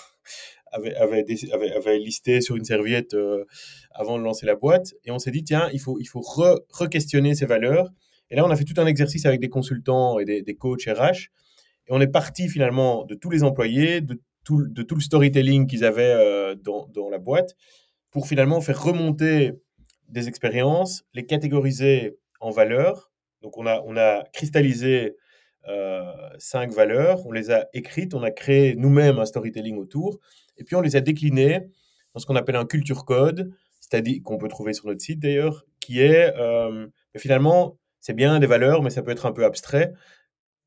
avaient, 0.72 0.96
avaient, 0.96 1.98
listées 2.00 2.42
sur 2.42 2.56
une 2.56 2.66
serviette 2.66 3.14
euh, 3.14 3.46
avant 3.92 4.18
de 4.18 4.24
lancer 4.24 4.48
la 4.48 4.56
boîte. 4.56 4.94
Et 5.04 5.12
on 5.12 5.20
s'est 5.20 5.32
dit, 5.32 5.44
tiens, 5.44 5.70
il 5.74 5.80
faut, 5.80 6.00
il 6.00 6.06
faut 6.06 6.22
re-questionner 6.22 7.36
ces 7.36 7.46
valeurs. 7.46 7.92
Et 8.34 8.36
là, 8.36 8.44
on 8.44 8.50
a 8.50 8.56
fait 8.56 8.64
tout 8.64 8.82
un 8.82 8.88
exercice 8.88 9.28
avec 9.28 9.40
des 9.40 9.50
consultants 9.50 10.18
et 10.18 10.26
des, 10.26 10.42
des 10.42 10.56
coachs 10.56 10.86
RH. 10.88 11.30
Et 11.86 11.92
on 11.92 12.02
est 12.02 12.08
parti 12.08 12.50
finalement 12.50 13.06
de 13.06 13.14
tous 13.14 13.30
les 13.30 13.44
employés, 13.44 14.02
de 14.02 14.20
tout, 14.44 14.58
le 14.76 15.00
storytelling 15.00 15.68
qu'ils 15.68 15.86
avaient 15.86 16.16
euh, 16.16 16.56
dans, 16.56 16.88
dans, 16.88 17.12
la 17.12 17.20
boîte, 17.20 17.56
pour 18.10 18.28
finalement 18.28 18.60
faire 18.60 18.82
remonter 18.82 19.52
des 20.10 20.28
expériences, 20.30 21.06
les 21.14 21.28
catégoriser 21.28 22.18
en 22.40 22.50
valeurs. 22.50 23.12
Donc 23.44 23.60
on 23.60 23.68
a, 23.68 23.84
on 23.86 23.98
a 23.98 24.24
cristallisé 24.34 25.16
euh, 25.68 26.02
cinq 26.40 26.72
valeurs, 26.72 27.28
on 27.28 27.32
les 27.32 27.52
a 27.52 27.68
écrites, 27.74 28.16
on 28.16 28.24
a 28.24 28.32
créé 28.32 28.76
nous-mêmes 28.76 29.20
un 29.20 29.26
storytelling 29.26 29.78
autour, 29.78 30.20
et 30.58 30.64
puis 30.64 30.76
on 30.76 30.82
les 30.82 30.96
a 30.96 31.02
déclinées 31.02 31.60
dans 32.16 32.20
ce 32.20 32.26
qu'on 32.26 32.36
appelle 32.36 32.56
un 32.56 32.66
culture 32.66 33.06
code, 33.06 33.54
c'est-à-dire 33.80 34.24
qu'on 34.24 34.40
peut 34.40 34.48
trouver 34.48 34.74
sur 34.74 34.88
notre 34.88 35.02
site 35.02 35.20
d'ailleurs, 35.20 35.66
qui 35.80 36.02
est 36.02 36.34
euh, 36.36 36.88
finalement, 37.16 37.78
c'est 38.04 38.14
bien 38.14 38.38
des 38.42 38.48
valeurs, 38.48 38.84
mais 38.84 38.90
ça 38.90 39.02
peut 39.02 39.12
être 39.12 39.26
un 39.26 39.32
peu 39.32 39.46
abstrait. 39.46 39.94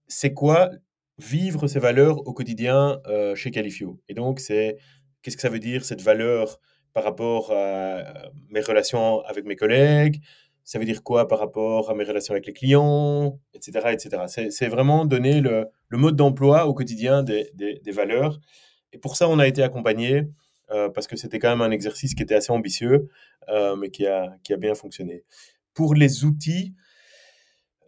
C'est 0.08 0.32
quoi 0.32 0.70
vivre 1.18 1.66
ces 1.66 1.78
valeurs 1.78 2.26
au 2.26 2.32
quotidien 2.32 2.98
euh, 3.06 3.34
chez 3.34 3.50
Califio? 3.50 4.00
Et 4.08 4.14
donc, 4.14 4.40
c'est 4.40 4.78
qu'est-ce 5.20 5.36
que 5.36 5.42
ça 5.42 5.50
veut 5.50 5.58
dire 5.58 5.84
cette 5.84 6.00
valeur 6.00 6.58
par 6.94 7.04
rapport 7.04 7.52
à 7.52 8.30
mes 8.48 8.60
relations 8.60 9.20
avec 9.26 9.44
mes 9.44 9.54
collègues, 9.54 10.22
ça 10.64 10.78
veut 10.78 10.86
dire 10.86 11.02
quoi 11.02 11.28
par 11.28 11.38
rapport 11.38 11.90
à 11.90 11.94
mes 11.94 12.04
relations 12.04 12.32
avec 12.32 12.46
les 12.46 12.54
clients, 12.54 13.38
etc. 13.52 13.90
etc. 13.92 14.48
C'est 14.48 14.68
vraiment 14.68 15.04
donner 15.04 15.42
le, 15.42 15.68
mode 15.90 16.16
d'emploi 16.16 16.66
au 16.66 16.72
quotidien 16.72 17.22
des, 17.22 17.52
valeurs. 17.92 18.40
Et 18.94 18.98
pour 18.98 19.14
ça, 19.14 19.28
on 19.28 19.38
a 19.38 19.46
été 19.46 19.62
accompagné 19.62 20.30
euh, 20.70 20.88
parce 20.88 21.06
que 21.06 21.16
c'était 21.16 21.38
quand 21.38 21.50
même 21.50 21.60
un 21.60 21.70
exercice 21.70 22.14
qui 22.14 22.22
était 22.22 22.34
assez 22.34 22.50
ambitieux, 22.50 23.10
euh, 23.50 23.76
mais 23.76 23.90
qui 23.90 24.06
a, 24.06 24.38
qui 24.42 24.54
a 24.54 24.56
bien 24.56 24.74
fonctionné. 24.74 25.22
Pour 25.74 25.94
les 25.94 26.24
outils, 26.24 26.72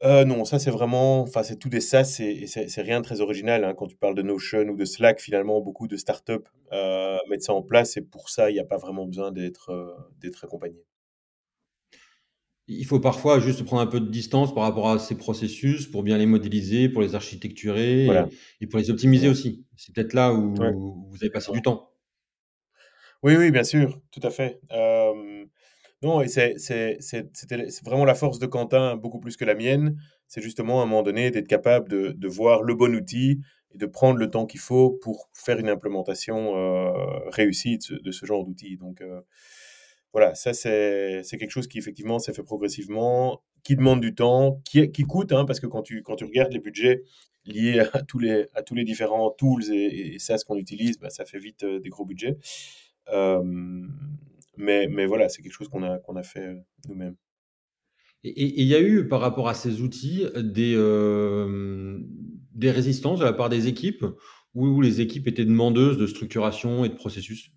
euh, 0.05 0.25
non, 0.25 0.45
ça 0.45 0.59
c'est 0.59 0.71
vraiment, 0.71 1.23
enfin 1.23 1.43
c'est 1.43 1.57
tout 1.57 1.69
des 1.69 1.81
ça, 1.81 2.05
c'est 2.05 2.47
rien 2.79 3.01
de 3.01 3.05
très 3.05 3.21
original. 3.21 3.65
Hein. 3.65 3.75
Quand 3.75 3.87
tu 3.87 3.97
parles 3.97 4.15
de 4.15 4.23
Notion 4.23 4.61
ou 4.69 4.77
de 4.77 4.85
Slack, 4.85 5.21
finalement, 5.21 5.61
beaucoup 5.61 5.89
de 5.89 5.97
startups 5.97 6.49
mettent 7.29 7.43
ça 7.43 7.55
en 7.55 7.63
place 7.63 7.97
et 7.97 8.03
pour 8.03 8.31
ça, 8.31 8.51
il 8.51 8.55
n'y 8.55 8.61
a 8.61 8.65
pas 8.65 8.79
vraiment 8.79 9.07
besoin 9.07 9.33
d'être 9.33 9.97
d'être 10.21 10.45
accompagné 10.45 10.85
il 12.69 12.85
faut 12.85 13.01
parfois 13.01 13.41
juste 13.41 13.65
prendre 13.65 13.83
un 13.83 13.87
peu 13.87 13.99
de 13.99 14.11
distance 14.11 14.55
par 14.55 14.63
rapport 14.63 14.91
à 14.91 14.99
ces 14.99 15.17
processus 15.17 15.87
pour 15.87 16.03
bien 16.03 16.19
les 16.19 16.27
modéliser, 16.27 16.91
pour 16.91 17.01
les 17.01 17.15
architecturer 17.15 18.07
et, 18.61 18.67
pour 18.67 18.79
les 18.79 18.91
optimiser 18.91 19.29
aussi. 19.29 19.65
C'est 19.77 19.95
peut-être 19.95 20.13
là 20.13 20.33
où, 20.35 20.55
vous 20.55 21.17
avez 21.21 21.31
passé 21.31 21.51
du 21.51 21.63
temps. 21.63 21.91
Oui, 23.23 23.35
oui, 23.37 23.51
bien 23.51 23.65
sûr, 23.65 24.01
tout 24.13 24.21
à 24.23 24.31
fait. 24.31 24.61
Non, 26.03 26.23
et 26.23 26.29
c'est 26.29 27.85
vraiment 27.85 28.05
la 28.05 28.15
force 28.15 28.39
de 28.39 28.47
Quentin, 28.47 28.97
beaucoup 28.97 29.19
plus 29.19 29.37
que 29.37 29.45
la 29.45 29.55
mienne. 29.55 30.01
C'est 30.29 30.41
justement 30.41 30.81
à 30.81 30.85
un 30.85 30.87
moment 30.87 31.03
donné 31.03 31.31
d'être 31.31 31.49
capable 31.49 31.89
de, 31.89 32.13
de, 32.13 32.29
voir 32.29 32.63
le 32.63 32.75
bon 32.75 32.95
outil 32.95 33.41
et 33.75 33.79
de 33.79 33.87
prendre 33.87 34.19
le 34.19 34.31
temps 34.31 34.47
qu'il 34.47 34.61
faut 34.61 34.91
pour 34.91 35.29
faire 35.33 35.59
une 35.59 35.69
implémentation 35.69 36.57
euh, 36.57 37.29
réussie 37.31 37.79
de 37.79 38.13
ce, 38.13 38.27
genre 38.27 38.45
d'outil. 38.45 38.77
Donc, 38.77 39.01
euh, 39.01 39.21
voilà, 40.13 40.35
ça 40.35 40.53
c'est 40.55 41.23
quelque 41.31 41.51
chose 41.51 41.67
qui 41.67 41.79
effectivement 41.79 42.19
s'est 42.19 42.33
fait 42.33 42.45
progressivement, 42.45 43.43
qui 43.65 43.75
demande 43.75 44.01
du 44.01 44.15
temps, 44.15 44.61
qui, 44.65 44.91
qui 44.93 45.03
coûte, 45.03 45.33
hein, 45.33 45.45
parce 45.45 45.59
que 45.59 45.67
quand 45.67 45.83
tu, 45.83 46.03
quand 46.03 46.17
tu 46.17 46.25
regardes 46.25 46.53
les 46.53 46.61
budgets 46.61 47.03
liés 47.45 47.81
à 47.93 48.03
tous 48.03 48.21
les, 48.21 48.47
à 48.55 48.63
tous 48.63 48.75
les 48.75 48.85
différents 48.85 49.31
tools 49.31 49.65
et, 49.73 50.15
et 50.15 50.19
ce 50.19 50.45
qu'on 50.45 50.57
utilise, 50.57 50.99
bah, 50.99 51.11
ça 51.11 51.25
fait 51.25 51.39
vite 51.39 51.65
euh, 51.65 51.81
des 51.81 51.89
gros 51.89 52.05
budgets. 52.05 52.37
Mais, 54.59 54.87
mais 54.89 55.07
voilà, 55.07 55.29
c'est 55.29 55.43
quelque 55.43 55.53
chose 55.53 55.69
qu'on 55.69 55.83
a, 55.83 55.99
qu'on 55.99 56.17
a 56.17 56.23
fait 56.23 56.47
euh, 56.47 56.61
nous-mêmes. 56.89 57.17
Et 58.25 58.61
il 58.61 58.67
y 58.67 58.75
a 58.75 58.81
eu, 58.81 59.07
par 59.07 59.21
rapport 59.21 59.49
à 59.49 59.55
ces 59.55 59.81
outils, 59.81 60.27
des, 60.35 60.75
des 62.53 62.71
résistances 62.73 63.21
de 63.21 63.25
la 63.25 63.33
part 63.33 63.49
des 63.49 63.69
équipes, 63.69 64.05
où 64.55 64.81
les 64.81 65.01
équipes 65.01 65.29
étaient 65.29 65.45
demandeuses 65.45 65.99
de 65.99 66.07
structuration 66.07 66.85
et 66.85 66.89
de 66.89 66.95
processus? 66.95 67.53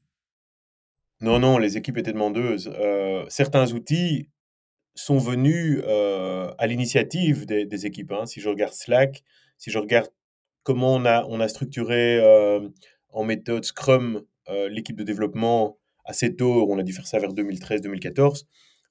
Non, 1.21 1.39
non, 1.39 1.57
les 1.57 1.77
équipes 1.77 1.97
étaient 1.97 2.13
demandeuses. 2.13 2.71
Euh, 2.79 3.25
certains 3.29 3.71
outils 3.73 4.29
sont 4.95 5.17
venus 5.17 5.81
euh, 5.85 6.51
à 6.57 6.67
l'initiative 6.67 7.45
des, 7.45 7.85
équipes. 7.85 8.11
Hein. 8.11 8.25
Si 8.25 8.41
je 8.41 8.49
regarde 8.49 8.73
Slack, 8.73 9.23
si 9.57 9.71
je 9.71 9.77
regarde 9.79 10.09
comment 10.63 10.95
on 10.95 11.05
a, 11.05 11.25
on 11.29 11.39
a 11.39 11.47
structuré 11.47 12.19
euh, 12.19 12.67
en 13.09 13.23
méthode 13.23 13.65
Scrum 13.65 14.23
l'équipe 14.69 14.97
de 14.97 15.03
développement 15.03 15.77
assez 16.05 16.35
tôt, 16.35 16.67
on 16.69 16.77
a 16.79 16.83
dû 16.83 16.93
faire 16.93 17.07
ça 17.07 17.19
vers 17.19 17.33
2013-2014, 17.33 18.45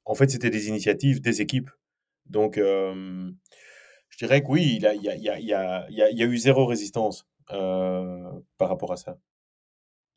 en 0.04 0.14
fait, 0.14 0.30
c'était 0.30 0.50
des 0.50 0.68
initiatives 0.68 1.20
des 1.20 1.40
équipes. 1.40 1.70
Donc, 2.26 2.56
je 2.56 3.32
dirais 4.18 4.42
que 4.42 4.48
oui, 4.48 4.78
il 4.80 4.82
y 4.82 5.54
a, 5.54 6.24
eu 6.26 6.36
zéro 6.36 6.66
résistance 6.66 7.28
par 7.46 8.68
rapport 8.68 8.92
à 8.92 8.96
ça. 8.96 9.18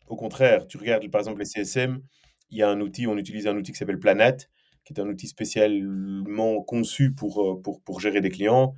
Au 0.08 0.16
contraire, 0.16 0.68
tu 0.68 0.78
regardes 0.78 1.10
par 1.10 1.20
exemple 1.20 1.40
les 1.40 1.46
CSM, 1.46 2.02
il 2.50 2.58
y 2.58 2.64
a 2.64 2.70
un 2.70 2.80
outil, 2.82 3.08
on 3.08 3.18
utilise 3.18 3.48
un 3.48 3.56
outil 3.56 3.72
qui 3.72 3.78
s'appelle 3.78 4.00
Planet, 4.00 4.50
qui 4.84 4.94
est 4.94 5.00
un 5.00 5.08
outil 5.08 5.28
spécialement 5.28 6.62
conçu 6.62 7.14
pour, 7.14 7.42
euh, 7.42 8.00
gérer 8.00 8.22
des 8.22 8.30
clients. 8.30 8.76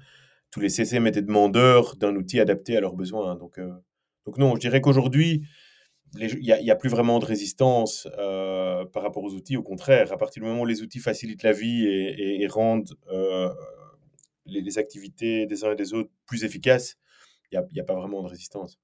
Tous 0.52 0.60
les 0.60 0.70
CSM 0.70 1.08
étaient 1.08 1.22
demandeurs 1.22 1.96
d'un 1.98 2.16
outil 2.16 2.40
adapté 2.40 2.78
à 2.78 2.82
leurs 2.82 2.96
besoins. 2.96 3.38
Euh, 3.58 3.70
donc 4.26 4.38
non, 4.38 4.56
je 4.56 4.60
dirais 4.60 4.82
qu'aujourd'hui, 4.82 5.48
il 6.18 6.40
n'y 6.40 6.72
a, 6.72 6.76
plus 6.76 6.90
vraiment 6.90 7.20
de 7.20 7.26
résistance 7.26 8.08
euh, 8.18 8.86
par 8.86 9.04
rapport 9.04 9.24
aux 9.24 9.34
outils. 9.34 9.58
Au 9.58 9.64
contraire, 9.64 10.12
à 10.12 10.18
partir 10.18 10.42
du 10.42 10.48
moment 10.48 10.62
où 10.62 10.66
les 10.66 10.82
outils 10.82 11.00
facilitent 11.00 11.44
la 11.44 11.52
vie 11.52 11.86
et, 11.86 12.48
rendent 12.48 12.96
euh, 13.12 13.50
les, 14.46 14.78
activités 14.78 15.46
des 15.46 15.64
uns 15.64 15.74
et 15.74 15.76
des 15.76 15.94
autres 15.94 16.12
plus 16.26 16.44
efficaces, 16.44 16.98
il 17.52 17.62
n'y 17.74 17.80
a, 17.80 17.84
pas 17.84 17.96
vraiment 17.96 18.24
de 18.24 18.28
résistance. 18.28 18.80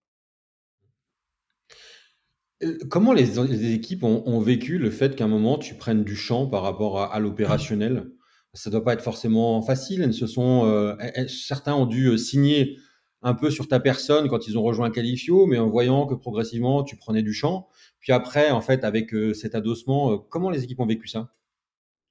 Euh, 2.63 2.77
comment 2.89 3.13
les, 3.13 3.73
équipes 3.73 4.03
ont, 4.03 4.39
vécu 4.39 4.77
le 4.77 4.91
fait 4.91 5.15
qu'à 5.15 5.25
un 5.25 5.29
moment 5.29 5.57
tu 5.57 5.75
prennes 5.75 6.03
du 6.03 6.15
champ 6.15 6.47
par 6.47 6.63
rapport 6.63 7.01
à, 7.01 7.19
l'opérationnel? 7.19 8.11
Ça 8.53 8.69
ne 8.69 8.73
doit 8.73 8.83
pas 8.83 8.93
être 8.93 9.03
forcément 9.03 9.61
facile. 9.61 10.01
Elles 10.01 10.13
sont, 10.13 10.97
certains 11.27 11.73
ont 11.73 11.85
dû 11.85 12.17
signer 12.17 12.77
un 13.21 13.33
peu 13.33 13.51
sur 13.51 13.67
ta 13.67 13.79
personne 13.79 14.27
quand 14.27 14.47
ils 14.47 14.57
ont 14.57 14.63
rejoint 14.63 14.89
Califio, 14.89 15.45
mais 15.45 15.59
en 15.59 15.69
voyant 15.69 16.07
que 16.07 16.15
progressivement 16.15 16.83
tu 16.83 16.95
prenais 16.95 17.21
du 17.21 17.33
champ. 17.33 17.67
Puis 17.99 18.11
après, 18.11 18.49
en 18.51 18.61
fait, 18.61 18.83
avec 18.83 19.13
euh, 19.13 19.33
cet 19.33 19.55
adossement, 19.55 20.13
euh, 20.13 20.17
comment 20.17 20.49
les 20.49 20.63
équipes 20.63 20.79
ont 20.79 20.87
vécu 20.87 21.07
ça? 21.07 21.31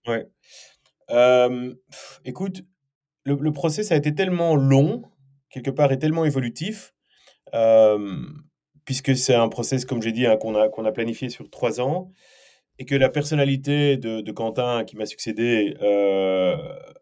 Ouais. 0.06 0.26
écoute, 2.24 2.62
le, 3.24 3.34
le, 3.34 3.52
process 3.52 3.92
a 3.92 3.96
été 3.96 4.14
tellement 4.14 4.54
long, 4.54 5.02
quelque 5.50 5.70
part, 5.70 5.92
et 5.92 5.98
tellement 5.98 6.24
évolutif, 6.24 6.94
puisque 8.84 9.16
c'est 9.16 9.34
un 9.34 9.48
process, 9.48 9.84
comme 9.84 10.02
j'ai 10.02 10.12
dit, 10.12 10.26
hein, 10.26 10.36
qu'on 10.36 10.54
a, 10.54 10.68
a 10.68 10.92
planifié 10.92 11.28
sur 11.28 11.50
trois 11.50 11.80
ans, 11.80 12.12
et 12.80 12.86
que 12.86 12.94
la 12.94 13.10
personnalité 13.10 13.98
de, 13.98 14.32
Quentin, 14.32 14.84
qui 14.84 14.96
m'a 14.96 15.04
succédé, 15.04 15.76
euh, 15.82 16.56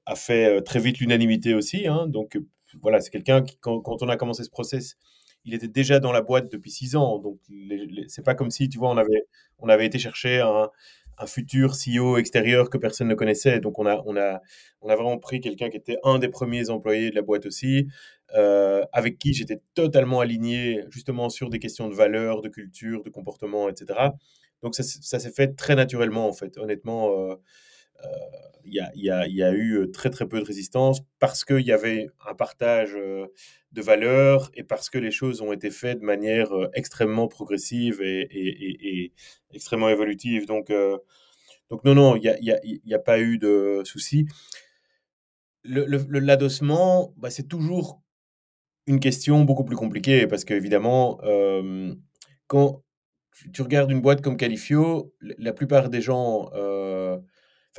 a 0.06 0.16
fait 0.16 0.60
très 0.62 0.80
vite 0.80 0.98
l'unanimité 0.98 1.54
aussi. 1.54 1.86
Hein, 1.86 2.08
donc, 2.08 2.36
voilà, 2.80 3.00
c'est 3.00 3.10
quelqu'un 3.10 3.42
qui, 3.42 3.58
quand, 3.58 3.82
on 3.86 4.08
a 4.08 4.16
commencé 4.16 4.44
ce 4.44 4.50
process, 4.50 4.96
il 5.44 5.54
était 5.54 5.68
déjà 5.68 6.00
dans 6.00 6.12
la 6.12 6.20
boîte 6.20 6.50
depuis 6.50 6.70
six 6.70 6.96
ans. 6.96 7.18
Donc, 7.18 7.38
c'est 8.08 8.24
pas 8.24 8.34
comme 8.34 8.50
si, 8.50 8.68
tu 8.68 8.78
vois, 8.78 8.90
on 8.90 8.96
avait, 8.96 9.22
on 9.58 9.68
avait 9.68 9.86
été 9.86 9.98
chercher 9.98 10.40
un, 10.40 10.68
futur 11.26 11.72
CEO 11.74 12.16
extérieur 12.16 12.70
que 12.70 12.78
personne 12.78 13.08
ne 13.08 13.14
connaissait. 13.14 13.58
Donc, 13.58 13.80
on 13.80 13.86
a, 13.86 14.00
on 14.06 14.16
a, 14.16 14.40
on 14.82 14.88
a 14.88 14.94
vraiment 14.94 15.18
pris 15.18 15.40
quelqu'un 15.40 15.68
qui 15.68 15.76
était 15.76 15.96
un 16.04 16.20
des 16.20 16.28
premiers 16.28 16.70
employés 16.70 17.10
de 17.10 17.16
la 17.16 17.22
boîte 17.22 17.44
aussi, 17.44 17.88
euh, 18.36 18.84
avec 18.92 19.18
qui 19.18 19.34
j'étais 19.34 19.60
totalement 19.74 20.20
aligné, 20.20 20.84
justement, 20.90 21.28
sur 21.28 21.50
des 21.50 21.58
questions 21.58 21.88
de 21.88 21.94
valeur, 21.94 22.40
de 22.40 22.48
culture, 22.48 23.02
de 23.02 23.10
comportement, 23.10 23.68
etc. 23.68 24.10
Donc, 24.62 24.76
ça, 24.76 24.82
s'est 24.84 25.32
fait 25.32 25.56
très 25.56 25.74
naturellement, 25.74 26.28
en 26.28 26.32
fait. 26.32 26.56
Honnêtement, 26.56 27.10
euh, 27.10 27.34
il 28.64 28.74
y 28.74 29.42
a, 29.42 29.52
eu 29.52 29.90
très 29.92 30.10
très 30.10 30.26
peu 30.28 30.40
de 30.40 30.44
résistance 30.44 31.00
parce 31.18 31.44
qu'il 31.44 31.66
y 31.66 31.72
avait 31.72 32.08
un 32.28 32.34
partage 32.34 32.92
de 32.92 33.82
valeurs 33.82 34.50
et 34.54 34.62
parce 34.62 34.90
que 34.90 34.98
les 34.98 35.10
choses 35.10 35.40
ont 35.40 35.52
été 35.52 35.70
faites 35.70 36.00
de 36.00 36.04
manière 36.04 36.50
extrêmement 36.74 37.28
progressive 37.28 38.00
et, 38.02 39.12
extrêmement 39.52 39.88
évolutive. 39.88 40.46
Donc, 40.46 40.72
donc 41.70 41.84
non, 41.84 41.94
non, 41.94 42.16
il 42.16 42.22
n'y 42.40 42.52
a, 42.52 42.96
a, 42.96 42.98
pas 42.98 43.20
eu 43.20 43.38
de 43.38 43.82
souci. 43.84 44.26
L'adossement, 45.64 47.14
bah, 47.16 47.30
c'est 47.30 47.48
toujours 47.48 48.02
une 48.86 49.00
question 49.00 49.44
beaucoup 49.44 49.64
plus 49.64 49.76
compliquée 49.76 50.26
parce 50.26 50.44
qu'évidemment, 50.44 51.20
quand 52.46 52.82
tu 53.52 53.62
regardes 53.62 53.90
une 53.90 54.00
boîte 54.00 54.22
comme 54.22 54.36
Califio, 54.36 55.14
la 55.20 55.52
plupart 55.52 55.90
des 55.90 56.00
gens 56.00 56.50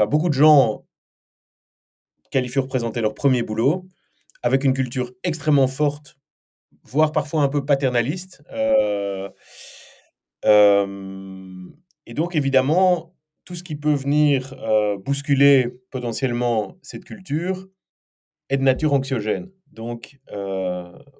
beaucoup 0.06 0.30
de 0.30 0.34
gens 0.34 0.86
qualifient 2.32 2.60
représenter 2.60 3.02
leur 3.02 3.14
premier 3.14 3.44
boulot 3.44 3.86
avec 4.44 4.64
une 4.64 4.74
culture 4.74 5.12
extrêmement 5.24 5.68
forte, 5.68 6.18
voire 6.84 7.12
parfois 7.12 7.42
un 7.44 7.50
peu 7.50 7.66
paternaliste. 7.66 8.44
Euh, 8.52 9.30
euh, 10.46 11.68
et 12.06 12.14
donc 12.14 12.36
évidemment, 12.36 13.16
tout 13.46 13.56
ce 13.56 13.64
qui 13.64 13.76
peut 13.76 13.94
venir 13.94 14.54
euh, 14.60 14.98
bousculer 14.98 15.68
potentiellement 15.90 16.78
cette 16.82 17.04
culture 17.04 17.68
est 18.50 18.58
de 18.58 18.64
nature 18.64 18.94
anxiogène. 18.94 19.52
Donc 19.68 20.20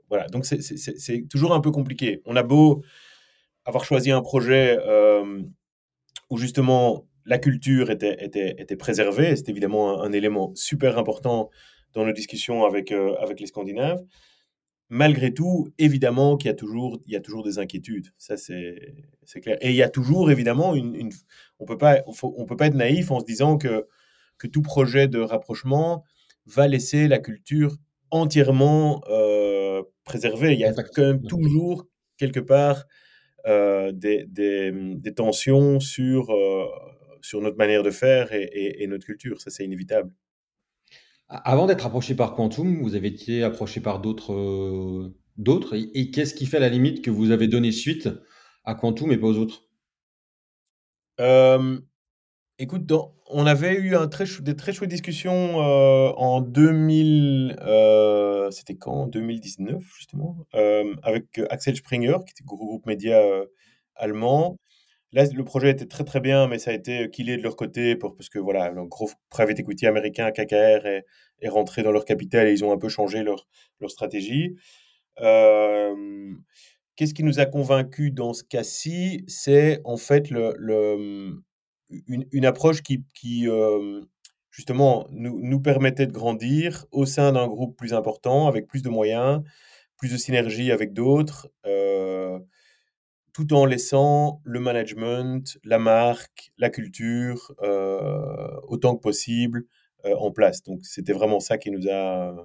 voilà, 0.10 0.28
donc 0.32 0.46
c'est 0.46 1.28
toujours 1.30 1.54
un 1.54 1.60
peu 1.60 1.70
compliqué. 1.70 2.22
On 2.26 2.36
a 2.36 2.42
beau 2.42 2.84
avoir 3.66 3.84
choisi 3.84 4.10
un 4.10 4.22
projet 4.22 4.80
où 6.32 6.38
justement 6.38 7.09
la 7.26 7.38
culture 7.38 7.92
était, 7.92 8.24
était, 8.24 8.56
était 8.58 8.76
préservée. 8.76 9.36
C'est 9.36 9.50
évidemment 9.50 10.02
un, 10.02 10.12
élément 10.12 10.52
super 10.56 10.98
important 10.98 11.50
dans 11.94 12.06
nos 12.06 12.14
discussions 12.14 12.66
avec, 12.66 12.92
euh, 12.92 13.16
avec 13.16 13.40
les 13.40 13.48
Scandinaves. 13.48 14.04
Malgré 14.90 15.34
tout, 15.34 15.68
évidemment 15.78 16.36
qu'il 16.36 16.48
y 16.48 16.52
a 16.52 16.56
toujours, 16.56 17.00
il 17.06 17.14
y 17.14 17.16
a 17.16 17.20
toujours 17.20 17.44
des 17.44 17.60
inquiétudes. 17.60 18.08
Ça, 18.18 18.38
c'est 18.38 18.96
clair. 19.42 19.58
Et 19.62 19.70
il 19.70 19.76
y 19.76 19.84
a 19.84 19.90
toujours, 19.90 20.32
évidemment, 20.32 20.74
une, 20.74 21.12
on 21.60 21.66
peut 21.66 21.78
pas, 21.78 22.02
on 22.08 22.46
peut 22.46 22.58
pas 22.58 22.68
être 22.68 22.76
naïf 22.76 23.12
en 23.12 23.20
se 23.20 23.26
disant 23.26 23.58
que, 23.58 23.86
que 24.40 24.48
tout 24.48 24.64
projet 24.64 25.08
de 25.08 25.20
rapprochement 25.20 26.04
va 26.48 26.68
laisser 26.68 27.08
la 27.08 27.20
culture 27.20 27.78
entièrement 28.10 29.04
euh, 29.10 29.84
préservée. 30.04 30.54
Il 30.54 30.60
y 30.60 30.66
a 30.66 30.74
quand 30.74 31.04
même 31.04 31.22
toujours, 31.22 31.86
quelque 32.18 32.40
part, 32.40 32.86
euh, 33.46 33.92
des, 33.92 34.26
des, 34.28 34.72
des, 34.74 35.14
tensions 35.14 35.80
sur, 35.80 36.32
sur 37.22 37.42
notre 37.42 37.58
manière 37.58 37.84
de 37.84 37.92
faire 37.92 38.30
et, 38.32 38.86
notre 38.88 39.06
culture. 39.06 39.42
Ça, 39.42 39.50
c'est 39.50 39.66
inévitable. 39.66 40.12
Avant 41.28 41.68
d'être 41.68 41.86
approché 41.86 42.16
par 42.16 42.34
Quantum, 42.34 42.82
vous 42.82 42.96
avez 42.96 43.10
été 43.10 43.44
approché 43.44 43.82
par 43.82 44.00
d'autres. 44.00 44.34
Euh, 44.34 45.16
d'autres 45.38 45.76
et, 45.76 46.12
qu'est-ce 46.12 46.34
qui 46.34 46.46
fait 46.46 46.58
à 46.58 46.62
la 46.62 46.70
limite 46.70 47.04
que 47.04 47.12
vous 47.12 47.32
avez 47.32 47.48
donné 47.48 47.72
suite 47.72 48.10
à 48.66 48.76
Quantum 48.76 49.12
et 49.12 49.18
pas 49.18 49.28
aux 49.28 49.38
autres? 49.38 49.64
Euh, 51.20 51.80
Écoute, 52.62 52.92
on 53.28 53.46
avait 53.46 53.76
eu 53.76 53.96
un 53.96 54.10
très 54.10 54.26
des 54.42 54.54
très 54.54 54.74
chouettes 54.74 54.90
discussions 54.90 55.62
euh, 55.62 56.12
en 56.18 56.42
2000. 56.42 57.56
C'était 58.52 58.76
quand? 58.76 59.08
2019, 59.08 59.82
justement, 59.98 60.46
avec 61.04 61.40
Axel 61.50 61.78
Springer, 61.78 62.18
qui 62.26 62.32
était 62.32 62.44
groupe 62.44 62.86
média 62.86 63.22
allemand. 63.96 64.58
Là, 65.12 65.26
le 65.34 65.44
projet 65.44 65.72
était 65.72 65.88
très 65.88 66.04
très 66.04 66.20
bien, 66.20 66.48
mais 66.48 66.60
ça 66.60 66.72
a 66.72 66.74
été 66.74 67.10
killé 67.10 67.38
de 67.38 67.42
leur 67.42 67.56
côté 67.56 67.96
parce 67.96 68.30
que 68.30 68.38
voilà, 68.38 68.70
le 68.70 68.86
gros 68.86 69.10
private 69.30 69.60
equity 69.60 69.88
américain, 69.88 70.32
KKR, 70.32 70.86
est, 70.86 71.06
est 71.42 71.50
rentré 71.50 71.82
dans 71.82 71.92
leur 71.92 72.06
capital 72.06 72.48
et 72.48 72.52
ils 72.52 72.64
ont 72.64 72.72
un 72.72 72.78
peu 72.78 72.90
changé 72.90 73.24
leur, 73.24 73.48
leur 73.80 73.90
stratégie. 73.90 74.56
Euh, 75.22 76.34
qu'est-ce 76.96 77.14
qui 77.14 77.24
nous 77.24 77.40
a 77.40 77.46
convaincus 77.46 78.14
dans 78.14 78.34
ce 78.34 78.44
cas-ci? 78.44 79.24
C'est 79.28 79.82
en 79.84 79.98
fait 79.98 80.30
le, 80.30 80.54
le, 80.58 81.42
une, 82.08 82.26
une, 82.32 82.46
approche 82.46 82.84
qui, 82.84 83.04
qui 83.16 83.50
euh, 83.50 84.02
justement, 84.52 85.08
nous, 85.12 85.40
nous 85.42 85.60
permettait 85.60 86.08
de 86.08 86.12
grandir 86.12 86.86
au 86.92 87.06
sein 87.06 87.32
d'un 87.32 87.48
groupe 87.48 87.78
plus 87.78 87.94
important, 87.94 88.48
avec 88.48 88.68
plus 88.68 88.84
de 88.84 88.90
moyens, 88.90 89.42
plus 89.98 90.12
de 90.12 90.18
synergie 90.18 90.72
avec 90.72 90.94
d'autres. 90.94 91.50
Euh, 91.66 92.40
tout 93.40 93.54
en 93.54 93.66
laissant 93.66 94.42
le 94.44 94.60
management, 94.60 95.58
la 95.64 95.80
marque, 95.80 96.52
la 96.58 96.70
culture, 96.70 97.54
euh, 97.62 98.50
autant 98.68 98.98
que 98.98 99.02
possible 99.02 99.64
euh, 100.04 100.14
en 100.18 100.32
place. 100.32 100.62
Donc 100.64 100.82
c'était 100.84 101.14
vraiment 101.14 101.40
ça 101.40 101.58
qui 101.58 101.72
nous 101.72 101.88
a, 101.90 102.36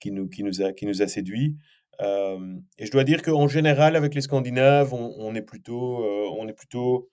qui 0.00 0.10
nous, 0.10 0.28
qui 0.28 0.42
nous 0.42 0.60
a, 0.60 0.74
qui 0.74 0.84
nous 0.84 1.00
a 1.00 1.08
séduit. 1.08 1.56
Euh, 2.02 2.56
et 2.78 2.84
je 2.84 2.90
dois 2.90 3.04
dire 3.04 3.22
qu'en 3.22 3.48
général, 3.48 3.96
avec 3.96 4.14
les 4.14 4.20
Scandinaves, 4.20 4.92
on, 4.92 5.34
est 5.34 5.42
plutôt, 5.42 6.04
on 6.38 6.46
est 6.46 6.52
plutôt 6.52 7.08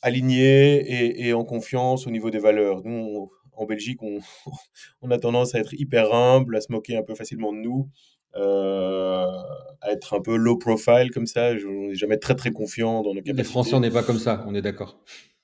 aligné 0.00 1.26
et, 1.26 1.34
en 1.34 1.44
confiance 1.44 2.06
au 2.06 2.10
niveau 2.10 2.30
des 2.30 2.38
valeurs. 2.38 2.80
Nous, 2.82 3.30
en 3.52 3.66
Belgique, 3.66 4.00
on, 5.02 5.10
a 5.10 5.18
tendance 5.18 5.54
à 5.54 5.58
être 5.58 5.74
hyper 5.74 6.14
humble, 6.14 6.56
à 6.56 6.62
se 6.62 6.72
moquer 6.72 6.96
un 6.96 7.02
peu 7.02 7.14
facilement 7.14 7.52
de 7.52 7.58
nous. 7.58 7.90
Euh, 8.36 9.26
à 9.80 9.92
être 9.92 10.14
un 10.14 10.20
peu 10.20 10.36
low 10.36 10.56
profile 10.56 11.10
comme 11.12 11.26
ça. 11.26 11.56
Je 11.56 11.66
n'ai 11.66 11.94
jamais 11.94 12.18
très 12.18 12.34
très 12.34 12.50
confiant 12.50 13.02
dans 13.02 13.14
nos 13.14 13.20
capacités. 13.20 13.36
Les 13.36 13.44
Français, 13.44 13.74
on 13.74 13.80
n'est 13.80 13.90
pas 13.90 14.02
comme 14.02 14.18
ça, 14.18 14.44
on 14.46 14.54
est 14.54 14.62
d'accord. 14.62 14.98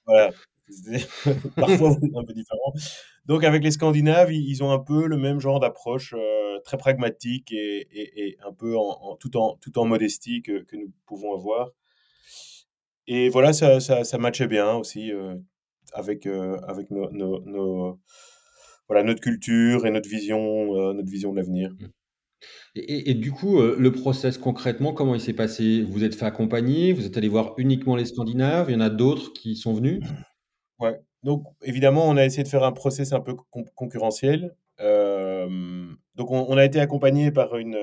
Voilà. 0.06 0.30
Parfois, 1.56 1.90
un 1.90 2.24
peu 2.24 2.32
différent. 2.32 2.72
Donc, 3.26 3.44
avec 3.44 3.62
les 3.62 3.70
Scandinaves, 3.70 4.32
ils 4.32 4.62
ont 4.62 4.70
un 4.70 4.78
peu 4.78 5.06
le 5.06 5.16
même 5.16 5.40
genre 5.40 5.60
d'approche, 5.60 6.14
euh, 6.16 6.58
très 6.64 6.78
pragmatique 6.78 7.52
et, 7.52 7.86
et, 7.92 8.38
un 8.46 8.52
peu 8.52 8.76
en, 8.76 9.16
tout, 9.16 9.36
en, 9.36 9.56
tout 9.60 9.78
en 9.78 9.84
modestie 9.84 10.42
que, 10.42 10.62
que, 10.62 10.76
nous 10.76 10.92
pouvons 11.06 11.34
avoir. 11.34 11.70
Et 13.06 13.28
voilà, 13.28 13.52
ça, 13.52 13.80
ça, 13.80 14.04
ça 14.04 14.18
matchait 14.18 14.46
bien 14.46 14.74
aussi 14.74 15.12
euh, 15.12 15.34
avec, 15.92 16.26
avec 16.26 16.90
nos, 16.90 17.10
nos, 17.10 17.98
voilà, 18.88 19.02
notre 19.02 19.20
culture 19.20 19.86
et 19.86 19.90
notre 19.90 20.08
vision, 20.08 20.92
notre 20.94 21.10
vision 21.10 21.32
de 21.32 21.36
l'avenir. 21.36 21.72
Et, 22.74 23.14
du 23.14 23.32
coup, 23.32 23.58
euh, 23.58 23.76
le 23.78 23.92
process 23.92 24.38
concrètement, 24.38 24.92
comment 24.92 25.14
il 25.14 25.20
s'est 25.20 25.32
passé? 25.32 25.82
Vous 25.82 26.04
êtes 26.04 26.14
fait 26.14 26.24
accompagner? 26.24 26.92
Vous 26.92 27.06
êtes 27.06 27.16
allé 27.16 27.28
voir 27.28 27.54
uniquement 27.58 27.96
les 27.96 28.04
Scandinaves? 28.04 28.70
Il 28.70 28.74
y 28.74 28.76
en 28.76 28.80
a 28.80 28.90
d'autres 28.90 29.32
qui 29.32 29.56
sont 29.56 29.74
venus? 29.74 30.02
Ouais, 30.78 30.98
donc 31.22 31.44
évidemment, 31.62 32.08
on 32.08 32.16
a 32.16 32.24
essayé 32.24 32.42
de 32.42 32.48
faire 32.48 32.64
un 32.64 32.72
process 32.72 33.12
un 33.12 33.20
peu 33.20 33.34
concurrentiel. 33.74 34.54
donc, 34.78 36.30
on, 36.30 36.56
a 36.56 36.64
été 36.64 36.80
accompagné 36.80 37.30
par 37.30 37.56
une, 37.56 37.78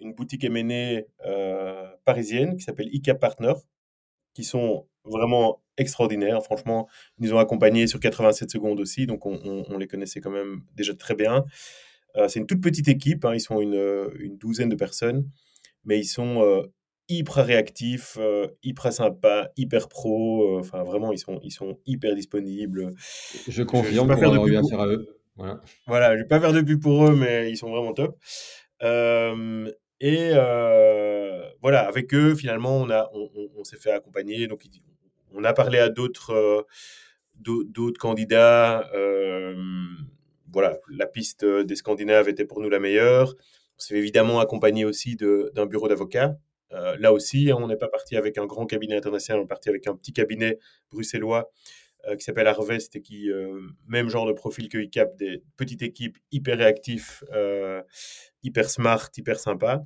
une 0.00 0.12
boutique 0.12 0.44
M&A 0.44 1.02
parisienne 2.04 2.56
qui 2.56 2.62
s'appelle 2.62 2.88
ICA 2.92 3.14
Partner, 3.14 3.54
qui 4.34 4.44
sont 4.44 4.86
vraiment 5.04 5.62
extraordinaires. 5.76 6.42
Franchement, 6.42 6.88
ils 7.18 7.26
nous 7.26 7.34
ont 7.34 7.38
accompagnés 7.38 7.86
sur 7.86 8.00
87 8.00 8.50
secondes 8.50 8.80
aussi, 8.80 9.06
donc 9.06 9.26
on, 9.26 9.78
les 9.78 9.86
connaissait 9.86 10.20
quand 10.20 10.30
même 10.30 10.62
déjà 10.74 10.94
très 10.94 11.14
bien. 11.14 11.44
C'est 12.28 12.40
une 12.40 12.46
toute 12.46 12.60
petite 12.60 12.88
équipe, 12.88 13.24
hein, 13.24 13.34
ils 13.34 13.40
sont 13.40 13.60
une, 13.60 14.10
une, 14.18 14.36
douzaine 14.36 14.68
de 14.68 14.76
personnes, 14.76 15.28
mais 15.84 15.98
ils 15.98 16.04
sont 16.04 16.64
hyper 17.08 17.44
réactifs, 17.44 18.18
hyper 18.62 18.92
sympas, 18.92 19.48
hyper 19.56 19.88
pro. 19.88 20.58
Enfin, 20.58 20.82
vraiment, 20.82 21.12
ils 21.12 21.18
sont, 21.18 21.40
ils 21.42 21.50
sont 21.50 21.78
hyper 21.86 22.14
disponibles. 22.14 22.90
Je 23.48 23.62
confirme, 23.62 24.08
je, 24.08 24.14
pas 24.14 24.20
faire 24.20 24.32
de 24.32 24.38
pub 24.38 24.60
pour... 24.60 24.80
à 24.80 24.86
eux. 24.86 25.18
Voilà. 25.36 25.60
voilà, 25.86 26.16
je 26.16 26.22
vais 26.22 26.28
pas 26.28 26.40
faire 26.40 26.52
de 26.52 26.60
pub 26.60 26.80
pour 26.80 27.06
eux, 27.06 27.16
mais 27.16 27.50
ils 27.50 27.56
sont 27.56 27.70
vraiment 27.70 27.94
top. 27.94 28.18
et 30.00 30.32
voilà, 31.62 31.86
avec 31.86 32.12
eux, 32.14 32.34
finalement, 32.34 32.76
on, 32.76 32.90
a, 32.90 33.08
on, 33.14 33.30
on, 33.56 33.64
s'est 33.64 33.76
fait 33.76 33.92
accompagner. 33.92 34.48
Donc, 34.48 34.64
on 35.32 35.44
a 35.44 35.52
parlé 35.52 35.78
à 35.78 35.88
d'autres 35.88 36.66
d'autres 37.34 37.98
candidats. 37.98 38.88
Voilà, 40.52 40.78
la 40.90 41.06
piste 41.06 41.44
des 41.44 41.76
Scandinaves 41.76 42.28
était 42.28 42.44
pour 42.44 42.60
nous 42.60 42.68
la 42.68 42.78
meilleure. 42.78 43.34
On 43.76 43.80
s'est 43.80 43.96
évidemment 43.96 44.40
accompagné 44.40 44.84
aussi 44.84 45.16
d'un 45.16 45.66
bureau 45.66 45.88
d'avocats 45.88 46.36
euh, 46.74 46.96
là 46.98 47.12
aussi, 47.12 47.50
hein, 47.50 47.56
on 47.58 47.68
n'est 47.68 47.76
pas 47.76 47.88
parti 47.88 48.16
avec 48.16 48.38
un 48.38 48.46
grand 48.46 48.66
cabinet 48.66 48.96
international, 48.96 49.40
on 49.40 49.44
est 49.44 49.48
parti 49.48 49.68
avec 49.68 49.86
un 49.86 49.94
petit 49.94 50.12
cabinet 50.12 50.58
bruxellois 50.90 51.50
euh, 52.06 52.16
qui 52.16 52.24
s'appelle 52.24 52.46
Harvest 52.46 52.96
et 52.96 53.02
qui, 53.02 53.30
euh, 53.30 53.60
même 53.86 54.08
genre 54.08 54.26
de 54.26 54.32
profil 54.32 54.68
que 54.68 54.78
ICAP, 54.78 55.16
des 55.16 55.42
petites 55.56 55.82
équipes 55.82 56.16
hyper 56.30 56.58
réactifs, 56.58 57.24
hyper 58.42 58.70
smart, 58.70 59.08
hyper 59.16 59.38
sympa. 59.38 59.84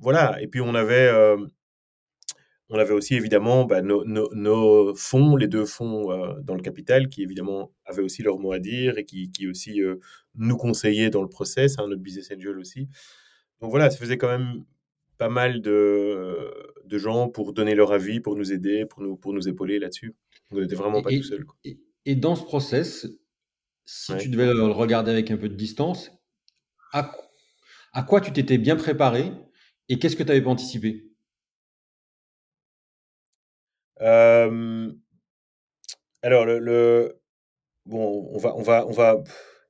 voilà, 0.00 0.40
et 0.40 0.48
puis 0.48 0.60
on 0.60 0.74
avait, 0.74 1.10
on 2.72 2.78
avait 2.78 2.94
aussi 2.94 3.14
évidemment 3.14 3.64
bah, 3.66 3.82
nos, 3.82 4.94
fonds, 4.94 5.36
les 5.36 5.46
deux 5.46 5.66
fonds 5.66 6.06
dans 6.42 6.54
le 6.54 6.62
capital, 6.62 7.10
qui 7.10 7.22
évidemment 7.22 7.70
avaient 7.84 8.02
aussi 8.02 8.22
leur 8.22 8.38
mot 8.38 8.52
à 8.52 8.58
dire 8.58 8.96
et 8.96 9.04
qui, 9.04 9.30
qui 9.30 9.46
aussi 9.46 9.80
nous 10.34 10.56
conseillaient 10.56 11.10
dans 11.10 11.20
le 11.20 11.28
process, 11.28 11.78
hein, 11.78 11.86
notre 11.86 12.00
business 12.00 12.32
angel 12.34 12.58
aussi. 12.58 12.88
Donc 13.60 13.70
voilà, 13.70 13.90
ça 13.90 13.98
faisait 13.98 14.16
quand 14.16 14.28
même 14.28 14.64
pas 15.18 15.28
mal 15.28 15.60
de, 15.60 16.50
de 16.86 16.98
gens 16.98 17.28
pour 17.28 17.52
donner 17.52 17.74
leur 17.74 17.92
avis, 17.92 18.20
pour 18.20 18.36
nous 18.36 18.52
aider, 18.52 18.86
pour 18.86 19.02
nous, 19.02 19.16
pour 19.16 19.34
nous 19.34 19.48
épauler 19.48 19.78
là-dessus. 19.78 20.16
On 20.50 20.58
n'était 20.58 20.74
vraiment 20.74 21.02
pas 21.02 21.10
tout 21.10 21.22
seul. 21.22 21.44
Et, 22.06 22.16
dans 22.16 22.36
ce 22.36 22.42
process, 22.42 23.06
si 23.84 24.16
tu 24.16 24.30
devais 24.30 24.46
le 24.46 24.64
regarder 24.64 25.10
avec 25.10 25.30
un 25.30 25.36
peu 25.36 25.50
de 25.50 25.54
distance, 25.54 26.10
à, 26.94 27.14
à 27.92 28.02
quoi 28.02 28.22
tu 28.22 28.32
t'étais 28.32 28.56
bien 28.56 28.76
préparé 28.76 29.30
et 29.90 29.98
qu'est-ce 29.98 30.16
que 30.16 30.22
tu 30.22 30.30
avais 30.30 30.42
pas 30.42 30.50
anticipé? 30.50 31.04
euh, 31.04 31.11
Alors, 36.22 36.44
le, 36.46 37.20
bon, 37.86 38.28
on 38.32 38.38
va, 38.38 38.56
on 38.56 38.62
va, 38.62 38.86
on 38.86 38.92
va. 38.92 39.22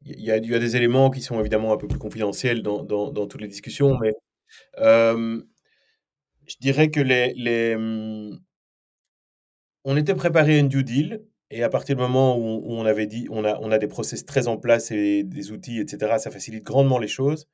Il 0.04 0.20
y, 0.20 0.32
a, 0.32 0.36
y, 0.36 0.54
a, 0.54 0.58
des 0.58 0.76
éléments 0.76 1.10
qui 1.10 1.20
sont 1.20 1.38
évidemment 1.38 1.72
un 1.72 1.76
peu 1.76 1.86
plus 1.86 1.98
confidentiels 1.98 2.62
dans, 2.62 2.82
dans, 2.82 3.12
dans 3.12 3.28
toutes 3.28 3.40
les 3.40 3.48
discussions, 3.48 3.98
mais 3.98 4.14
je 6.46 6.56
dirais 6.60 6.90
que 6.90 7.00
les, 7.00 7.32
les, 7.34 7.76
on 9.84 9.96
était 9.96 10.14
préparé 10.14 10.56
à 10.56 10.58
une 10.58 10.68
due 10.68 10.84
deal. 10.84 11.24
Et 11.50 11.62
à 11.62 11.68
partir 11.68 11.96
du 11.96 12.02
moment 12.02 12.38
où, 12.38 12.62
on 12.72 12.86
avait 12.86 13.06
dit, 13.06 13.26
on 13.30 13.44
a, 13.44 13.58
on 13.60 13.70
a 13.70 13.78
des 13.78 13.86
process 13.86 14.24
très 14.24 14.48
en 14.48 14.56
place 14.56 14.90
et 14.90 15.22
des 15.22 15.52
outils, 15.52 15.80
etc., 15.80 16.14
ça 16.18 16.30
facilite 16.30 16.64
grandement 16.64 16.98
les 16.98 17.08
choses. 17.08 17.46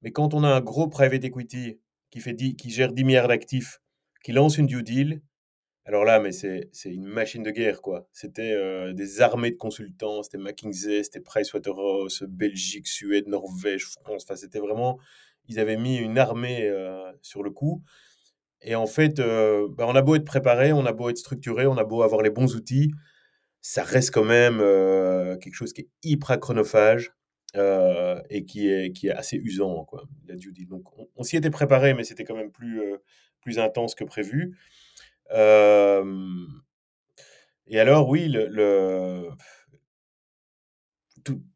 Mais 0.00 0.10
quand 0.10 0.32
on 0.32 0.42
a 0.42 0.48
un 0.48 0.60
gros 0.62 0.88
private 0.88 1.24
equity 1.24 1.78
qui, 2.10 2.20
fait 2.20 2.34
qui 2.34 2.70
gère 2.70 2.92
10 2.92 3.04
milliards 3.04 3.28
d'actifs, 3.28 3.82
qui 4.24 4.32
lance 4.32 4.56
une 4.56 4.66
due 4.66 4.82
deal, 4.82 5.20
alors 5.86 6.04
là, 6.04 6.18
mais 6.18 6.32
c'est 6.32 6.68
une 6.84 7.04
machine 7.04 7.44
de 7.44 7.52
guerre, 7.52 7.80
quoi. 7.80 8.08
C'était 8.12 8.52
euh, 8.52 8.92
des 8.92 9.20
armées 9.20 9.52
de 9.52 9.56
consultants, 9.56 10.24
c'était 10.24 10.36
McKinsey, 10.36 11.04
c'était 11.04 11.20
Pricewaterhouse, 11.20 12.24
Belgique, 12.28 12.88
Suède, 12.88 13.28
Norvège, 13.28 13.86
France. 13.86 14.24
Enfin, 14.24 14.34
c'était 14.34 14.58
vraiment 14.58 14.98
ils 15.48 15.60
avaient 15.60 15.76
mis 15.76 15.96
une 15.98 16.18
armée 16.18 16.66
euh, 16.66 17.12
sur 17.22 17.44
le 17.44 17.50
coup. 17.50 17.84
Et 18.62 18.74
en 18.74 18.86
fait, 18.86 19.20
euh, 19.20 19.68
bah, 19.70 19.84
on 19.86 19.94
a 19.94 20.02
beau 20.02 20.16
être 20.16 20.24
préparé, 20.24 20.72
on 20.72 20.84
a 20.86 20.92
beau 20.92 21.08
être 21.08 21.18
structuré, 21.18 21.68
on 21.68 21.78
a 21.78 21.84
beau 21.84 22.02
avoir 22.02 22.22
les 22.22 22.30
bons 22.30 22.56
outils, 22.56 22.90
ça 23.60 23.84
reste 23.84 24.12
quand 24.12 24.24
même 24.24 24.58
quelque 25.38 25.54
chose 25.54 25.72
qui 25.72 25.82
est 25.82 25.88
hyper 26.02 26.40
chronophage 26.40 27.12
et 27.54 28.44
qui 28.44 28.68
est, 28.68 28.92
qui 28.92 29.06
est 29.06 29.12
assez 29.12 29.36
usant, 29.36 29.84
quoi, 29.84 30.08
la. 30.26 30.34
Donc, 30.68 30.84
on, 31.16 31.22
s'y 31.22 31.36
était 31.36 31.50
préparé, 31.50 31.94
mais 31.94 32.02
c'était 32.02 32.24
quand 32.24 32.36
même 32.36 32.50
plus, 32.50 32.80
plus 33.40 33.60
intense 33.60 33.94
que 33.94 34.04
prévu. 34.04 34.56
Et 35.32 36.04
alors, 37.80 38.08
oui, 38.08 38.32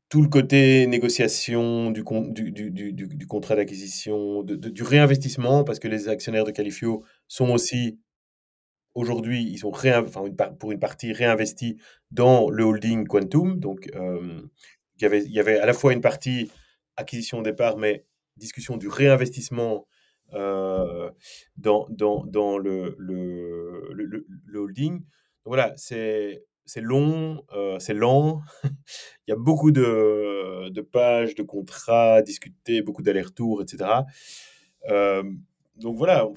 tout, 0.09 0.23
le 0.23 0.29
côté 0.29 0.87
négociation 0.87 1.91
du, 1.93 2.03
contrat 2.03 3.57
d'acquisition, 3.57 4.43
du 4.43 4.83
réinvestissement, 4.83 5.65
parce 5.65 5.79
que 5.79 5.89
les 5.89 6.09
actionnaires 6.09 6.45
de 6.45 6.51
Califio 6.51 7.05
sont 7.29 7.51
aussi, 7.51 8.01
aujourd'hui, 8.95 9.45
ils 9.45 9.59
sont 9.59 9.71
pour 10.59 10.73
une 10.73 10.81
partie 10.81 11.13
réinvestis 11.13 11.77
dans 12.11 12.51
le 12.51 12.65
holding 12.65 13.07
Quantum. 13.07 13.61
Donc, 13.61 13.89
il 15.01 15.33
y 15.33 15.39
avait 15.39 15.61
à 15.61 15.67
la 15.67 15.73
fois 15.73 15.93
une 15.93 16.01
partie 16.01 16.51
acquisition 16.97 17.39
au 17.39 17.43
départ, 17.43 17.77
mais 17.77 18.05
discussion 18.37 18.77
du 18.77 18.89
réinvestissement 18.89 19.87
euh, 20.35 21.11
dans, 21.57 21.87
dans, 21.91 22.25
dans 22.25 22.59
le, 22.59 22.95
le, 22.99 23.87
le, 23.93 24.59
holding. 24.59 25.03
Voilà, 25.45 25.75
c'est 25.77 26.45
long, 26.77 27.45
euh, 27.53 27.79
c'est 27.79 27.95
lent. 27.95 28.43
Il 29.27 29.31
y 29.31 29.33
a 29.33 29.37
beaucoup 29.37 29.71
de, 29.73 30.81
pages, 30.93 31.35
de 31.35 31.43
contrats 31.43 32.15
à 32.17 32.23
discuter, 32.23 32.83
beaucoup 32.83 33.03
d'allers-retours, 33.03 33.63
etc. 33.63 33.91
Euh, 34.89 35.23
donc 35.77 35.97
voilà, 35.97 36.29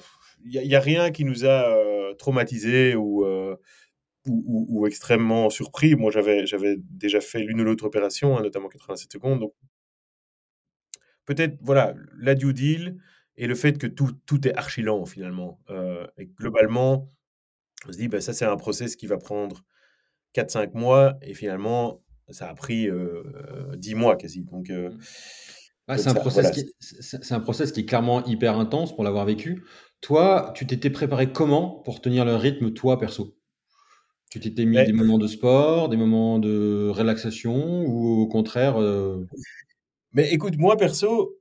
il 0.44 0.60
n'y 0.66 0.74
a, 0.74 0.80
rien 0.80 1.10
qui 1.10 1.24
nous 1.24 1.44
a 1.44 2.14
traumatisés 2.18 2.96
ou, 2.96 3.24
ou, 4.26 4.86
extrêmement 4.86 5.50
surpris. 5.50 5.94
Moi, 5.94 6.10
j'avais, 6.10 6.46
j'avais 6.46 6.76
déjà 6.78 7.20
fait 7.20 7.40
l'une 7.40 7.60
ou 7.60 7.64
l'autre 7.64 7.84
opération, 7.84 8.36
hein, 8.36 8.42
notamment 8.42 8.68
87 8.68 9.12
secondes. 9.12 9.40
Donc 9.40 9.54
peut-être, 11.26 11.56
voilà, 11.60 11.94
la 12.18 12.34
due 12.34 12.54
deal 12.54 12.96
et 13.36 13.46
le 13.46 13.54
fait 13.54 13.78
que 13.78 13.86
tout, 13.86 14.12
tout 14.26 14.46
est 14.46 14.54
archi 14.54 14.82
lent 14.82 15.04
finalement. 15.06 15.60
et 16.18 16.26
globalement, 16.26 17.08
on 17.86 17.92
se 17.92 17.98
dit, 17.98 18.08
ben, 18.08 18.20
ça 18.20 18.32
c'est 18.32 18.44
un 18.44 18.56
process 18.56 18.96
qui 18.96 19.06
va 19.06 19.18
prendre 19.18 19.64
4-5 20.34 20.74
mois, 20.74 21.16
et 21.22 21.34
finalement, 21.34 22.02
ça 22.30 22.48
a 22.48 22.54
pris 22.54 22.88
10 23.76 23.94
mois 23.94 24.16
quasi. 24.16 24.44
Donc, 24.44 24.70
c'est 25.88 26.08
un, 26.08 26.14
process 26.14 26.50
qui 26.50 26.60
est, 26.60 27.32
un 27.32 27.40
process 27.40 27.72
qui 27.72 27.80
est 27.80 27.84
clairement 27.84 28.24
hyper 28.24 28.58
intense 28.58 28.94
pour 28.94 29.04
l'avoir 29.04 29.26
vécu. 29.26 29.64
Toi, 30.00 30.52
tu 30.54 30.66
t'étais 30.66 30.90
préparé 30.90 31.30
comment 31.32 31.82
pour 31.84 32.00
tenir 32.00 32.24
le 32.24 32.36
rythme, 32.36 32.72
toi, 32.72 32.98
perso? 32.98 33.36
Tu 34.30 34.40
t'étais 34.40 34.64
mis 34.64 34.82
des 34.84 34.92
moments 34.92 35.18
de 35.18 35.26
sport, 35.26 35.88
des 35.88 35.96
moments 35.96 36.38
de 36.38 36.90
relaxation, 36.92 37.84
ou 37.86 38.22
au 38.22 38.26
contraire 38.26 38.76
Mais 40.12 40.32
écoute, 40.32 40.56
moi, 40.56 40.76
perso, 40.76 41.38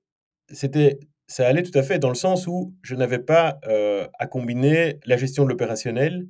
c'était 0.49 0.99
ça 1.34 1.47
allait 1.47 1.63
tout 1.63 1.77
à 1.77 1.84
fait 1.84 1.99
dans 1.99 2.09
le 2.09 2.15
sens 2.15 2.47
où 2.47 2.75
je 2.84 2.95
n'avais 2.95 3.19
pas 3.19 3.59
à 4.19 4.27
combiner 4.27 4.99
la 5.05 5.17
gestion 5.17 5.43
de 5.43 5.49
l'opérationnel 5.49 6.27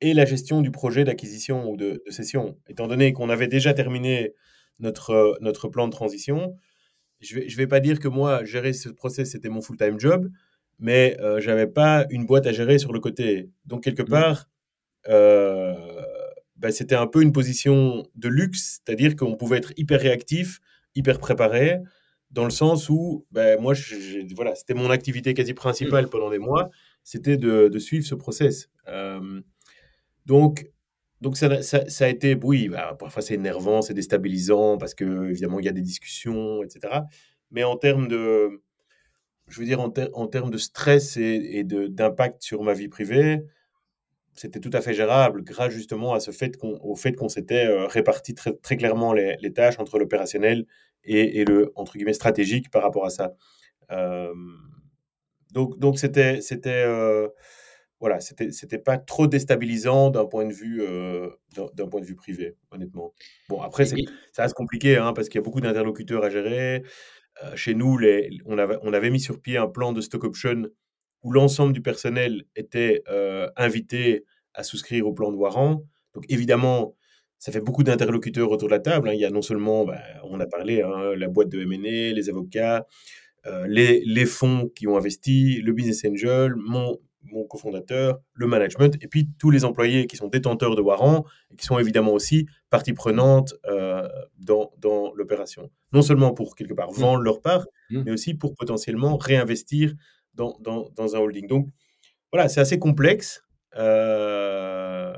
et 0.00 0.14
la 0.14 0.24
gestion 0.24 0.62
du 0.62 0.70
projet 0.70 1.04
d'acquisition 1.04 1.70
ou 1.70 1.76
de, 1.76 2.02
cession. 2.08 2.58
Étant 2.68 2.86
donné 2.86 3.12
qu'on 3.12 3.28
avait 3.30 3.48
déjà 3.48 3.74
terminé 3.74 4.34
notre, 4.78 5.38
notre 5.40 5.68
plan 5.68 5.86
de 5.86 5.92
transition, 5.92 6.54
je 7.20 7.36
ne 7.36 7.40
vais, 7.40 7.48
je 7.48 7.56
vais 7.56 7.66
pas 7.66 7.80
dire 7.80 7.98
que 7.98 8.08
moi, 8.08 8.44
gérer 8.44 8.72
ce 8.72 8.88
process, 8.88 9.30
c'était 9.30 9.50
mon 9.50 9.60
full-time 9.60 10.00
job, 10.00 10.30
mais 10.78 11.16
euh, 11.20 11.40
je 11.40 11.50
n'avais 11.50 11.66
pas 11.66 12.06
une 12.10 12.24
boîte 12.24 12.46
à 12.46 12.52
gérer 12.52 12.78
sur 12.78 12.92
le 12.92 13.00
côté. 13.00 13.50
Donc, 13.66 13.84
quelque 13.84 14.02
mmh. 14.02 14.08
part, 14.08 14.48
euh, 15.08 15.74
bah, 16.56 16.72
c'était 16.72 16.94
un 16.94 17.06
peu 17.06 17.22
une 17.22 17.32
position 17.32 18.04
de 18.14 18.28
luxe, 18.28 18.80
c'est-à-dire 18.84 19.16
qu'on 19.16 19.36
pouvait 19.36 19.58
être 19.58 19.72
hyper 19.76 20.00
réactif, 20.00 20.60
hyper 20.94 21.18
préparé, 21.18 21.78
dans 22.30 22.44
le 22.44 22.50
sens 22.50 22.88
où, 22.88 23.26
bah, 23.30 23.56
moi, 23.56 23.74
voilà, 24.34 24.54
c'était 24.54 24.74
mon 24.74 24.90
activité 24.90 25.34
quasi 25.34 25.54
principale 25.54 26.06
mmh. 26.06 26.10
pendant 26.10 26.30
des 26.30 26.38
mois, 26.38 26.70
c'était 27.02 27.36
de, 27.36 27.68
de, 27.68 27.78
suivre 27.78 28.06
ce 28.06 28.14
process. 28.14 28.68
Euh, 28.88 29.40
donc, 30.26 30.70
donc 31.20 31.36
ça, 31.36 31.62
ça, 31.62 32.04
a 32.04 32.08
été, 32.08 32.38
oui, 32.42 32.68
bah, 32.68 32.96
parfois 32.98 33.20
c'est 33.20 33.34
énervant, 33.34 33.82
c'est 33.82 33.94
déstabilisant 33.94 34.78
parce 34.78 34.94
que 34.94 35.28
évidemment 35.28 35.58
il 35.58 35.66
y 35.66 35.68
a 35.68 35.72
des 35.72 35.82
discussions, 35.82 36.62
etc. 36.62 37.00
Mais 37.50 37.64
en 37.64 37.76
termes 37.76 38.08
de, 38.08 38.62
je 39.48 39.60
veux 39.60 39.66
dire 39.66 39.80
en, 39.80 39.90
termes 39.90 40.50
de 40.50 40.58
stress 40.58 41.16
et, 41.16 41.58
et 41.58 41.64
d'impact 41.64 42.42
sur 42.42 42.62
ma 42.62 42.72
vie 42.72 42.88
privée, 42.88 43.42
c'était 44.40 44.60
tout 44.60 44.70
à 44.72 44.80
fait 44.80 44.94
gérable 44.94 45.42
grâce 45.44 45.70
justement 45.70 46.14
à 46.14 46.20
ce 46.20 46.30
fait 46.30 46.56
qu'on, 46.56 46.78
au 46.82 46.96
fait 46.96 47.12
qu'on 47.12 47.28
s'était 47.28 47.66
euh, 47.66 47.86
réparti 47.86 48.34
très, 48.34 48.54
très 48.54 48.78
clairement 48.78 49.12
les, 49.12 49.36
les 49.42 49.52
tâches 49.52 49.78
entre 49.78 49.98
l'opérationnel 49.98 50.64
et, 51.04 51.40
et, 51.40 51.44
le 51.44 51.72
entre 51.74 51.92
guillemets 51.92 52.14
stratégique 52.14 52.70
par 52.70 52.82
rapport 52.82 53.04
à 53.04 53.10
ça. 53.10 53.34
Euh, 53.90 54.32
donc 55.52 55.78
donc 55.78 55.98
c'était 55.98 56.40
c'était 56.40 56.84
euh, 56.86 57.28
voilà 57.98 58.20
c'était 58.20 58.50
c'était 58.50 58.78
pas 58.78 58.96
trop 58.96 59.26
déstabilisant 59.26 60.08
d'un 60.08 60.24
point 60.24 60.46
de 60.46 60.54
vue 60.54 60.80
euh, 60.80 61.28
d'un 61.74 61.88
point 61.88 62.00
de 62.00 62.06
vue 62.06 62.16
privé 62.16 62.56
honnêtement. 62.70 63.12
Bon 63.50 63.60
après 63.60 63.84
c'est 63.84 63.96
ça 64.32 64.44
reste 64.44 64.54
compliqué 64.54 64.96
hein, 64.96 65.12
parce 65.12 65.28
qu'il 65.28 65.38
y 65.38 65.42
a 65.42 65.44
beaucoup 65.44 65.60
d'interlocuteurs 65.60 66.24
à 66.24 66.30
gérer. 66.30 66.82
chez 67.56 67.74
nous 67.74 67.98
les, 67.98 68.30
on 68.46 68.56
avait 68.56 68.78
on 68.82 68.94
avait 68.94 69.10
mis 69.10 69.20
sur 69.20 69.38
pied 69.38 69.58
un 69.58 69.68
plan 69.68 69.92
de 69.92 70.00
stock 70.00 70.24
option 70.24 70.70
où 71.22 71.32
l'ensemble 71.32 71.72
du 71.72 71.82
personnel 71.82 72.44
était 72.56 73.02
euh, 73.08 73.48
invité 73.56 74.24
à 74.54 74.62
souscrire 74.62 75.06
au 75.06 75.12
plan 75.12 75.30
de 75.30 75.36
Waran. 75.36 75.82
Donc 76.14 76.24
évidemment, 76.28 76.94
ça 77.38 77.52
fait 77.52 77.60
beaucoup 77.60 77.82
d'interlocuteurs 77.82 78.50
autour 78.50 78.68
de 78.68 78.74
la 78.74 78.80
table. 78.80 79.08
Hein. 79.08 79.14
Il 79.14 79.20
y 79.20 79.24
a 79.24 79.30
non 79.30 79.42
seulement, 79.42 79.84
ben, 79.84 80.00
on 80.24 80.40
a 80.40 80.46
parlé, 80.46 80.82
hein, 80.82 81.14
la 81.16 81.28
boîte 81.28 81.48
de 81.48 81.60
M&A, 81.62 82.12
les 82.12 82.28
avocats, 82.28 82.86
euh, 83.46 83.66
les, 83.66 84.02
les, 84.04 84.26
fonds 84.26 84.70
qui 84.74 84.86
ont 84.86 84.96
investi, 84.96 85.62
le 85.62 85.72
business 85.72 86.04
angel, 86.04 86.54
mon, 86.56 86.98
mon 87.24 87.44
cofondateur, 87.44 88.20
le 88.34 88.46
management, 88.46 88.96
et 89.02 89.08
puis 89.08 89.28
tous 89.38 89.50
les 89.50 89.64
employés 89.64 90.06
qui 90.06 90.16
sont 90.16 90.28
détenteurs 90.28 90.76
de 90.76 90.82
Waran 90.82 91.24
et 91.50 91.56
qui 91.56 91.64
sont 91.64 91.78
évidemment 91.78 92.12
aussi 92.12 92.46
partie 92.68 92.92
prenante 92.92 93.54
euh, 93.66 94.08
dans, 94.38 94.72
dans 94.78 95.12
l'opération. 95.14 95.70
Non 95.92 96.02
seulement 96.02 96.32
pour 96.32 96.54
quelque 96.54 96.74
part 96.74 96.90
mmh. 96.90 97.00
vendre 97.00 97.22
leur 97.22 97.40
part, 97.40 97.66
mmh. 97.90 98.02
mais 98.04 98.10
aussi 98.10 98.34
pour 98.34 98.54
potentiellement 98.54 99.16
réinvestir 99.16 99.94
dans, 100.40 100.56
dans, 100.60 100.90
dans 100.96 101.14
un 101.16 101.18
holding. 101.20 101.46
Donc 101.46 101.68
voilà, 102.32 102.48
c'est 102.48 102.60
assez 102.60 102.78
complexe. 102.78 103.42
Euh, 103.76 105.12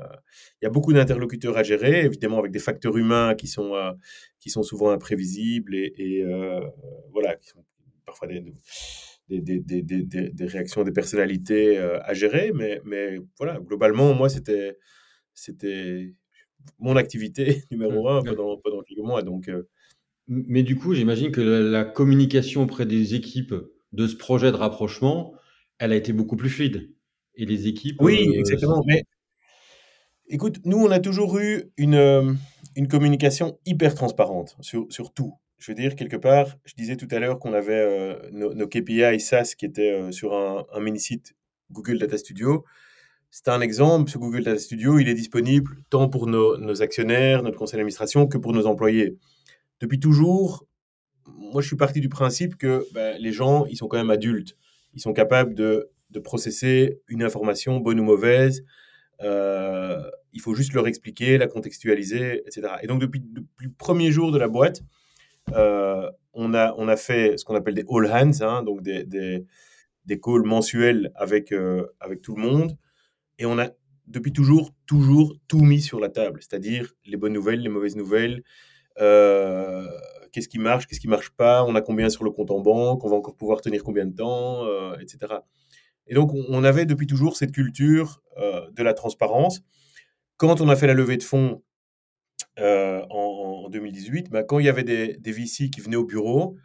il 0.61 0.65
y 0.65 0.67
a 0.67 0.69
beaucoup 0.69 0.93
d'interlocuteurs 0.93 1.57
à 1.57 1.63
gérer, 1.63 2.05
évidemment 2.05 2.39
avec 2.39 2.51
des 2.51 2.59
facteurs 2.59 2.97
humains 2.97 3.33
qui 3.35 3.47
sont, 3.47 3.73
euh, 3.75 3.91
qui 4.39 4.49
sont 4.49 4.63
souvent 4.63 4.91
imprévisibles 4.91 5.75
et, 5.75 5.93
et 5.97 6.23
euh, 6.23 6.59
voilà, 7.11 7.35
qui 7.35 7.47
sont 7.49 7.65
parfois 8.05 8.27
des, 8.27 8.43
des, 9.29 9.41
des, 9.41 9.81
des, 9.81 10.03
des 10.03 10.45
réactions 10.45 10.83
des 10.83 10.91
personnalités 10.91 11.77
à 11.77 12.13
gérer. 12.13 12.51
Mais, 12.53 12.81
mais 12.85 13.19
voilà, 13.37 13.59
globalement, 13.59 14.13
moi, 14.13 14.29
c'était, 14.29 14.77
c'était 15.33 16.13
mon 16.79 16.95
activité 16.97 17.63
numéro 17.71 18.09
un 18.09 18.21
pendant, 18.23 18.57
pendant 18.57 18.81
quelques 18.83 18.99
mois. 19.05 19.23
Donc, 19.23 19.49
Mais 20.27 20.63
du 20.63 20.75
coup, 20.75 20.93
j'imagine 20.93 21.31
que 21.31 21.41
la, 21.41 21.59
la 21.59 21.85
communication 21.85 22.63
auprès 22.63 22.85
des 22.85 23.15
équipes 23.15 23.55
de 23.93 24.07
ce 24.07 24.15
projet 24.15 24.51
de 24.51 24.57
rapprochement, 24.57 25.33
elle 25.77 25.91
a 25.91 25.95
été 25.95 26.13
beaucoup 26.13 26.35
plus 26.35 26.49
fluide. 26.49 26.91
Et 27.35 27.45
les 27.45 27.67
équipes. 27.67 28.01
Oui, 28.01 28.27
euh, 28.27 28.39
exactement. 28.39 28.83
Mais 28.85 29.03
écoute, 30.27 30.59
nous, 30.65 30.77
on 30.77 30.91
a 30.91 30.99
toujours 30.99 31.39
eu 31.39 31.71
une, 31.77 31.95
euh, 31.95 32.33
une 32.75 32.87
communication 32.87 33.57
hyper 33.65 33.95
transparente 33.95 34.55
sur, 34.61 34.85
sur 34.89 35.13
tout. 35.13 35.33
Je 35.57 35.71
veux 35.71 35.75
dire, 35.75 35.95
quelque 35.95 36.17
part, 36.17 36.57
je 36.65 36.73
disais 36.75 36.97
tout 36.97 37.07
à 37.11 37.19
l'heure 37.19 37.39
qu'on 37.39 37.53
avait 37.53 37.73
euh, 37.73 38.29
nos, 38.31 38.53
nos, 38.53 38.67
KPI 38.67 39.19
SaaS 39.19 39.55
qui 39.57 39.65
étaient 39.65 40.11
sur 40.11 40.35
un, 40.35 40.65
un 40.73 40.79
mini-site 40.79 41.35
Google 41.71 41.97
Data 41.97 42.17
Studio. 42.17 42.65
C'est 43.31 43.47
un 43.47 43.61
exemple, 43.61 44.11
ce 44.11 44.19
Google 44.19 44.43
Data 44.43 44.59
Studio, 44.59 44.99
il 44.99 45.09
est 45.09 45.15
disponible 45.15 45.77
tant 45.89 46.07
pour 46.07 46.27
nos, 46.27 46.57
nos 46.57 46.83
actionnaires, 46.83 47.41
notre 47.41 47.57
conseil 47.57 47.77
d'administration, 47.77 48.27
que 48.27 48.37
pour 48.37 48.53
nos 48.53 48.67
employés. 48.67 49.17
Depuis 49.79 49.99
toujours, 49.99 50.67
moi, 51.27 51.61
je 51.61 51.67
suis 51.67 51.77
parti 51.77 52.01
du 52.01 52.09
principe 52.09 52.57
que 52.57 52.85
ben, 52.93 53.17
les 53.19 53.31
gens, 53.31 53.65
ils 53.65 53.77
sont 53.77 53.87
quand 53.87 53.97
même 53.97 54.09
adultes. 54.09 54.57
Ils 54.93 55.01
sont 55.01 55.13
capables 55.13 55.53
de, 55.55 55.89
de 56.11 56.19
processer 56.19 57.01
une 57.07 57.23
information, 57.23 57.77
bonne 57.77 57.99
ou 57.99 58.03
mauvaise. 58.03 58.63
Euh, 59.21 60.01
il 60.33 60.41
faut 60.41 60.55
juste 60.55 60.73
leur 60.73 60.87
expliquer, 60.87 61.37
la 61.37 61.47
contextualiser, 61.47 62.43
etc. 62.47 62.73
Et 62.81 62.87
donc, 62.87 62.99
depuis, 62.99 63.23
le 63.35 63.69
premier 63.77 64.11
jour 64.11 64.31
de 64.31 64.37
la 64.37 64.47
boîte, 64.47 64.81
euh, 65.53 66.09
on, 66.33 66.53
a, 66.53 66.73
on 66.77 66.87
a 66.87 66.95
fait 66.95 67.37
ce 67.37 67.45
qu'on 67.45 67.55
appelle 67.55 67.75
des 67.75 67.85
all 67.89 68.07
hands, 68.07 68.41
hein, 68.41 68.63
donc 68.63 68.81
des, 68.81 69.03
des, 69.03 69.45
des, 70.05 70.19
calls 70.19 70.43
mensuels 70.43 71.11
avec, 71.15 71.51
euh, 71.51 71.85
avec 71.99 72.21
tout 72.21 72.35
le 72.35 72.41
monde. 72.41 72.77
Et 73.39 73.45
on 73.45 73.59
a, 73.59 73.69
depuis 74.07 74.33
toujours, 74.33 74.71
toujours 74.85 75.35
tout 75.47 75.61
mis 75.61 75.81
sur 75.81 75.99
la 75.99 76.09
table, 76.09 76.39
c'est-à-dire 76.41 76.93
les 77.05 77.17
bonnes 77.17 77.33
nouvelles, 77.33 77.61
les 77.61 77.69
mauvaises 77.69 77.95
nouvelles, 77.95 78.43
qu'est-ce 80.33 80.49
qui 80.49 80.59
marche, 80.59 80.87
qu'est-ce 80.87 80.99
qui 80.99 81.07
marche 81.07 81.29
pas, 81.29 81.63
on 81.63 81.75
a 81.75 81.81
combien 81.81 82.09
sur 82.09 82.25
le 82.25 82.31
compte 82.31 82.51
en 82.51 82.59
banque, 82.59 83.05
on 83.05 83.09
va 83.09 83.15
encore 83.15 83.35
pouvoir 83.35 83.61
tenir 83.61 83.83
combien 83.83 84.05
de 84.05 84.13
temps, 84.13 84.65
euh, 84.65 84.97
etc. 84.99 85.35
Et 86.07 86.15
donc, 86.15 86.33
on 86.33 86.63
avait 86.65 86.85
depuis 86.85 87.07
toujours 87.07 87.37
cette 87.37 87.53
culture 87.53 88.21
euh, 88.37 88.69
de 88.71 88.83
la 88.83 88.93
transparence. 88.93 89.61
Quand 90.35 90.59
on 90.59 90.67
a 90.67 90.75
fait 90.75 90.87
la 90.87 90.95
levée 90.95 91.15
de 91.15 91.23
fonds 91.23 91.63
euh, 92.59 93.01
en, 93.09 93.63
en, 93.65 93.69
2018, 93.69 94.29
bah, 94.29 94.43
quand 94.43 94.59
il 94.59 94.65
y 94.65 94.69
avait 94.69 94.83
des, 94.83 95.15
des, 95.17 95.31
VC 95.31 95.69
qui 95.69 95.79
venaient 95.79 95.95
au 95.95 96.03
bureau, 96.03 96.57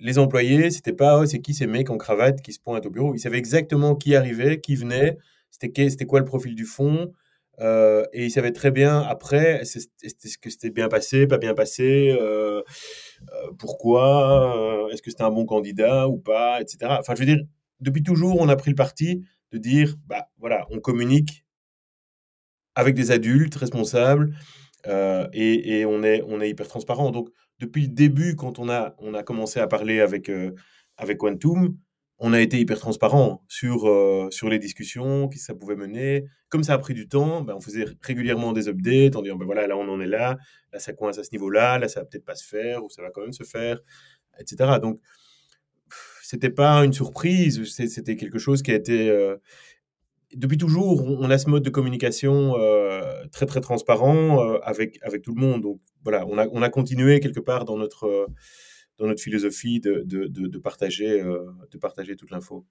les 0.00 0.18
employés, 0.18 0.70
c'était 0.70 0.92
pas 0.92 1.20
oh, 1.20 1.26
c'est 1.26 1.40
qui 1.40 1.54
ces 1.54 1.66
mecs 1.66 1.90
en 1.90 1.98
cravate 1.98 2.40
qui 2.42 2.52
se 2.52 2.58
pointent 2.58 2.86
au 2.86 2.90
bureau? 2.90 3.14
Ils 3.14 3.20
savaient 3.20 3.38
exactement 3.38 3.94
qui 3.94 4.16
arrivait, 4.16 4.60
qui 4.60 4.74
venait, 4.74 5.18
c'était 5.50 6.06
quoi 6.06 6.18
le 6.18 6.24
profil 6.24 6.56
du 6.56 6.64
fonds, 6.64 7.12
euh, 7.60 8.04
et 8.12 8.24
il 8.24 8.30
savait 8.30 8.52
très 8.52 8.70
bien 8.70 9.00
après, 9.00 9.60
est-ce 9.60 10.38
que 10.38 10.50
c'était 10.50 10.70
bien 10.70 10.88
passé, 10.88 11.26
pas 11.26 11.38
bien 11.38 11.54
passé, 11.54 12.16
euh, 12.18 12.62
euh, 13.32 13.52
pourquoi, 13.58 14.88
est-ce 14.92 15.02
que 15.02 15.10
c'était 15.10 15.22
un 15.22 15.30
bon 15.30 15.44
candidat 15.44 16.08
ou 16.08 16.18
pas, 16.18 16.60
etc. 16.60 16.96
Enfin, 17.00 17.14
je 17.14 17.20
veux 17.20 17.26
dire, 17.26 17.44
depuis 17.80 18.02
toujours, 18.02 18.40
on 18.40 18.48
a 18.48 18.56
pris 18.56 18.70
le 18.70 18.76
parti 18.76 19.24
de 19.52 19.58
dire, 19.58 19.94
bah 20.06 20.28
voilà, 20.38 20.66
on 20.70 20.80
communique 20.80 21.44
avec 22.74 22.94
des 22.94 23.10
adultes 23.10 23.54
responsables 23.54 24.34
et, 24.86 25.78
et, 25.80 25.86
on, 25.86 26.02
est, 26.02 26.22
on 26.26 26.40
est 26.40 26.50
hyper 26.50 26.68
transparent. 26.68 27.10
Donc, 27.10 27.28
depuis 27.58 27.82
le 27.82 27.88
début, 27.88 28.34
quand 28.34 28.58
on 28.58 28.68
a, 28.68 28.94
on 28.98 29.14
a 29.14 29.22
commencé 29.22 29.60
à 29.60 29.66
parler 29.66 30.00
avec, 30.00 30.30
avec 30.96 31.18
Quantum, 31.18 31.76
on 32.18 32.32
a 32.32 32.40
été 32.40 32.58
hyper 32.58 32.78
transparent 32.78 33.42
sur, 33.48 33.88
euh, 33.88 34.28
sur 34.30 34.48
les 34.48 34.58
discussions, 34.58 35.28
qui 35.28 35.38
ça 35.38 35.54
pouvait 35.54 35.74
mener. 35.74 36.24
Comme 36.48 36.62
ça 36.62 36.74
a 36.74 36.78
pris 36.78 36.94
du 36.94 37.08
temps, 37.08 37.42
ben, 37.42 37.54
on 37.56 37.60
faisait 37.60 37.84
régulièrement 38.00 38.52
des 38.52 38.68
updates 38.68 39.16
en 39.16 39.22
disant, 39.22 39.36
ben 39.36 39.44
voilà, 39.44 39.66
là 39.66 39.76
on 39.76 39.88
en 39.88 40.00
est 40.00 40.06
là, 40.06 40.38
là 40.72 40.78
ça 40.78 40.92
coince 40.92 41.18
à 41.18 41.24
ce 41.24 41.30
niveau-là, 41.32 41.78
là 41.78 41.88
ça 41.88 42.00
va 42.00 42.06
peut-être 42.06 42.24
pas 42.24 42.36
se 42.36 42.46
faire, 42.46 42.84
ou 42.84 42.90
ça 42.90 43.02
va 43.02 43.10
quand 43.10 43.22
même 43.22 43.32
se 43.32 43.44
faire, 43.44 43.80
etc. 44.38 44.78
Donc, 44.80 45.00
c'était 46.22 46.50
pas 46.50 46.84
une 46.84 46.92
surprise, 46.92 47.62
c'était 47.64 48.16
quelque 48.16 48.38
chose 48.38 48.62
qui 48.62 48.70
a 48.70 48.74
été... 48.74 49.10
Euh, 49.10 49.36
depuis 50.34 50.56
toujours, 50.56 51.04
on 51.04 51.28
a 51.28 51.36
ce 51.36 51.50
mode 51.50 51.62
de 51.62 51.70
communication 51.70 52.56
euh, 52.56 53.02
très 53.32 53.44
très 53.44 53.60
transparent 53.60 54.38
avec, 54.62 54.98
avec 55.02 55.20
tout 55.20 55.34
le 55.34 55.40
monde. 55.40 55.60
Donc 55.60 55.80
voilà, 56.04 56.24
on 56.26 56.38
a, 56.38 56.46
on 56.52 56.62
a 56.62 56.70
continué 56.70 57.20
quelque 57.20 57.40
part 57.40 57.66
dans 57.66 57.76
notre 57.76 58.28
dans 58.98 59.06
notre 59.06 59.22
philosophie 59.22 59.80
de, 59.80 60.02
de, 60.04 60.26
de, 60.26 60.58
partager, 60.58 61.20
euh, 61.20 61.44
de 61.70 61.78
partager 61.78 62.16
toute 62.16 62.30
l'info. 62.30 62.66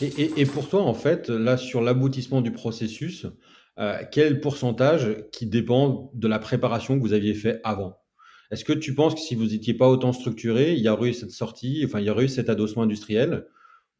Et, 0.00 0.06
et, 0.06 0.40
et, 0.40 0.46
pour 0.46 0.68
toi, 0.68 0.82
en 0.82 0.94
fait, 0.94 1.28
là, 1.28 1.56
sur 1.56 1.80
l'aboutissement 1.80 2.40
du 2.40 2.52
processus, 2.52 3.26
euh, 3.78 3.98
quel 4.10 4.40
pourcentage 4.40 5.24
qui 5.32 5.46
dépend 5.46 6.10
de 6.14 6.28
la 6.28 6.38
préparation 6.38 6.96
que 6.96 7.02
vous 7.02 7.12
aviez 7.12 7.34
fait 7.34 7.60
avant? 7.64 7.96
Est-ce 8.50 8.64
que 8.64 8.72
tu 8.72 8.94
penses 8.94 9.14
que 9.14 9.20
si 9.20 9.34
vous 9.34 9.46
n'étiez 9.46 9.74
pas 9.74 9.88
autant 9.88 10.12
structuré, 10.12 10.74
il 10.74 10.80
y 10.80 10.88
aurait 10.88 11.10
eu 11.10 11.14
cette 11.14 11.30
sortie, 11.30 11.82
enfin, 11.84 12.00
il 12.00 12.06
y 12.06 12.10
aurait 12.10 12.24
eu 12.24 12.28
cet 12.28 12.48
adossement 12.48 12.82
industriel? 12.82 13.46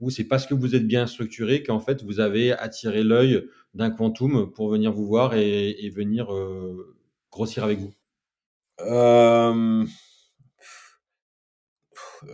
Ou 0.01 0.11
c'est 0.11 0.25
parce 0.25 0.47
que 0.47 0.55
vous 0.55 0.75
êtes 0.75 0.87
bien 0.87 1.07
structuré 1.07 1.63
qu'en 1.63 1.79
fait 1.79 2.03
vous 2.03 2.21
avez 2.21 2.53
attiré 2.53 3.05
l'œil 3.05 3.47
d'un 3.75 3.91
quantum 3.91 4.51
pour 4.51 4.71
venir 4.71 4.93
vous 4.93 5.07
voir 5.07 5.35
et, 5.35 5.71
et 5.71 5.91
venir 5.91 6.35
euh, 6.35 6.97
grossir 7.31 7.65
avec 7.65 7.79
vous? 7.79 7.93
Euh, 8.81 9.85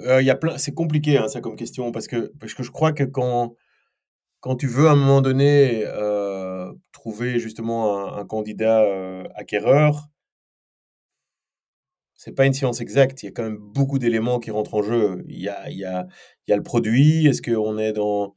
euh, 0.07 0.35
plein, 0.35 0.59
c'est 0.59 0.75
compliqué 0.75 1.19
hein, 1.19 1.29
ça 1.29 1.41
comme 1.41 1.57
question 1.57 1.93
parce 1.93 2.07
que 2.09 2.33
parce 2.41 2.55
que 2.55 2.63
je 2.63 2.71
crois 2.71 2.93
que 2.93 3.05
quand 3.05 3.55
quand 4.41 4.57
tu 4.57 4.67
veux 4.67 4.89
à 4.89 4.93
un 4.93 4.97
moment 4.97 5.23
donné 5.23 5.85
euh, 5.87 6.73
trouver 6.93 7.39
justement 7.39 8.15
un, 8.17 8.25
candidat 8.27 8.83
euh, 8.83 9.25
acquéreur, 9.35 10.09
c'est 12.15 12.33
pas 12.35 12.47
une 12.47 12.53
science 12.53 12.81
exacte. 12.81 13.23
Il 13.23 13.27
y 13.27 13.29
a 13.29 13.33
quand 13.33 13.43
même 13.45 13.59
beaucoup 13.59 13.99
d'éléments 13.99 14.41
qui 14.41 14.51
rentrent 14.51 14.75
en 14.75 14.83
jeu. 14.83 15.25
Il 15.29 15.41
y 15.41 15.49
a 15.49 15.69
il 15.71 15.79
y 15.79 15.85
a 15.85 16.07
il 16.47 16.51
y 16.51 16.55
a 16.55 16.57
le 16.57 16.63
produit. 16.63 17.27
Est-ce 17.27 17.43
qu'on 17.43 17.79
est 17.79 17.93
dans 17.93 18.35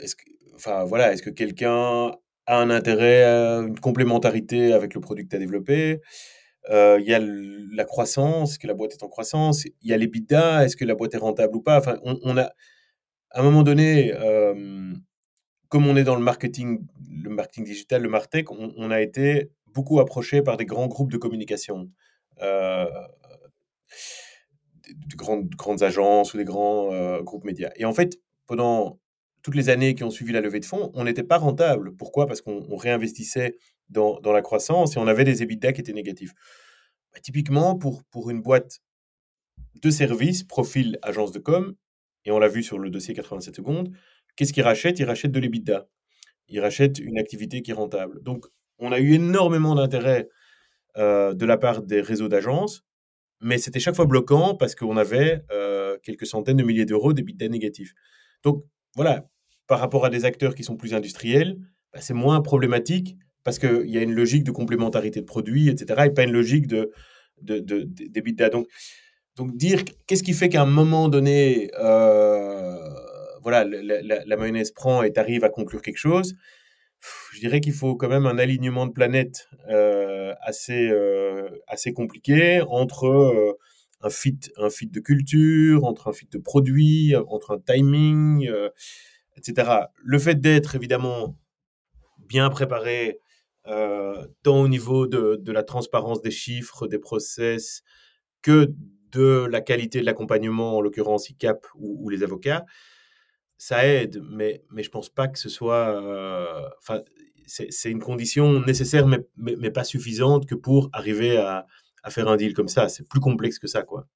est-ce 0.00 0.16
que 0.16 0.24
enfin 0.54 0.84
voilà, 0.84 1.12
est-ce 1.12 1.22
que 1.22 1.30
quelqu'un 1.30 2.12
a 2.46 2.60
un 2.60 2.70
intérêt, 2.70 3.24
une 3.24 3.78
complémentarité 3.80 4.72
avec 4.72 4.94
le 4.94 5.00
produit 5.00 5.24
que 5.24 5.30
tu 5.30 5.36
as 5.36 5.38
développé? 5.40 6.00
euh, 6.00 6.37
il 6.70 7.04
y 7.04 7.14
a 7.14 7.20
la 7.20 7.84
croissance, 7.84 8.58
que 8.58 8.66
la 8.66 8.74
boîte 8.74 8.92
est 8.92 9.02
en 9.02 9.08
croissance, 9.08 9.64
il 9.64 9.72
y 9.82 9.92
a 9.92 9.96
l'EBITDA, 9.96 10.64
est-ce 10.64 10.76
que 10.76 10.84
la 10.84 10.94
boîte 10.94 11.14
est 11.14 11.18
rentable 11.18 11.56
ou 11.56 11.62
pas? 11.62 11.78
Enfin, 11.78 11.98
on, 12.02 12.36
a, 12.36 12.50
à 13.30 13.40
un 13.40 13.42
moment 13.42 13.62
donné, 13.62 14.12
euh, 14.14 14.92
comme 15.68 15.86
on 15.86 15.96
est 15.96 16.04
dans 16.04 16.16
le 16.16 16.22
marketing, 16.22 16.86
le 17.22 17.30
marketing 17.30 17.64
digital, 17.64 18.02
le 18.02 18.08
Martech, 18.08 18.50
on, 18.50 18.90
a 18.90 19.00
été 19.00 19.50
beaucoup 19.66 20.00
approché 20.00 20.42
par 20.42 20.56
des 20.56 20.64
grands 20.64 20.88
groupes 20.88 21.12
de 21.12 21.18
communication, 21.18 21.90
euh, 22.42 22.86
de, 24.88 25.16
grandes, 25.16 25.48
grandes 25.50 25.82
agences 25.82 26.34
ou 26.34 26.38
des 26.38 26.44
grands 26.44 27.20
groupes 27.22 27.44
médias. 27.44 27.70
Et 27.76 27.84
en 27.84 27.92
fait, 27.92 28.18
pendant 28.46 28.98
toutes 29.42 29.54
les 29.54 29.68
années 29.68 29.94
qui 29.94 30.04
ont 30.04 30.10
suivi 30.10 30.32
la 30.32 30.40
levée 30.40 30.60
de 30.60 30.64
fonds, 30.64 30.90
on 30.94 31.04
n'était 31.04 31.22
pas 31.22 31.38
rentable. 31.38 31.94
Pourquoi? 31.96 32.26
Parce 32.26 32.40
qu'on 32.40 32.76
réinvestissait 32.76 33.56
dans, 33.88 34.20
la 34.24 34.42
croissance 34.42 34.96
et 34.96 34.98
on 34.98 35.06
avait 35.06 35.24
des 35.24 35.42
EBITDA 35.42 35.72
qui 35.72 35.80
étaient 35.80 35.92
négatifs. 35.92 36.32
Bah, 37.12 37.20
typiquement, 37.20 37.76
pour, 37.76 38.04
pour 38.04 38.30
une 38.30 38.42
boîte 38.42 38.80
de 39.82 39.90
services, 39.90 40.44
profil 40.44 40.98
agence 41.02 41.32
de 41.32 41.38
com, 41.38 41.74
et 42.24 42.30
on 42.30 42.38
l'a 42.38 42.48
vu 42.48 42.62
sur 42.62 42.78
le 42.78 42.90
dossier 42.90 43.14
87 43.14 43.56
secondes, 43.56 43.90
qu'est-ce 44.36 44.52
qu'ils 44.52 44.62
rachètent? 44.62 44.98
Ils 44.98 45.04
rachètent 45.04 45.32
de 45.32 45.40
l'EBITDA. 45.40 45.88
Ils 46.48 46.60
rachètent 46.60 46.98
une 46.98 47.18
activité 47.18 47.62
qui 47.62 47.70
est 47.70 47.74
rentable. 47.74 48.22
Donc, 48.22 48.46
on 48.78 48.92
a 48.92 48.98
eu 49.00 49.14
énormément 49.14 49.74
d'intérêt 49.74 50.28
euh, 50.96 51.34
de 51.34 51.46
la 51.46 51.56
part 51.56 51.82
des 51.82 52.00
réseaux 52.00 52.28
d'agences, 52.28 52.84
mais 53.40 53.58
c'était 53.58 53.80
chaque 53.80 53.96
fois 53.96 54.06
bloquant 54.06 54.54
parce 54.54 54.74
qu'on 54.74 54.96
avait 54.96 55.42
euh, 55.50 55.96
quelques 56.02 56.26
centaines 56.26 56.56
de 56.56 56.64
milliers 56.64 56.86
d'euros 56.86 57.12
d'EBITDA 57.12 57.48
négatifs. 57.48 57.94
Donc, 58.42 58.64
voilà, 58.96 59.28
par 59.66 59.80
rapport 59.80 60.04
à 60.04 60.10
des 60.10 60.24
acteurs 60.24 60.54
qui 60.54 60.64
sont 60.64 60.76
plus 60.76 60.94
industriels, 60.94 61.58
bah, 61.92 62.00
c'est 62.00 62.14
moins 62.14 62.40
problématique 62.40 63.16
parce 63.48 63.58
qu'il 63.58 63.88
y 63.88 63.96
a 63.96 64.02
une 64.02 64.12
logique 64.12 64.44
de 64.44 64.50
complémentarité 64.50 65.20
de 65.20 65.24
produits, 65.24 65.70
etc., 65.70 66.02
et 66.04 66.10
pas 66.10 66.24
une 66.24 66.32
logique 66.32 66.66
de, 66.66 66.92
de, 67.40 67.60
de, 67.60 68.48
Donc, 68.50 68.66
donc 69.36 69.56
dire 69.56 69.84
qu'est-ce 70.06 70.22
qui 70.22 70.34
fait 70.34 70.50
qu'à 70.50 70.60
un 70.60 70.66
moment 70.66 71.08
donné, 71.08 71.70
euh, 71.80 72.76
voilà, 73.42 73.64
la, 73.64 74.36
mayonnaise 74.36 74.70
prend 74.70 75.02
et 75.02 75.16
arrive 75.16 75.44
à 75.44 75.48
conclure 75.48 75.80
quelque 75.80 75.96
chose, 75.96 76.34
je 77.32 77.40
dirais 77.40 77.60
qu'il 77.60 77.72
faut 77.72 77.96
quand 77.96 78.10
même 78.10 78.26
un 78.26 78.36
alignement 78.36 78.86
de 78.86 78.92
planètes 78.92 79.48
euh, 79.70 80.34
assez, 80.42 80.90
euh, 80.90 81.48
assez 81.68 81.94
compliqué 81.94 82.60
entre 82.68 83.56
un 84.02 84.10
fit, 84.10 84.40
un 84.58 84.68
fit 84.68 84.88
de 84.88 85.00
culture, 85.00 85.86
entre 85.86 86.08
un 86.08 86.12
fit 86.12 86.28
de 86.30 86.36
produit, 86.36 87.16
entre 87.16 87.52
un 87.52 87.60
timing, 87.60 88.46
etc. 89.38 89.70
Le 90.04 90.18
fait 90.18 90.38
d'être 90.38 90.76
évidemment 90.76 91.34
bien 92.18 92.50
préparé, 92.50 93.20
tant 94.42 94.60
au 94.60 94.68
niveau 94.68 95.06
de, 95.06 95.52
la 95.52 95.62
transparence 95.62 96.22
des 96.22 96.30
chiffres, 96.30 96.86
des 96.86 96.98
process, 96.98 97.82
que 98.42 98.72
de 99.10 99.46
la 99.50 99.60
qualité 99.60 100.00
de 100.00 100.06
l'accompagnement, 100.06 100.76
en 100.76 100.80
l'occurrence 100.80 101.30
ICAP 101.30 101.66
ou, 101.74 102.08
les 102.08 102.22
avocats, 102.22 102.64
ça 103.56 103.86
aide, 103.86 104.22
mais, 104.30 104.62
mais 104.70 104.82
je 104.82 104.90
pense 104.90 105.08
pas 105.08 105.28
que 105.28 105.38
ce 105.38 105.48
soit. 105.48 105.98
Enfin, 106.78 107.02
c'est 107.46 107.90
une 107.90 108.02
condition 108.02 108.60
nécessaire, 108.60 109.06
mais, 109.06 109.20
mais, 109.36 109.70
pas 109.70 109.84
suffisante 109.84 110.46
que 110.46 110.54
pour 110.54 110.90
arriver 110.92 111.38
à, 111.38 111.66
à 112.02 112.10
faire 112.10 112.28
un 112.28 112.36
deal 112.36 112.54
comme 112.54 112.68
ça. 112.68 112.88
C'est 112.88 113.08
plus 113.08 113.20
complexe 113.20 113.58
que 113.58 113.66
ça, 113.66 113.82
quoi. 113.82 114.06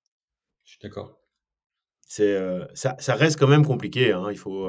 Je 0.65 0.73
suis 0.73 0.81
d'accord. 0.83 1.19
C'est, 2.07 2.39
ça, 2.75 2.95
ça, 2.99 3.15
reste 3.15 3.39
quand 3.39 3.49
même 3.49 3.65
compliqué. 3.65 4.13
Hein. 4.13 4.29
Il 4.31 4.37
faut 4.37 4.69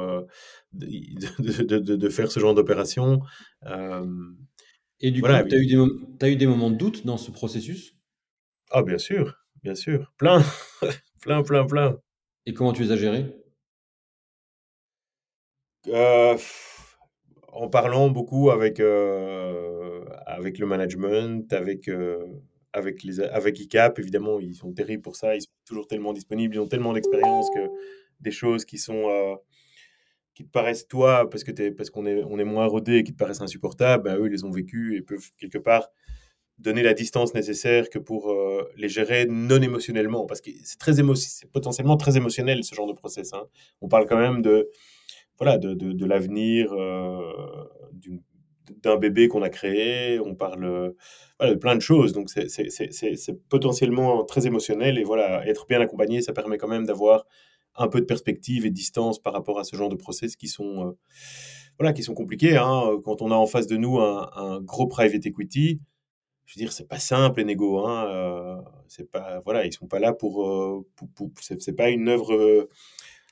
de, 0.71 1.77
de, 1.77 1.95
de, 1.95 2.09
faire 2.09 2.31
ce 2.31 2.39
genre 2.39 2.53
d'opération. 2.53 3.21
Et 5.03 5.11
du 5.11 5.21
coup, 5.21 5.27
tu 5.27 5.33
as, 5.33 5.57
eu 5.57 5.67
des, 5.67 5.77
as 6.21 6.29
eu 6.29 6.35
des 6.35 6.47
moments 6.47 6.71
de 6.71 6.75
doute 6.75 7.05
dans 7.05 7.17
ce 7.17 7.29
processus? 7.29 7.95
Ah, 8.71 8.81
bien 8.81 8.97
sûr, 8.97 9.37
bien 9.61 9.75
sûr. 9.75 10.11
Plein, 10.17 10.41
plein, 11.21 11.43
plein, 11.43 11.65
plein. 11.65 11.99
Et 12.45 12.53
comment 12.53 12.73
tu 12.73 12.83
les 12.83 12.91
as 12.91 12.97
gérés? 12.97 13.25
En 17.51 17.69
parlant 17.69 18.09
beaucoup 18.09 18.49
avec, 18.49 18.79
avec 20.25 20.57
le 20.57 20.65
management, 20.65 21.53
avec 21.53 21.89
avec, 22.73 23.03
les, 23.03 23.19
avec 23.21 23.59
ICAP, 23.59 23.99
évidemment, 23.99 24.39
ils 24.39 24.55
sont 24.55 24.73
terribles 24.73 25.03
pour 25.03 25.15
ça. 25.15 25.35
Ils 25.35 25.41
sont 25.41 25.49
toujours 25.65 25.87
tellement 25.87 26.11
disponibles, 26.11 26.55
ils 26.55 26.59
ont 26.59 26.67
tellement 26.67 26.93
d'expérience 26.93 27.49
que 27.53 27.69
des 28.19 28.31
choses 28.31 28.65
qui 28.65 28.77
sont 28.77 29.09
euh, 29.09 29.35
qui 30.33 30.43
te 30.45 30.49
paraissent 30.49 30.87
toi 30.87 31.29
parce 31.29 31.43
que 31.43 31.51
es, 31.61 31.71
parce 31.71 31.89
qu'on 31.89 32.05
est 32.05 32.23
on 32.23 32.39
est 32.39 32.43
moins 32.43 32.65
rodé 32.65 32.97
et 32.97 33.03
qui 33.03 33.13
te 33.13 33.17
paraissent 33.17 33.41
insupportables, 33.41 34.03
ben, 34.03 34.17
eux 34.17 34.27
ils 34.27 34.31
les 34.31 34.43
ont 34.43 34.51
vécues 34.51 34.97
et 34.97 35.01
peuvent 35.01 35.31
quelque 35.37 35.57
part 35.57 35.89
donner 36.59 36.83
la 36.83 36.93
distance 36.93 37.33
nécessaire 37.33 37.89
que 37.89 37.99
pour 37.99 38.31
euh, 38.31 38.69
les 38.77 38.89
gérer 38.89 39.25
non 39.25 39.61
émotionnellement 39.61 40.25
parce 40.25 40.41
que 40.41 40.51
c'est 40.63 40.79
très 40.79 40.93
c'est 40.93 41.51
potentiellement 41.51 41.97
très 41.97 42.17
émotionnel 42.17 42.63
ce 42.63 42.75
genre 42.75 42.87
de 42.87 42.93
process. 42.93 43.33
Hein. 43.33 43.43
On 43.81 43.87
parle 43.87 44.05
quand 44.05 44.19
même 44.19 44.41
de 44.41 44.69
voilà 45.37 45.57
de, 45.57 45.73
de, 45.73 45.91
de 45.91 46.05
l'avenir 46.05 46.71
euh, 46.73 47.21
d'un 48.81 48.97
bébé 48.97 49.27
qu'on 49.27 49.41
a 49.41 49.49
créé, 49.49 50.19
on 50.19 50.35
parle 50.35 50.93
de 51.41 51.55
plein 51.55 51.75
de 51.75 51.81
choses. 51.81 52.13
Donc, 52.13 52.29
c'est 52.29 53.49
potentiellement 53.49 54.23
très 54.23 54.47
émotionnel. 54.47 54.97
Et 54.97 55.03
voilà, 55.03 55.45
être 55.47 55.65
bien 55.67 55.81
accompagné, 55.81 56.21
ça 56.21 56.33
permet 56.33 56.57
quand 56.57 56.67
même 56.67 56.85
d'avoir 56.85 57.25
un 57.75 57.87
peu 57.87 57.99
de 57.99 58.05
perspective 58.05 58.65
et 58.65 58.69
de 58.69 58.75
distance 58.75 59.19
par 59.19 59.33
rapport 59.33 59.59
à 59.59 59.63
ce 59.63 59.75
genre 59.75 59.89
de 59.89 59.95
process 59.95 60.35
qui 60.35 60.47
sont, 60.47 60.87
euh, 60.87 60.91
voilà, 61.79 61.93
qui 61.93 62.03
sont 62.03 62.13
compliqués. 62.13 62.57
Hein. 62.57 62.99
Quand 63.03 63.21
on 63.21 63.31
a 63.31 63.35
en 63.35 63.47
face 63.47 63.67
de 63.67 63.77
nous 63.77 63.99
un, 63.99 64.61
gros 64.61 64.87
private 64.87 65.25
equity, 65.25 65.79
je 66.45 66.55
veux 66.55 66.59
dire, 66.59 66.73
c'est 66.73 66.87
pas 66.87 66.99
simple 66.99 67.39
les 67.39 67.45
négos. 67.45 67.85
Hein. 67.85 68.07
Euh, 68.09 68.55
c'est 68.87 69.09
pas, 69.09 69.41
voilà, 69.43 69.65
ils 69.65 69.73
sont 69.73 69.87
pas 69.87 69.99
là 69.99 70.13
pour, 70.13 70.47
euh, 70.47 70.85
pour, 71.15 71.31
c'est 71.39 71.75
pas 71.75 71.89
une 71.89 72.09
œuvre 72.09 72.67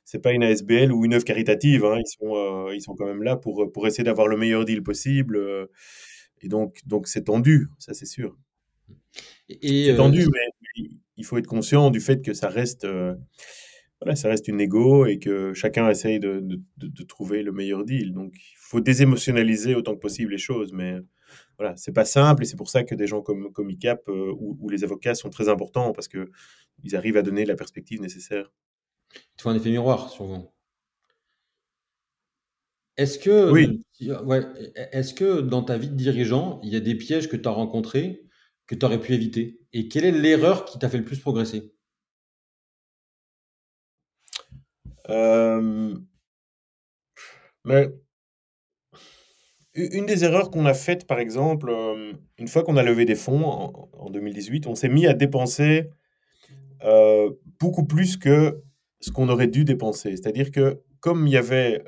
c'est 0.04 0.20
pas 0.20 0.34
une 0.34 0.44
ASBL 0.44 0.92
ou 0.92 1.06
une 1.06 1.14
œuvre 1.14 1.24
caritative. 1.24 1.86
Hein. 1.86 1.98
Ils, 2.00 2.10
sont, 2.10 2.70
ils 2.72 2.82
sont 2.82 2.96
quand 2.96 3.06
même 3.06 3.24
là 3.24 3.38
pour, 3.38 3.72
pour 3.72 3.88
essayer 3.88 4.04
d'avoir 4.04 4.28
le 4.28 4.36
meilleur 4.36 4.66
deal 4.66 4.84
possible. 4.84 5.70
Et 6.42 6.48
donc, 6.48 6.80
donc 6.86 7.08
c'est 7.08 7.26
tendu, 7.26 7.70
ça 7.78 7.94
c'est 7.94 8.06
sûr. 8.06 8.36
c'est 9.48 9.96
tendu, 9.96 10.24
euh, 10.24 10.30
mais, 10.32 10.90
il 11.18 11.26
faut 11.26 11.38
être 11.38 11.48
conscient 11.48 11.92
du 11.92 12.00
fait 12.00 12.24
que 12.24 12.34
ça 12.34 12.50
reste, 12.50 12.86
euh, 12.86 13.14
voilà, 14.02 14.16
ça 14.16 14.30
reste 14.30 14.48
une 14.48 14.60
égo 14.60 15.06
et 15.06 15.20
que 15.20 15.54
chacun 15.54 15.88
essaye 15.90 16.20
de, 16.20 16.40
de, 16.40 16.60
de, 16.78 17.04
trouver 17.04 17.44
le 17.44 17.52
meilleur 17.52 17.86
deal. 17.86 18.14
Donc, 18.14 18.34
il 18.36 18.58
faut 18.58 18.80
désémotionnaliser 18.80 19.76
autant 19.76 19.94
que 19.94 20.00
possible 20.00 20.32
les 20.32 20.40
choses, 20.40 20.74
mais 20.74 20.98
voilà, 21.58 21.78
c'est 21.78 21.92
pas 21.92 22.06
simple 22.06 22.42
et 22.42 22.46
c'est 22.48 22.56
pour 22.56 22.70
ça 22.70 22.84
que 22.84 22.96
des 22.96 23.06
gens 23.06 23.22
comme, 23.22 23.52
comme 23.54 23.70
ICAP 23.70 24.10
euh, 24.10 24.34
ou, 24.40 24.70
les 24.70 24.84
avocats 24.84 25.14
sont 25.14 25.30
très 25.30 25.50
importants 25.50 25.92
parce 25.94 26.08
que 26.08 26.32
ils 26.84 26.96
arrivent 26.96 27.18
à 27.18 27.22
donner 27.22 27.46
la 27.46 27.56
perspective 27.56 28.02
nécessaire. 28.02 28.52
Il 29.14 29.42
faut 29.42 29.50
un 29.50 29.56
effet 29.56 29.70
miroir 29.70 30.10
sur 30.10 30.26
vous. 30.26 30.50
Est-ce 32.98 33.20
que, 33.20 33.52
oui. 33.52 33.84
ouais, 34.26 34.42
est-ce 34.92 35.14
que 35.14 35.42
dans 35.42 35.64
ta 35.64 35.78
vie 35.78 35.90
de 35.90 35.96
dirigeant, 35.96 36.60
il 36.64 36.70
y 36.74 36.76
a 36.76 36.80
des 36.80 36.96
pièges 36.96 37.30
que 37.30 37.38
tu 37.38 37.48
as 37.48 37.52
rencontrés 37.52 38.24
que 38.66 38.76
tu 38.76 38.86
aurais 38.86 39.00
pu 39.00 39.14
éviter? 39.14 39.60
Et 39.74 39.88
quelle 39.88 40.06
est 40.06 40.12
l'erreur 40.12 40.66
qui 40.66 40.80
t'a 40.80 40.90
fait 40.90 40.98
le 40.98 41.06
plus 41.06 41.20
progresser? 41.20 41.74
Euh, 45.10 45.96
mais 47.66 47.90
une 49.74 50.06
des 50.06 50.24
erreurs 50.24 50.52
qu'on 50.52 50.66
a 50.66 50.74
faites, 50.74 51.08
par 51.08 51.20
exemple, 51.20 51.70
euh, 51.70 52.14
une 52.38 52.48
fois 52.48 52.64
qu'on 52.64 52.78
a 52.78 52.84
levé 52.84 53.06
des 53.06 53.16
fonds 53.16 53.46
en, 53.94 54.10
2018, 54.10 54.68
on 54.68 54.76
s'est 54.76 54.90
mis 54.90 55.08
à 55.08 55.14
dépenser 55.14 55.90
euh, 56.84 57.32
beaucoup 57.60 57.86
plus 57.86 58.18
que 58.18 58.62
ce 59.00 59.12
qu'on 59.12 59.30
aurait 59.30 59.48
dû 59.48 59.64
dépenser. 59.64 60.12
C'est-à-dire 60.12 60.52
que 60.52 60.82
comme 61.00 61.26
il 61.28 61.34
y 61.34 61.38
avait 61.38 61.84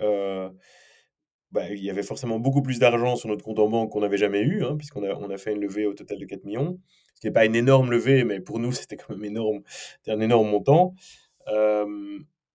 bah, 1.54 1.70
il 1.70 1.84
y 1.84 1.92
avait 1.92 2.04
forcément 2.04 2.40
beaucoup 2.40 2.64
plus 2.64 2.80
d'argent 2.80 3.16
sur 3.16 3.30
notre 3.30 3.44
compte 3.44 3.60
en 3.60 3.70
banque 3.70 3.92
qu'on 3.92 4.02
n'avait 4.02 4.18
jamais 4.18 4.42
eu, 4.42 4.64
hein, 4.64 4.76
puisqu'on 4.76 5.04
a, 5.04 5.14
on 5.14 5.30
a 5.30 5.38
fait 5.38 5.54
une 5.54 5.62
levée 5.62 5.86
au 5.86 5.94
total 5.94 6.18
de 6.18 6.26
4 6.26 6.46
millions. 6.46 6.80
Ce 7.22 7.28
n'est 7.28 7.32
pas 7.32 7.46
une 7.46 7.56
énorme 7.56 7.92
levée, 7.92 8.24
mais 8.24 8.40
pour 8.40 8.58
nous, 8.58 8.72
c'était 8.74 8.98
quand 8.98 9.14
même 9.14 9.24
énorme, 9.24 9.62
un 10.08 10.20
énorme 10.20 10.50
montant. 10.50 10.96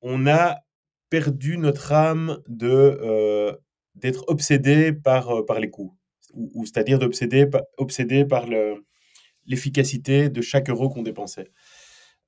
On 0.02 0.26
a 0.26 0.56
perdu 1.10 1.58
notre 1.58 1.92
âme 1.92 2.38
de, 2.48 2.68
euh, 2.68 3.52
d'être 3.94 4.24
obsédé 4.28 4.92
par, 4.92 5.30
euh, 5.30 5.46
par 5.46 5.60
les 5.60 5.70
coûts, 5.70 5.96
ou, 6.34 6.64
c'est-à-dire 6.66 6.98
d'obsédé 6.98 7.48
obsédé 7.78 8.24
par 8.24 8.46
le, 8.46 8.84
l'efficacité 9.46 10.28
de 10.28 10.40
chaque 10.42 10.68
euro 10.70 10.88
qu'on 10.88 11.02
dépensait. 11.02 11.50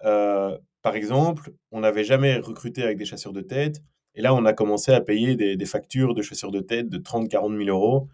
par 0.00 0.94
exemple, 0.94 1.52
on 1.72 1.80
n'avait 1.80 2.04
jamais 2.04 2.38
recruté 2.38 2.82
avec 2.82 2.96
des 2.96 3.04
chasseurs 3.04 3.34
de 3.34 3.42
tête. 3.42 3.82
Et 4.14 4.22
là, 4.22 4.34
on 4.34 4.44
a 4.44 4.52
commencé 4.52 4.92
à 4.92 5.00
payer 5.00 5.36
des, 5.36 5.66
factures 5.66 6.14
de 6.14 6.22
chasseurs 6.22 6.50
de 6.50 6.60
tête 6.60 6.88
de 6.88 6.98
30-40 6.98 7.64
000 7.64 7.68
euros 7.68 8.08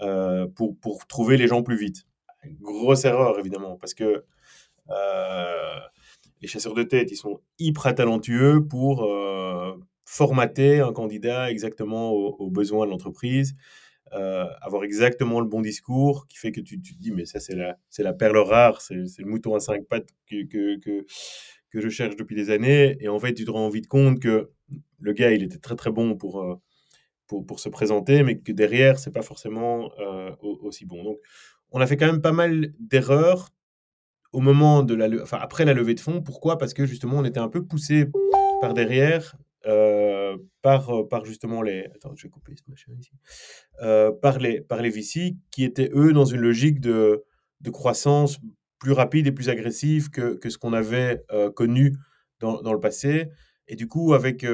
euh, 0.00 0.46
pour, 0.48 0.76
pour, 0.78 1.06
trouver 1.06 1.36
les 1.36 1.46
gens 1.46 1.62
plus 1.62 1.76
vite. 1.76 2.06
grosse 2.60 3.04
erreur, 3.04 3.38
évidemment, 3.38 3.76
parce 3.76 3.94
que 3.94 4.24
euh, 4.90 5.80
les 6.42 6.48
chasseurs 6.48 6.74
de 6.74 6.82
tête, 6.82 7.10
ils 7.10 7.16
sont 7.16 7.40
hyper 7.58 7.94
talentueux 7.94 8.66
pour 8.66 9.04
euh, 9.04 9.72
formater 10.04 10.80
un 10.80 10.92
candidat 10.92 11.50
exactement 11.50 12.12
aux, 12.12 12.50
besoins 12.50 12.84
de 12.84 12.90
l'entreprise, 12.90 13.54
avoir 14.10 14.84
exactement 14.84 15.40
le 15.40 15.46
bon 15.46 15.62
discours 15.62 16.26
qui 16.28 16.36
fait 16.36 16.52
que 16.52 16.60
tu, 16.60 16.82
te 16.82 16.94
dis, 16.98 17.12
mais 17.12 17.24
ça, 17.24 17.40
c'est 17.40 17.54
la, 17.54 18.12
perle 18.12 18.36
rare, 18.36 18.82
c'est 18.82 18.94
le 18.94 19.24
mouton 19.24 19.54
à 19.54 19.60
cinq 19.60 19.86
pattes 19.86 20.10
que, 20.26 20.44
que, 20.44 20.78
que, 20.78 21.80
je 21.80 21.88
cherche 21.88 22.16
depuis 22.16 22.36
des 22.36 22.50
années. 22.50 22.96
Et 23.00 23.08
en 23.08 23.18
fait, 23.18 23.32
tu 23.32 23.46
te 23.46 23.50
rends 23.50 23.70
vite 23.70 23.86
compte 23.86 24.20
que 24.20 24.50
le 25.00 25.12
gars, 25.12 25.32
il 25.32 25.42
était 25.42 25.58
très 25.58 25.76
très 25.76 25.90
bon 25.90 26.16
pour, 26.16 26.42
euh, 26.42 26.56
pour, 27.40 27.60
se 27.60 27.68
présenter, 27.68 28.22
mais 28.22 28.38
que 28.38 28.52
derrière, 28.52 28.98
c'est 28.98 29.12
pas 29.12 29.22
forcément 29.22 29.90
euh, 29.98 30.30
aussi 30.42 30.84
bon. 30.84 31.02
Donc, 31.02 31.18
on 31.70 31.80
a 31.80 31.86
fait 31.86 31.96
quand 31.96 32.06
même 32.06 32.20
pas 32.20 32.32
mal 32.32 32.74
d'erreurs 32.78 33.50
au 34.32 34.40
moment 34.40 34.82
de 34.82 34.94
la, 34.94 35.08
enfin 35.22 35.38
après 35.40 35.64
la 35.64 35.74
levée 35.74 35.94
de 35.94 36.00
fonds. 36.00 36.22
Pourquoi? 36.22 36.58
Parce 36.58 36.74
que 36.74 36.86
justement, 36.86 37.18
on 37.18 37.24
était 37.24 37.40
un 37.40 37.48
peu 37.48 37.64
poussé 37.64 38.06
par 38.60 38.74
derrière. 38.74 39.36
Euh, 39.64 40.36
par, 40.60 41.06
par 41.08 41.24
justement 41.24 41.62
les... 41.62 41.84
Attends, 41.94 42.14
je 42.16 42.24
vais 42.24 42.28
couper 42.28 42.52
ce 42.56 42.62
machin 42.68 42.92
ici. 42.98 43.12
par, 44.20 44.38
les, 44.38 44.60
par 44.60 44.82
les 44.82 44.90
VC 44.90 45.36
qui 45.52 45.62
étaient, 45.62 45.90
eux, 45.94 46.12
dans 46.12 46.24
une 46.24 46.40
logique 46.40 46.80
de, 46.80 47.22
de 47.60 47.70
croissance 47.70 48.40
plus 48.80 48.92
rapide 48.92 49.28
et 49.28 49.32
plus 49.32 49.48
agressive 49.48 50.10
que, 50.10 50.34
que 50.34 50.50
ce 50.50 50.58
qu'on 50.58 50.72
avait 50.72 51.22
connu 51.54 51.94
dans, 52.40 52.60
dans, 52.60 52.72
le 52.72 52.80
passé. 52.80 53.28
Et 53.68 53.76
du 53.76 53.86
coup, 53.86 54.14
avec 54.14 54.44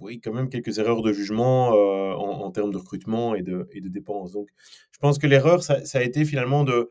oui, 0.00 0.20
quand 0.20 0.32
même 0.32 0.50
quelques 0.50 0.78
erreurs 0.78 1.00
de 1.00 1.12
jugement 1.12 1.70
en, 2.14 2.50
termes 2.50 2.72
de 2.72 2.78
recrutement 2.78 3.34
et 3.34 3.42
de, 3.42 3.66
et 3.72 3.80
de 3.80 3.88
dépenses. 3.88 4.32
Donc, 4.32 4.48
je 4.92 4.98
pense 4.98 5.18
que 5.18 5.26
l'erreur, 5.26 5.62
ça, 5.62 5.78
a 5.94 6.02
été 6.02 6.24
finalement 6.24 6.64
de, 6.64 6.90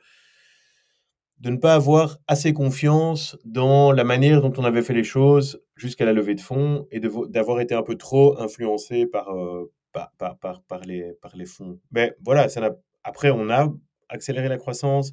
de 1.43 1.49
ne 1.49 1.57
pas 1.57 1.73
avoir 1.73 2.19
assez 2.25 2.53
confiance 2.53 3.37
dans 3.43 3.91
la 3.91 4.05
manière 4.05 4.39
dont 4.39 4.53
on 4.55 4.63
avait 4.63 4.81
fait 4.81 4.93
les 4.93 5.03
choses 5.03 5.61
jusqu'à 5.75 6.05
la 6.05 6.13
levée 6.13 6.35
de 6.35 6.39
fonds 6.39 6.87
et 6.89 7.01
d'avoir 7.01 7.59
été 7.59 7.75
un 7.75 7.83
peu 7.83 7.95
trop 7.95 8.39
influencé 8.39 9.05
par, 9.05 9.35
euh, 9.35 9.69
par, 9.91 10.13
par, 10.39 10.61
par, 10.61 10.79
les, 10.85 11.11
par 11.21 11.35
les 11.35 11.45
fonds. 11.45 11.81
Mais 11.91 12.15
voilà, 12.23 12.47
ça 12.47 12.77
après, 13.03 13.29
on 13.29 13.49
a 13.49 13.69
accéléré 14.07 14.47
la 14.47 14.55
croissance 14.55 15.11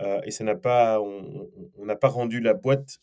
euh, 0.00 0.20
et 0.24 0.30
ça 0.30 0.44
n'a 0.44 0.54
pas, 0.54 1.00
on 1.00 1.84
n'a 1.84 1.96
pas 1.96 2.08
rendu 2.08 2.38
la 2.38 2.54
boîte 2.54 2.98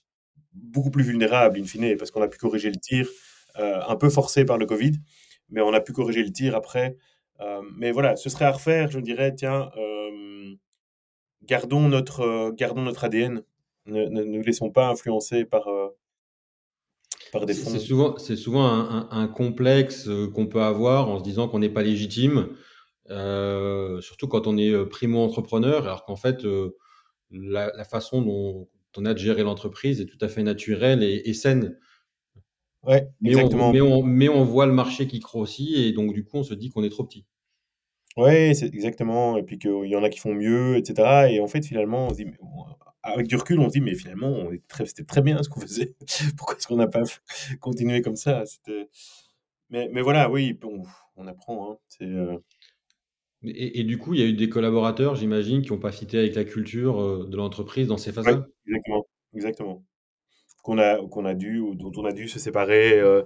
beaucoup 0.54 0.90
plus 0.90 1.04
vulnérable, 1.04 1.60
in 1.60 1.66
fine, 1.66 1.98
parce 1.98 2.12
qu'on 2.12 2.22
a 2.22 2.30
pu 2.30 2.38
corriger 2.38 2.70
le 2.70 2.78
tir, 2.78 3.10
euh, 3.58 3.82
un 3.90 3.98
peu 3.98 4.10
forcé 4.10 4.46
par 4.46 4.58
le 4.58 4.66
Covid, 4.66 4.94
mais 5.50 5.60
on 5.60 5.74
a 5.74 5.82
pu 5.82 5.92
corriger 5.92 6.24
le 6.24 6.32
tir 6.32 6.56
après. 6.56 6.96
mais 7.76 7.92
voilà, 7.92 8.16
ce 8.16 8.30
serait 8.30 8.46
à 8.46 8.52
refaire, 8.52 8.90
je 8.90 9.00
dirais, 9.00 9.36
tiens, 9.36 9.70
gardons 11.44 11.88
notre, 11.88 12.22
euh, 12.22 12.52
gardons 12.52 12.82
notre 12.82 13.04
ADN. 13.04 13.44
Ne, 13.86 14.08
nous 14.08 14.44
laissons 14.44 14.70
pas 14.70 14.90
influencer 14.90 15.46
par, 15.46 15.68
euh, 15.68 15.88
par 17.32 17.46
des 17.46 17.54
fonds. 17.54 17.72
C'est 17.72 17.80
souvent, 17.80 18.18
c'est 18.18 18.36
souvent 18.36 18.68
un, 18.68 19.28
complexe 19.28 20.08
euh, 20.08 20.28
qu'on 20.28 20.48
peut 20.48 20.62
avoir 20.62 21.10
en 21.10 21.18
se 21.18 21.24
disant 21.24 21.48
qu'on 21.48 21.60
n'est 21.60 21.70
pas 21.70 21.82
légitime, 21.82 22.50
surtout 23.08 24.28
quand 24.28 24.46
on 24.46 24.58
est 24.58 24.86
primo-entrepreneur, 24.86 25.84
alors 25.84 26.06
qu'en 26.06 26.16
fait, 26.16 26.46
la, 27.32 27.84
façon 27.84 28.22
dont 28.22 28.68
on 28.98 29.06
a 29.06 29.14
de 29.14 29.20
gérer 29.20 29.44
l'entreprise 29.44 30.02
est 30.02 30.06
tout 30.06 30.24
à 30.24 30.28
fait 30.28 30.44
naturelle 30.44 31.02
et, 31.02 31.34
saine. 31.34 31.80
Ouais, 32.84 33.10
mais, 33.22 33.32
exactement. 33.32 33.70
On, 33.70 33.74
mais, 33.74 33.82
on, 33.82 34.04
mais 34.04 34.30
on 34.30 34.44
voit 34.44 34.68
le 34.68 34.72
marché 34.72 35.08
qui 35.08 35.20
grossit 35.20 35.78
et 35.78 35.92
donc 35.92 36.14
du 36.14 36.24
coup 36.24 36.38
on 36.38 36.44
se 36.44 36.54
dit 36.54 36.70
qu'on 36.70 36.84
est 36.84 36.90
trop 36.90 37.04
petit. 37.04 37.26
Ouais, 38.18 38.54
c'est 38.54 38.74
exactement. 38.74 39.38
Et 39.38 39.44
puis 39.44 39.58
qu'il 39.58 39.86
y 39.86 39.96
en 39.96 40.04
a 40.04 40.10
qui 40.10 40.20
font 40.20 40.34
mieux, 40.34 40.78
etc. 40.78 41.28
Et 41.32 41.40
en 41.40 41.48
fait, 41.48 41.66
finalement, 41.66 42.08
on 42.08 42.10
se 42.10 42.16
dit, 42.16 42.26
avec 43.04 43.28
du 43.28 43.36
recul, 43.36 43.60
on 43.60 43.68
se 43.68 43.74
dit, 43.74 43.82
mais 43.82 43.96
finalement, 43.96 44.50
c'était 44.86 45.04
très 45.04 45.22
bien 45.22 45.42
ce 45.44 45.50
qu'on 45.50 45.62
faisait. 45.62 45.96
Pourquoi 46.38 46.58
est-ce 46.58 46.68
qu'on 46.68 46.78
n'a 46.78 46.88
pas 46.88 47.04
continué 47.60 48.02
comme 48.02 48.16
ça? 48.16 48.44
Mais, 49.70 49.90
mais 49.92 50.02
voilà, 50.02 50.30
oui, 50.30 50.60
on, 51.16 51.28
apprend. 51.28 51.72
Hein. 51.72 51.78
Euh 52.02 52.38
et, 53.42 53.86
du 53.86 53.98
coup, 53.98 54.14
il 54.14 54.20
y 54.20 54.24
a 54.24 54.26
eu 54.26 54.34
des 54.34 54.50
collaborateurs, 54.50 55.16
j'imagine, 55.16 55.62
qui 55.62 55.72
n'ont 55.72 55.80
pas 55.80 55.94
fité 55.94 56.20
avec 56.20 56.36
la 56.36 56.44
culture 56.44 57.00
euh, 57.00 57.26
de 57.30 57.38
l'entreprise 57.38 57.88
dans 57.88 57.96
ces 57.98 58.12
phases-là? 58.12 58.46
exactement. 58.68 59.08
Exactement. 59.34 59.86
Qu'on 60.62 60.78
a, 60.78 61.08
qu'on 61.08 61.24
a 61.24 61.36
dû, 61.36 61.60
ou 61.60 61.74
dont 61.74 61.92
on 61.96 62.04
a 62.04 62.12
dû 62.12 62.28
se 62.28 62.38
séparer. 62.38 63.00
Euh, 63.00 63.24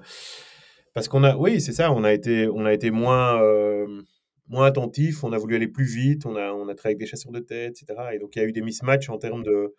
parce 0.94 1.08
qu'on 1.08 1.24
a, 1.24 1.36
oui, 1.36 1.60
c'est 1.60 1.72
ça, 1.72 1.92
on 1.92 2.04
a 2.04 2.14
été, 2.14 2.48
on 2.48 2.66
a 2.66 2.74
été 2.74 2.92
moins 2.92 3.42
moins 4.48 4.66
attentif, 4.66 5.24
on 5.24 5.32
a 5.34 5.38
voulu 5.38 5.56
aller 5.56 5.68
plus 5.68 5.86
vite, 5.86 6.26
on 6.26 6.36
a, 6.36 6.52
on 6.52 6.68
a 6.68 6.76
travaillé 6.76 6.96
avec 6.96 7.00
des 7.00 7.06
chasseurs 7.06 7.32
de 7.32 7.40
tête, 7.40 7.82
etc. 7.82 8.10
Et 8.14 8.20
donc 8.20 8.36
il 8.36 8.40
y 8.40 8.42
a 8.42 8.46
eu 8.46 8.52
des 8.52 8.62
mismatchs 8.62 9.10
en 9.10 9.18
termes 9.18 9.44
de, 9.44 9.74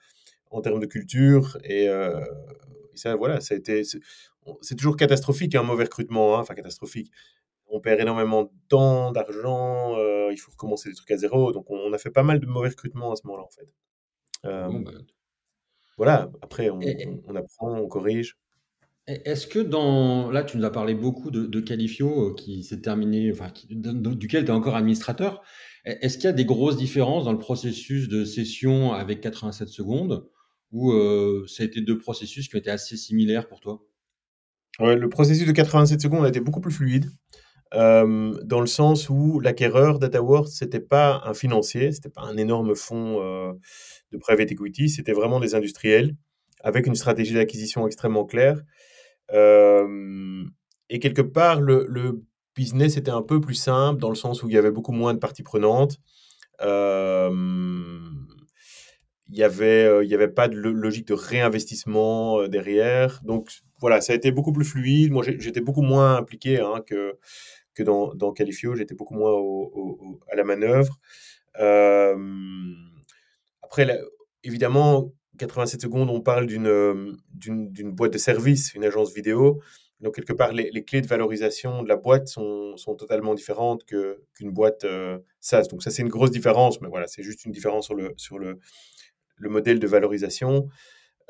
en 0.50 0.60
termes 0.60 0.80
de 0.80 0.86
culture. 0.86 1.58
Et, 1.64 1.88
euh, 1.88 2.24
ça, 2.94 3.16
voilà, 3.16 3.40
ça 3.40 3.54
a 3.54 3.58
été, 3.58 3.82
c'est 3.84 4.74
toujours 4.76 4.96
catastrophique, 4.96 5.54
un 5.54 5.62
mauvais 5.62 5.84
recrutement, 5.84 6.36
hein, 6.36 6.40
enfin 6.40 6.54
catastrophique. 6.54 7.10
On 7.66 7.80
perd 7.80 8.00
énormément 8.00 8.44
de 8.44 8.50
temps, 8.68 9.10
d'argent, 9.10 9.96
euh, 9.98 10.30
il 10.32 10.36
faut 10.36 10.52
recommencer 10.52 10.90
des 10.90 10.94
trucs 10.94 11.10
à 11.10 11.16
zéro. 11.16 11.52
Donc 11.52 11.70
on, 11.70 11.92
a 11.92 11.98
fait 11.98 12.10
pas 12.10 12.22
mal 12.22 12.38
de 12.40 12.46
mauvais 12.46 12.68
recrutements 12.68 13.12
à 13.12 13.16
ce 13.16 13.26
moment-là, 13.26 13.44
en 13.44 13.50
fait. 13.50 13.68
Euh, 14.44 14.68
bah. 14.84 14.92
Voilà, 15.96 16.30
après 16.42 16.70
on, 16.70 16.80
on 17.26 17.36
apprend, 17.36 17.78
on 17.78 17.88
corrige. 17.88 18.36
Est-ce 19.06 19.46
que 19.46 19.58
dans. 19.58 20.30
Là, 20.30 20.44
tu 20.44 20.56
nous 20.56 20.64
as 20.64 20.72
parlé 20.72 20.94
beaucoup 20.94 21.30
de, 21.30 21.60
Califio 21.60 22.30
euh, 22.30 22.34
qui 22.34 22.64
s'est 22.64 22.80
terminé, 22.80 23.32
duquel 23.32 24.44
tu 24.44 24.50
es 24.50 24.54
encore 24.54 24.76
administrateur. 24.76 25.42
Est-ce 25.84 26.16
qu'il 26.16 26.24
y 26.24 26.28
a 26.28 26.32
des 26.32 26.46
grosses 26.46 26.78
différences 26.78 27.24
dans 27.24 27.32
le 27.32 27.38
processus 27.38 28.08
de 28.08 28.24
session 28.24 28.94
avec 28.94 29.20
87 29.20 29.68
secondes 29.68 30.26
ou 30.72 30.92
euh, 30.92 31.44
ça 31.46 31.62
a 31.62 31.66
été 31.66 31.82
deux 31.82 31.98
processus 31.98 32.48
qui 32.48 32.56
ont 32.56 32.58
été 32.58 32.70
assez 32.70 32.96
similaires 32.96 33.46
pour 33.46 33.60
toi? 33.60 33.84
Ouais, 34.80 34.96
Le 34.96 35.08
processus 35.10 35.46
de 35.46 35.52
87 35.52 36.00
secondes 36.00 36.24
a 36.24 36.28
été 36.28 36.40
beaucoup 36.40 36.62
plus 36.62 36.72
fluide. 36.72 37.10
Euh, 37.74 38.32
dans 38.44 38.60
le 38.60 38.66
sens 38.66 39.10
où 39.10 39.40
l'acquéreur 39.40 39.98
DataWorks, 39.98 40.48
ce 40.48 40.64
n'était 40.64 40.80
pas 40.80 41.22
un 41.26 41.34
financier, 41.34 41.92
ce 41.92 41.98
n'était 41.98 42.08
pas 42.08 42.22
un 42.22 42.38
énorme 42.38 42.74
fonds 42.74 43.18
de 44.10 44.16
private 44.16 44.52
equity, 44.52 44.88
c'était 44.88 45.12
vraiment 45.12 45.40
des 45.40 45.54
industriels 45.54 46.16
avec 46.62 46.86
une 46.86 46.94
stratégie 46.94 47.34
d'acquisition 47.34 47.86
extrêmement 47.86 48.24
claire 48.24 48.62
et 49.32 50.98
quelque 51.00 51.22
part, 51.22 51.60
le, 51.60 52.22
business 52.56 52.96
était 52.96 53.10
un 53.10 53.22
peu 53.22 53.40
plus 53.40 53.56
simple 53.56 54.00
dans 54.00 54.10
le 54.10 54.14
sens 54.14 54.44
où 54.44 54.48
il 54.48 54.54
y 54.54 54.58
avait 54.58 54.70
beaucoup 54.70 54.92
moins 54.92 55.12
de 55.12 55.18
parties 55.18 55.42
prenantes. 55.42 55.98
il 56.60 56.66
n'y 59.28 59.42
avait, 59.42 60.06
il 60.06 60.14
avait 60.14 60.28
pas 60.28 60.46
de 60.46 60.56
logique 60.56 61.08
de 61.08 61.14
réinvestissement 61.14 62.46
derrière. 62.46 63.20
Donc 63.24 63.50
voilà, 63.80 64.00
ça 64.00 64.12
a 64.12 64.16
été 64.16 64.30
beaucoup 64.30 64.52
plus 64.52 64.64
fluide. 64.64 65.10
Moi, 65.10 65.24
j'étais 65.24 65.60
beaucoup 65.60 65.82
moins 65.82 66.16
impliqué 66.16 66.60
hein, 66.60 66.80
que, 66.86 67.18
que 67.74 67.82
dans, 67.82 68.14
dans 68.14 68.32
Califio. 68.32 68.76
J'étais 68.76 68.94
beaucoup 68.94 69.14
moins 69.14 69.32
à 70.30 70.36
la 70.36 70.44
manœuvre. 70.44 71.00
après, 73.62 74.00
évidemment, 74.44 75.12
87 75.38 75.82
secondes, 75.82 76.10
on 76.10 76.20
parle 76.20 76.46
euh, 76.50 77.12
d'une, 77.32 77.92
boîte 77.92 78.12
de 78.12 78.18
service, 78.18 78.74
une 78.74 78.84
agence 78.84 79.12
vidéo. 79.12 79.60
Donc, 80.00 80.16
quelque 80.16 80.32
part, 80.32 80.52
les, 80.52 80.70
les 80.70 80.84
clés 80.84 81.00
de 81.00 81.06
valorisation 81.06 81.82
de 81.82 81.88
la 81.88 81.96
boîte 81.96 82.28
sont, 82.28 82.76
sont 82.76 82.94
totalement 82.94 83.34
différentes 83.34 83.84
qu'une 83.84 84.50
boîte 84.50 84.84
euh, 84.84 85.18
SaaS. 85.40 85.68
Donc, 85.70 85.82
ça, 85.82 85.90
c'est 85.90 86.02
une 86.02 86.08
grosse 86.08 86.30
différence, 86.30 86.80
mais 86.80 86.88
voilà, 86.88 87.06
c'est 87.06 87.22
juste 87.22 87.44
une 87.44 87.52
différence 87.52 87.86
sur 87.86 87.94
le, 87.94 88.12
sur 88.16 88.38
le, 88.38 88.58
le 89.36 89.48
modèle 89.48 89.78
de 89.78 89.86
valorisation. 89.86 90.68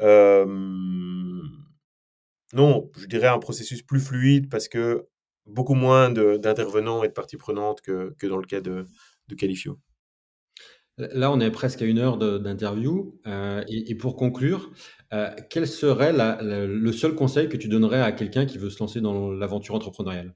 Euh, 0.01 0.45
non, 2.53 2.91
je 2.97 3.07
dirais 3.07 3.29
un 3.29 3.39
processus 3.39 3.83
plus 3.83 4.01
fluide 4.01 4.49
parce 4.49 4.69
que 4.69 5.07
beaucoup 5.47 5.75
moins 5.75 6.11
d'intervenants 6.11 7.05
et 7.05 7.09
de 7.09 7.13
parties 7.13 7.37
prenantes 7.37 7.81
que, 7.81 8.15
que 8.19 8.27
dans 8.27 8.39
le 8.39 8.47
cas 8.47 8.61
de, 8.61 8.87
de 9.29 9.35
Califio. 9.35 9.79
Là, 10.97 11.33
on 11.33 11.41
est 11.41 11.51
presque 11.51 11.83
à 11.83 11.87
une 11.87 11.99
heure 11.99 12.19
d'interview. 12.19 13.19
Euh, 13.27 13.65
et, 13.69 13.97
pour 13.97 14.15
conclure, 14.17 14.71
euh, 15.13 15.35
quel 15.51 15.67
serait 15.67 16.13
le 16.13 16.93
seul 16.93 17.17
conseil 17.17 17.49
que 17.49 17.57
tu 17.57 17.69
donnerais 17.69 18.01
à 18.01 18.13
quelqu'un 18.13 18.47
qui 18.47 18.59
veut 18.59 18.71
se 18.71 18.79
lancer 18.79 19.01
dans 19.01 19.31
l'aventure 19.31 19.75
entrepreneuriale? 19.75 20.35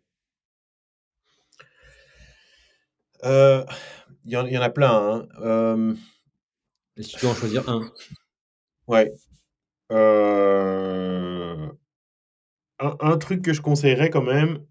Euh, 3.25 3.65
Il 4.25 4.33
y, 4.33 4.37
en 4.37 4.63
a 4.63 4.71
plein. 4.71 5.29
Hein. 5.43 5.95
Et 6.97 7.03
si 7.03 7.15
tu 7.15 7.21
peux 7.21 7.29
en 7.29 7.35
choisir 7.35 7.69
un? 7.69 7.89
Ouais. 8.89 9.13
Un, 12.81 13.19
truc 13.19 13.43
que 13.43 13.53
je 13.53 13.61
conseillerais 13.61 14.11
quand 14.11 14.23
même, 14.23 14.65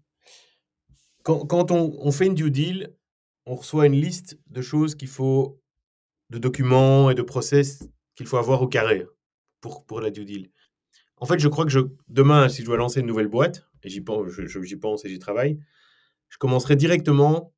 quand, 1.22 1.70
on, 1.70 1.94
on, 1.98 2.12
fait 2.12 2.26
une 2.26 2.34
due 2.34 2.50
deal, 2.50 2.94
on 3.46 3.54
reçoit 3.54 3.86
une 3.86 3.94
liste 3.94 4.38
de 4.46 4.62
choses 4.62 4.94
qu'il 4.94 5.08
faut 5.08 5.60
de 6.30 6.38
documents 6.38 7.10
et 7.10 7.14
de 7.14 7.22
process 7.22 7.88
qu'il 8.14 8.26
faut 8.26 8.36
avoir 8.36 8.62
au 8.62 8.68
carré 8.68 9.06
pour, 9.60 9.84
pour 9.86 10.00
la 10.00 10.10
due 10.10 10.24
deal. 10.24 10.50
En 11.16 11.26
fait, 11.26 11.38
je 11.38 11.48
crois 11.48 11.64
que 11.64 11.70
je, 11.70 11.80
demain, 12.08 12.48
si 12.48 12.62
je 12.62 12.66
dois 12.66 12.76
lancer 12.76 13.00
une 13.00 13.06
nouvelle 13.06 13.28
boîte, 13.28 13.68
et 13.82 13.88
j'y 13.88 14.00
pense, 14.00 14.28
pense 14.80 15.04
et 15.04 15.08
j'y 15.08 15.18
travaille, 15.18 15.58
je 16.28 16.38
commencerai 16.38 16.76
directement 16.76 17.54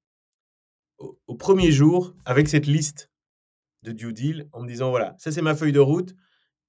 au, 0.99 1.35
premier 1.35 1.73
jour 1.73 2.14
avec 2.25 2.49
cette 2.49 2.66
liste 2.66 3.11
de 3.83 3.93
due 3.93 4.12
deal 4.12 4.49
en 4.53 4.62
me 4.62 4.68
disant 4.68 4.91
voilà, 4.91 5.14
ça 5.18 5.33
c'est 5.33 5.43
ma 5.43 5.55
feuille 5.55 5.73
de 5.73 5.81
route. 5.81 6.14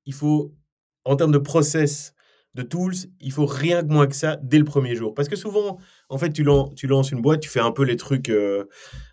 Il 0.06 0.14
faut, 0.14 0.56
en 1.04 1.16
termes 1.16 1.34
de 1.34 1.38
process, 1.38 2.14
de 2.54 2.64
tools, 2.64 2.96
il 3.22 3.32
faut 3.32 3.46
rien 3.46 3.82
que 3.82 3.88
moins 3.88 4.08
que 4.08 4.16
ça 4.16 4.38
dès 4.44 4.58
le 4.58 4.66
premier 4.66 4.96
jour. 4.96 5.14
Parce 5.14 5.30
que 5.30 5.36
souvent, 5.36 5.78
en 6.10 6.18
fait, 6.18 6.32
tu, 6.34 6.44
lances 6.44 7.12
une 7.12 7.22
boîte, 7.22 7.40
tu 7.40 7.50
fais 7.50 7.62
un 7.62 7.72
peu 7.72 7.84
les 7.84 7.96
trucs 7.96 8.30
euh, 8.30 8.66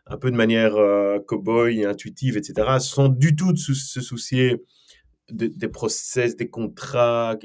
un 0.07 0.17
peu 0.17 0.31
de 0.31 0.37
manière 0.37 0.77
euh, 0.77 1.19
cow-boy, 1.21 1.85
intuitive, 1.85 2.37
etc., 2.37 2.79
sans 2.81 3.09
du 3.09 3.37
tout 3.37 3.55
se 3.57 4.01
soucier 4.01 4.63
des 5.31 5.69
process, 5.69 6.37
des 6.37 6.49
contrats, 6.49 7.37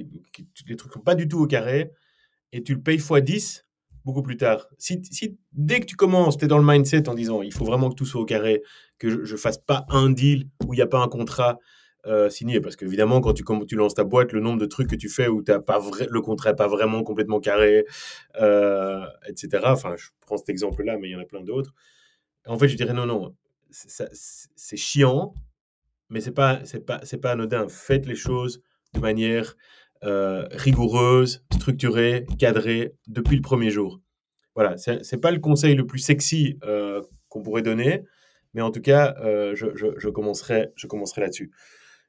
les 0.68 0.76
trucs 0.76 0.94
sont 0.94 1.02
pas 1.02 1.16
du 1.16 1.28
tout 1.28 1.40
au 1.40 1.48
carré, 1.48 1.92
et 2.52 2.64
tu 2.64 2.76
le 2.76 2.82
payes 2.82 2.96
x 2.96 3.12
10 3.12 3.66
beaucoup 4.06 4.22
plus 4.22 4.38
tard. 4.38 4.68
Si, 4.78 5.02
si 5.12 5.38
dès 5.54 5.80
que 5.80 5.86
tu 5.86 5.96
commences, 5.96 6.38
tu 6.38 6.46
es 6.46 6.48
dans 6.48 6.58
le 6.58 6.66
mindset 6.66 7.10
en 7.10 7.14
disant 7.14 7.42
il 7.42 7.54
faut 7.54 7.66
vraiment 7.66 7.90
que 7.90 7.96
tout 7.96 8.06
soit 8.06 8.22
au 8.22 8.26
carré, 8.26 8.62
que 9.00 9.10
je, 9.10 9.32
ne 9.34 9.38
fasse 9.38 9.58
pas 9.58 9.86
un 9.90 10.10
deal 10.10 10.50
où 10.66 10.74
il 10.74 10.78
n'y 10.78 10.82
a 10.82 10.88
pas 10.88 11.00
un 11.00 11.08
contrat, 11.08 11.60
euh, 12.06 12.30
signé. 12.30 12.60
Parce 12.60 12.76
qu'évidemment, 12.76 13.22
quand 13.22 13.34
tu, 13.34 13.46
tu 13.66 13.76
lances 13.78 13.94
ta 13.94 14.04
boîte, 14.04 14.34
le 14.34 14.42
nombre 14.42 14.60
de 14.60 14.66
trucs 14.66 14.90
que 14.90 14.96
tu 14.96 15.08
fais 15.08 15.30
où 15.30 15.42
as 15.48 15.60
pas 15.62 15.80
le 16.10 16.20
contrat 16.20 16.50
n'est 16.50 16.56
pas 16.58 16.68
vraiment 16.68 17.02
complètement 17.02 17.40
carré, 17.40 17.86
euh, 18.42 19.06
etc. 19.26 19.64
Enfin, 19.68 19.96
je 19.96 20.10
prends 20.20 20.36
cet 20.36 20.50
exemple-là, 20.50 20.98
mais 20.98 21.08
il 21.08 21.12
y 21.12 21.16
en 21.16 21.22
a 21.22 21.26
plein 21.26 21.42
d'autres. 21.42 21.74
En 22.46 22.60
fait, 22.60 22.68
je 22.68 22.76
dirais 22.76 22.94
non, 22.94 23.06
non, 23.06 23.34
c'est 23.72 24.76
chiant, 24.76 25.34
mais 26.10 26.20
c'est 26.20 26.34
pas, 26.34 26.60
c'est 26.66 26.86
pas, 26.86 27.00
c'est 27.04 27.20
pas 27.20 27.32
anodin. 27.32 27.70
Faites 27.70 28.06
les 28.06 28.16
choses 28.16 28.62
de 28.94 29.00
manière 29.00 29.56
euh, 30.04 30.46
rigoureuse, 30.52 31.46
structurée, 31.54 32.26
cadrée 32.38 32.98
depuis 33.08 33.38
le 33.38 33.42
premier 33.42 33.70
jour. 33.70 34.02
Voilà, 34.56 34.76
c'est 34.78 35.22
pas 35.22 35.32
le 35.32 35.40
conseil 35.40 35.74
le 35.74 35.86
plus 35.86 36.00
sexy 36.00 36.60
qu'on 37.30 37.42
pourrait 37.42 37.62
donner, 37.62 38.04
mais 38.54 38.62
en 38.62 38.72
tout 38.72 38.82
cas, 38.82 39.16
je, 39.56 39.68
je, 39.74 40.10
commencerai, 40.10 40.68
je 40.76 40.86
commencerai 40.86 41.22
là-dessus. 41.22 41.50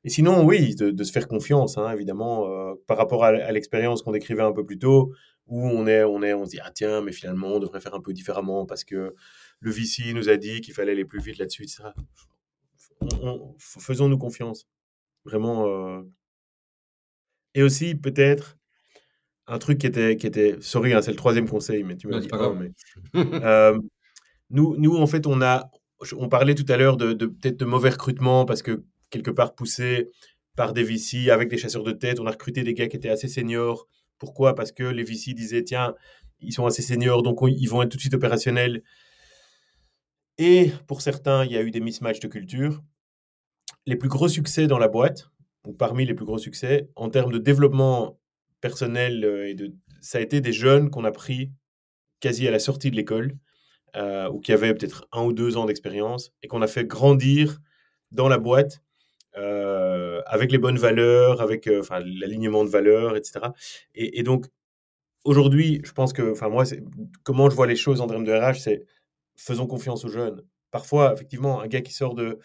Et 0.05 0.11
sinon, 0.11 0.44
oui, 0.44 0.74
de, 0.74 1.02
se 1.02 1.12
faire 1.12 1.26
confiance, 1.26 1.78
hein, 1.78 1.90
évidemment, 1.90 2.46
euh, 2.46 2.74
par 2.86 2.98
rapport 2.98 3.24
à, 3.24 3.52
l'expérience 3.52 4.02
qu'on 4.02 4.12
décrivait 4.12 4.42
un 4.42 4.52
peu 4.52 4.64
plus 4.64 4.78
tôt, 4.78 5.14
où 5.46 5.66
on 5.66 5.86
est, 5.86 6.05
on 6.05 6.22
est, 6.22 6.34
on 6.34 6.44
se 6.44 6.50
dit 6.50 6.61
ah 6.62 6.70
tiens, 6.70 7.00
mais 7.00 7.12
finalement 7.12 7.48
on 7.48 7.59
devrait 7.59 7.80
faire 7.80 7.94
un 7.94 8.00
peu 8.00 8.12
différemment 8.12 8.64
parce 8.64 8.82
que 8.82 9.14
le 9.61 9.70
VC 9.70 10.14
nous 10.14 10.28
a 10.28 10.36
dit 10.36 10.61
qu'il 10.62 10.72
fallait 10.72 10.92
aller 10.92 11.05
plus 11.05 11.20
vite 11.20 11.38
là-dessus, 11.38 11.64
etc. 11.64 11.84
Faisons-nous 13.59 14.18
confiance, 14.18 14.66
vraiment. 15.24 15.66
Euh. 15.66 16.02
Et 17.55 17.62
aussi 17.62 17.94
peut-être 17.94 18.57
un 19.46 19.59
truc 19.59 19.78
qui 19.78 19.86
était, 19.86 20.16
qui 20.16 20.26
était, 20.26 20.57
sorry, 20.61 20.92
hein, 20.94 21.02
c'est 21.02 21.11
le 21.11 21.16
troisième 21.16 21.48
conseil, 21.48 21.82
mais 21.82 21.96
tu 21.96 22.09
m'as 22.09 22.20
dit 22.20 22.28
pas 22.28 22.52
mais 22.55 22.72
euh, 23.16 23.78
nous, 24.50 24.76
nous 24.78 24.96
en 24.96 25.07
fait, 25.07 25.26
on 25.26 25.42
a, 25.42 25.70
on 26.16 26.28
parlait 26.28 26.55
tout 26.55 26.64
à 26.68 26.76
l'heure 26.76 26.96
de, 26.96 27.12
de 27.12 27.26
peut-être 27.26 27.59
de 27.59 27.64
mauvais 27.64 27.90
recrutement 27.90 28.46
parce 28.46 28.62
que 28.62 28.84
quelque 29.11 29.30
part 29.30 29.55
poussé 29.55 30.11
par 30.57 30.72
des 30.72 30.84
VC 30.84 31.30
avec 31.30 31.48
des 31.48 31.59
chasseurs 31.59 31.82
de 31.82 31.92
tête. 31.92 32.20
On 32.20 32.26
a 32.26 32.30
recruté 32.30 32.62
des 32.62 32.74
gars 32.74 32.88
qui 32.88 32.96
étaient 32.96 33.11
assez 33.11 33.28
seniors. 33.28 33.86
Pourquoi? 34.18 34.55
Parce 34.55 34.72
que 34.72 34.84
les 34.84 35.02
VC 35.02 35.34
disaient, 35.34 35.64
tiens, 35.64 35.94
ils 36.40 36.52
sont 36.52 36.66
assez 36.66 36.82
seniors, 36.82 37.22
donc 37.22 37.38
ils 37.42 37.66
vont 37.66 37.82
être 37.82 37.90
tout 37.90 37.96
de 37.96 38.00
suite 38.00 38.14
opérationnels. 38.14 38.82
Et 40.38 40.70
pour 40.86 41.00
certains, 41.00 41.44
il 41.44 41.52
y 41.52 41.57
a 41.57 41.62
eu 41.62 41.70
des 41.70 41.80
mismatchs 41.80 42.20
de 42.20 42.28
culture. 42.28 42.82
Les 43.86 43.96
plus 43.96 44.09
gros 44.09 44.28
succès 44.28 44.66
dans 44.66 44.78
la 44.78 44.88
boîte, 44.88 45.28
ou 45.66 45.72
parmi 45.72 46.05
les 46.05 46.14
plus 46.14 46.24
gros 46.24 46.38
succès, 46.38 46.88
en 46.96 47.09
termes 47.09 47.32
de 47.32 47.38
développement 47.38 48.18
personnel, 48.61 49.24
euh, 49.24 49.48
et 49.48 49.55
de, 49.55 49.74
ça 50.00 50.18
a 50.18 50.20
été 50.20 50.40
des 50.40 50.52
jeunes 50.52 50.90
qu'on 50.90 51.05
a 51.05 51.12
pris 51.12 51.52
quasi 52.20 52.48
à 52.48 52.50
la 52.50 52.59
sortie 52.59 52.90
de 52.90 52.96
l'école, 52.96 53.36
euh, 53.96 54.28
ou 54.30 54.40
qui 54.40 54.52
avaient 54.52 54.74
peut-être 54.74 55.07
un 55.12 55.22
ou 55.22 55.32
deux 55.32 55.57
ans 55.57 55.66
d'expérience, 55.66 56.32
et 56.42 56.48
qu'on 56.48 56.62
a 56.62 56.66
fait 56.66 56.84
grandir 56.84 57.61
dans 58.11 58.28
la 58.28 58.38
boîte 58.38 58.84
euh, 59.37 60.22
avec 60.26 60.53
les 60.53 60.59
bonnes 60.59 60.78
valeurs, 60.78 61.41
avec 61.41 61.66
euh, 61.66 61.82
l'alignement 62.05 62.64
de 62.64 62.68
valeurs, 62.70 63.16
etc. 63.16 63.47
Et, 63.95 64.22
donc 64.22 64.47
aujourd'hui, 65.24 65.80
je 65.85 65.93
pense 65.93 66.12
que, 66.12 66.32
enfin 66.32 66.49
moi, 66.49 66.64
comment 67.22 67.51
je 67.51 67.57
vois 67.57 67.66
les 67.66 67.76
choses 67.76 68.01
en 68.01 68.07
termes 68.07 68.24
de 68.24 68.32
RH, 68.32 68.61
c'est 68.61 68.85
faisons 69.37 69.66
confiance 69.66 70.05
aux 70.05 70.09
jeunes. 70.09 70.43
Parfois, 70.70 71.12
effectivement, 71.12 71.61
un 71.61 71.66
gars 71.66 71.80
qui 71.80 71.93
sort 71.93 72.14
de, 72.14 72.39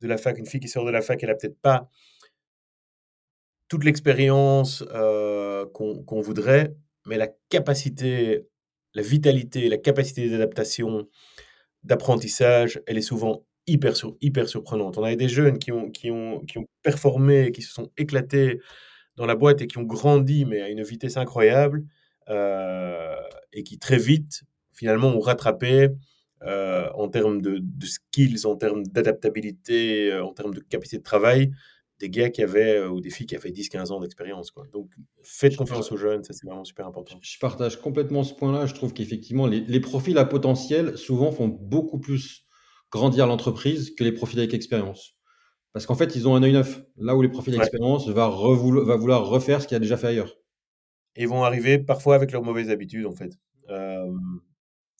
de 0.00 0.08
la 0.08 0.16
fac, 0.16 0.38
une 0.38 0.46
fille 0.46 0.60
qui 0.60 0.68
sort 0.68 0.84
de 0.84 0.90
la 0.90 1.02
fac, 1.02 1.22
elle 1.22 1.30
a 1.30 1.34
peut-être 1.34 1.60
pas 1.60 1.88
toute 3.72 3.84
l'expérience 3.84 4.84
euh, 4.92 5.64
qu'on 5.72 6.20
voudrait, 6.20 6.76
mais 7.06 7.16
la 7.16 7.28
capacité, 7.48 8.46
la 8.92 9.02
vitalité, 9.02 9.70
la 9.70 9.78
capacité 9.78 10.28
d'adaptation, 10.28 11.08
d'apprentissage, 11.82 12.82
elle 12.86 12.98
est 12.98 13.00
souvent 13.00 13.46
hyper, 13.66 13.94
hyper 14.20 14.48
surprenante. 14.48 14.98
On 14.98 15.04
avait 15.04 15.16
des 15.16 15.28
jeunes 15.28 15.58
qui 15.58 15.72
ont, 15.72 15.90
qui, 15.90 16.10
ont, 16.10 16.40
qui 16.40 16.58
ont 16.58 16.66
performé, 16.82 17.52
qui 17.52 17.62
se 17.62 17.72
sont 17.72 17.90
éclatés 17.96 18.60
dans 19.16 19.26
la 19.26 19.34
boîte 19.34 19.60
et 19.62 19.66
qui 19.66 19.78
ont 19.78 19.82
grandi, 19.82 20.44
mais 20.44 20.62
à 20.62 20.68
une 20.68 20.82
vitesse 20.82 21.16
incroyable, 21.16 21.84
euh, 22.28 23.16
et 23.52 23.62
qui 23.62 23.78
très 23.78 23.98
vite, 23.98 24.42
finalement, 24.72 25.08
ont 25.08 25.20
rattrapé 25.20 25.90
euh, 26.42 26.88
en 26.94 27.08
termes 27.08 27.40
de, 27.40 27.62
skills, 27.84 28.46
en 28.46 28.56
termes 28.56 28.84
d'adaptabilité, 28.84 30.12
euh, 30.12 30.24
en 30.24 30.32
termes 30.32 30.54
de 30.54 30.60
capacité 30.60 30.98
de 30.98 31.02
travail, 31.02 31.52
des 32.00 32.10
gars 32.10 32.30
qui 32.30 32.42
avaient, 32.42 32.84
ou 32.84 33.00
des 33.00 33.10
filles 33.10 33.26
qui 33.26 33.36
avaient 33.36 33.50
10-15 33.50 33.92
ans 33.92 34.00
d'expérience. 34.00 34.52
Donc, 34.72 34.90
faites 35.22 35.56
confiance 35.56 35.92
aux 35.92 35.96
jeunes, 35.96 36.24
ça 36.24 36.32
c'est 36.32 36.46
vraiment 36.46 36.64
super 36.64 36.86
important. 36.86 37.16
Je 37.20 37.38
partage 37.38 37.80
complètement 37.80 38.24
ce 38.24 38.34
point-là. 38.34 38.66
Je 38.66 38.74
trouve 38.74 38.92
qu'effectivement, 38.92 39.46
les, 39.46 39.60
les 39.60 39.80
profils 39.80 40.18
à 40.18 40.24
potentiel, 40.24 40.98
souvent, 40.98 41.30
font 41.30 41.46
beaucoup 41.46 42.00
plus 42.00 42.41
grandir 42.92 43.26
l'entreprise 43.26 43.94
que 43.94 44.04
les 44.04 44.12
profils 44.12 44.38
avec 44.38 44.54
expérience. 44.54 45.16
Parce 45.72 45.86
qu'en 45.86 45.94
fait, 45.94 46.14
ils 46.14 46.28
ont 46.28 46.36
un 46.36 46.42
œil 46.42 46.52
neuf. 46.52 46.82
Là 46.98 47.16
où 47.16 47.22
les 47.22 47.30
profils 47.30 47.52
d'expérience 47.52 48.06
va, 48.08 48.28
va 48.28 48.96
vouloir 48.96 49.26
refaire 49.26 49.62
ce 49.62 49.66
qu'il 49.66 49.76
a 49.76 49.80
déjà 49.80 49.96
fait 49.96 50.08
ailleurs. 50.08 50.36
Ils 51.16 51.28
vont 51.28 51.44
arriver 51.44 51.78
parfois 51.78 52.14
avec 52.14 52.30
leurs 52.30 52.42
mauvaises 52.42 52.70
habitudes, 52.70 53.06
en 53.06 53.12
fait. 53.12 53.32
Euh, 53.70 54.12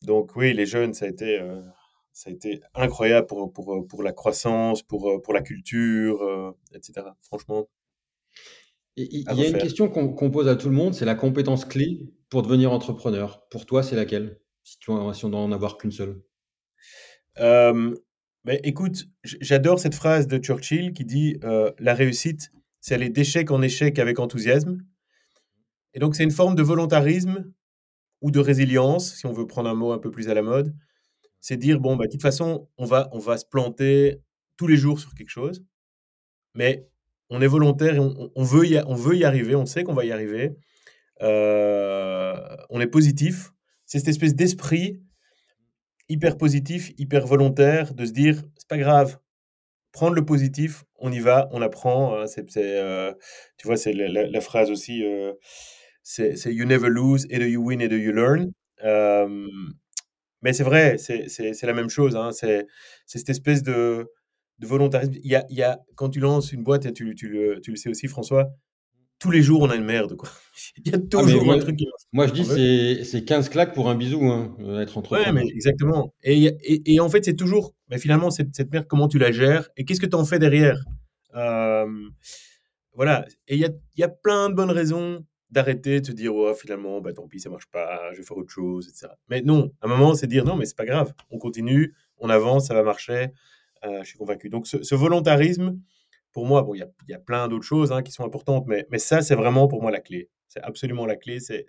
donc 0.03 0.35
oui, 0.35 0.55
les 0.55 0.67
jeunes, 0.67 0.95
ça 0.95 1.05
a 1.05 1.09
été, 1.09 1.39
euh, 1.39 1.61
ça 2.13 2.31
a 2.31 2.33
été 2.33 2.61
incroyable 2.75 3.27
pour, 3.27 3.53
pour, 3.53 3.87
pour 3.87 4.03
la 4.03 4.13
croissance, 4.13 4.83
pour, 4.83 5.21
pour 5.23 5.35
la 5.35 5.43
culture, 5.43 6.23
euh, 6.23 6.51
etc. 6.75 7.07
Franchement. 7.21 7.69
Il 8.97 9.25
y 9.25 9.45
a 9.45 9.49
une 9.49 9.59
question 9.59 9.89
qu'on 9.89 10.31
pose 10.31 10.49
à 10.49 10.57
tout 10.57 10.69
le 10.69 10.75
monde, 10.75 10.95
c'est 10.95 11.07
la 11.07 11.15
compétence 11.15 11.65
clé 11.65 12.01
pour 12.29 12.43
devenir 12.43 12.73
entrepreneur. 12.73 13.47
Pour 13.51 13.65
toi, 13.65 13.83
c'est 13.83 13.97
laquelle? 13.97 14.39
Si, 14.65 14.79
tu, 14.79 14.93
si 15.15 15.25
on 15.25 15.31
doit 15.31 15.41
en 15.41 15.51
avoir 15.51 15.77
qu'une 15.79 15.93
seule 15.93 16.23
euh, 17.39 17.95
écoute, 18.47 19.09
j'adore 19.23 19.79
cette 19.79 19.95
phrase 19.95 20.27
de 20.27 20.39
Churchill 20.39 20.93
qui 20.93 21.05
dit 21.05 21.39
La 21.79 21.95
réussite, 21.95 22.53
c'est 22.81 22.95
aller 22.95 23.11
d'échec 23.11 23.51
en 23.51 23.63
échec 23.63 23.99
avec 23.99 24.19
enthousiasme. 24.19 24.79
Et 25.95 25.99
donc, 25.99 26.17
c'est 26.17 26.25
une 26.25 26.31
forme 26.31 26.55
de 26.55 26.63
volontarisme 26.63 27.53
ou 28.21 28.31
de 28.31 28.41
résilience, 28.41 29.15
si 29.15 29.27
on 29.27 29.33
veut 29.33 29.47
prendre 29.47 29.69
un 29.69 29.75
mot 29.75 29.93
un 29.93 29.99
peu 29.99 30.11
plus 30.11 30.29
à 30.29 30.35
la 30.35 30.43
mode. 30.43 30.75
C'est 31.41 31.57
dire 31.57 31.81
Bon, 31.81 31.97
bah, 31.97 32.07
de 32.07 32.13
toute 32.13 32.23
façon, 32.23 32.69
on 32.79 32.85
va, 32.85 33.09
on 33.13 33.19
va 33.19 33.37
se 33.37 33.45
planter 33.45 34.21
tous 34.57 34.67
les 34.67 34.77
jours 34.77 35.01
sur 35.01 35.15
quelque 35.15 35.31
chose, 35.31 35.65
mais 36.55 36.89
on 37.31 37.41
est 37.41 37.47
volontaire 37.47 37.95
et 37.95 37.99
on, 37.99 38.43
veut, 38.45 38.67
y, 38.67 38.83
on 38.87 38.95
veut 38.95 39.17
y 39.17 39.25
arriver, 39.25 39.55
on 39.55 39.67
sait 39.67 39.85
qu'on 39.85 39.95
va 39.95 40.05
y 40.05 40.13
arriver. 40.13 40.55
On 41.21 42.81
est 42.81 42.87
positif. 42.87 43.53
C'est 43.87 43.99
cette 43.99 44.09
espèce 44.09 44.35
d'esprit 44.35 45.02
hyper 46.09 46.37
positif, 46.37 46.93
hyper 46.99 47.27
volontaire, 47.27 47.95
de 47.95 48.05
se 48.05 48.13
dire, 48.13 48.43
c'est 48.57 48.69
pas 48.69 48.79
grave, 48.79 49.19
prendre 49.93 50.15
le 50.15 50.25
positif, 50.25 50.85
on 50.99 51.13
y 51.13 51.21
va, 51.21 51.49
on 51.53 51.63
apprend. 51.63 52.17
Hein, 52.17 52.27
c'est, 52.27 52.47
euh, 52.57 53.13
tu 53.59 53.67
vois, 53.67 53.77
c'est 53.77 53.93
la, 53.93 54.41
phrase 54.41 54.71
aussi, 54.71 55.05
euh, 55.05 55.33
c'est, 56.03 56.35
you 56.47 56.65
never 56.65 56.89
lose, 56.89 57.27
either 57.31 57.49
you 57.49 57.63
win, 57.63 57.81
either 57.81 57.99
you 57.99 58.13
learn. 58.13 58.53
mais 60.43 60.53
c'est 60.53 60.65
vrai, 60.65 60.99
c'est, 60.99 61.63
la 61.63 61.75
même 61.75 61.91
chose. 61.91 62.17
Hein, 62.17 62.33
c'est, 62.33 62.67
cette 63.07 63.29
espèce 63.29 63.63
de, 63.63 64.11
de 64.59 64.67
volontarisme. 64.67 65.13
Il 65.15 65.31
y 65.31 65.37
a, 65.37 65.45
il 65.51 65.57
y 65.57 65.63
a, 65.63 65.81
quand 65.95 66.11
tu 66.11 66.21
lances 66.21 66.53
une 66.53 66.65
boîte, 66.65 66.93
tu, 66.95 67.15
tu, 67.15 67.59
tu 67.63 67.71
le 67.71 67.77
sais 67.77 67.89
aussi, 67.91 68.09
François, 68.09 68.51
tous 69.23 69.31
les 69.31 69.41
jours, 69.41 69.63
on 69.63 69.71
a 69.71 69.77
une 69.77 69.85
merde. 69.85 70.17
Quoi. 70.17 70.29
Il 70.85 70.91
y 70.91 70.95
a 70.95 70.99
ah, 70.99 71.07
toujours 71.09 71.53
un 71.53 71.59
truc 71.61 71.79
Moi, 72.13 72.27
je 72.27 72.33
dis, 72.33 73.05
c'est 73.05 73.25
15 73.25 73.49
claques 73.51 73.73
pour 73.73 73.89
un 73.89 73.95
bisou, 73.95 74.25
hein, 74.25 74.57
euh, 74.61 74.81
être 74.81 74.99
entrepreneur. 74.99 75.27
Ouais, 75.29 75.33
mais 75.33 75.47
exactement. 75.49 76.13
Et, 76.25 76.93
et, 76.93 76.99
en 76.99 77.09
fait, 77.09 77.25
c'est 77.25 77.37
toujours, 77.37 77.73
mais 77.89 77.99
finalement, 77.99 78.33
cette, 78.33 78.55
cette 78.55 78.73
merde, 78.73 78.87
comment 78.89 79.07
tu 79.07 79.19
la 79.19 79.31
gères 79.31 79.71
et 79.77 79.85
qu'est-ce 79.85 80.01
que 80.01 80.07
tu 80.07 80.17
en 80.17 80.25
fais 80.25 80.41
derrière? 80.41 80.77
Euh, 81.37 81.87
Voilà. 82.95 83.25
Et 83.47 83.55
il 83.55 83.61
y 83.61 83.65
a, 83.65 83.71
y 83.97 84.03
a, 84.03 84.09
plein 84.09 84.51
de 84.51 84.55
bonnes 84.55 84.73
raisons 84.73 85.25
d'arrêter, 85.51 86.01
de 86.01 86.07
se 86.07 86.13
dire, 86.13 86.35
oh, 86.35 86.53
finalement, 86.55 87.01
bah, 87.01 87.13
tant 87.13 87.29
pis, 87.29 87.39
ça 87.39 87.49
marche 87.49 87.67
pas, 87.67 88.13
je 88.13 88.19
vais 88.19 88.25
faire 88.25 88.37
autre 88.37 88.51
chose, 88.51 88.89
etc. 88.89 89.07
Mais 89.29 89.41
non, 89.41 89.71
à 89.81 89.87
un 89.87 89.89
moment, 89.89 90.15
c'est 90.15 90.27
dire, 90.27 90.45
non, 90.45 90.57
mais 90.57 90.65
c'est 90.65 90.77
pas 90.77 90.87
grave, 90.87 91.15
on 91.31 91.39
continue, 91.39 91.95
on 92.19 92.29
avance, 92.29 92.67
ça 92.67 92.75
va 92.75 92.83
marcher. 92.83 93.29
Euh, 93.85 94.01
je 94.03 94.09
suis 94.09 94.19
convaincu. 94.19 94.49
Donc, 94.49 94.67
ce, 94.67 94.83
ce 94.83 94.95
volontarisme, 94.97 95.79
pour 96.33 96.47
moi, 96.47 96.63
bon, 96.63 96.75
il 96.75 96.87
y 97.09 97.15
a, 97.15 97.19
plein 97.19 97.49
d'autres 97.49 97.65
choses 97.65 97.93
hein, 97.93 98.03
qui 98.03 98.13
sont 98.13 98.25
importantes, 98.25 98.67
mais, 98.67 98.87
mais 98.91 98.99
ça, 98.99 99.23
c'est 99.23 99.35
vraiment 99.35 99.69
pour 99.69 99.83
moi 99.83 99.91
la 99.91 100.01
clé. 100.01 100.31
C'est 100.49 100.63
absolument 100.63 101.07
la 101.07 101.17
clé, 101.17 101.39
c'est 101.41 101.67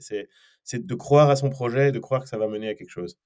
de 0.73 0.95
croire 0.95 1.29
à 1.29 1.35
son 1.35 1.49
projet, 1.49 1.91
de 1.91 1.99
croire 1.99 2.23
que 2.23 2.29
ça 2.29 2.37
va 2.37 2.47
mener 2.47 2.69
à 2.69 2.75
quelque 2.75 2.89
chose. 2.89 3.17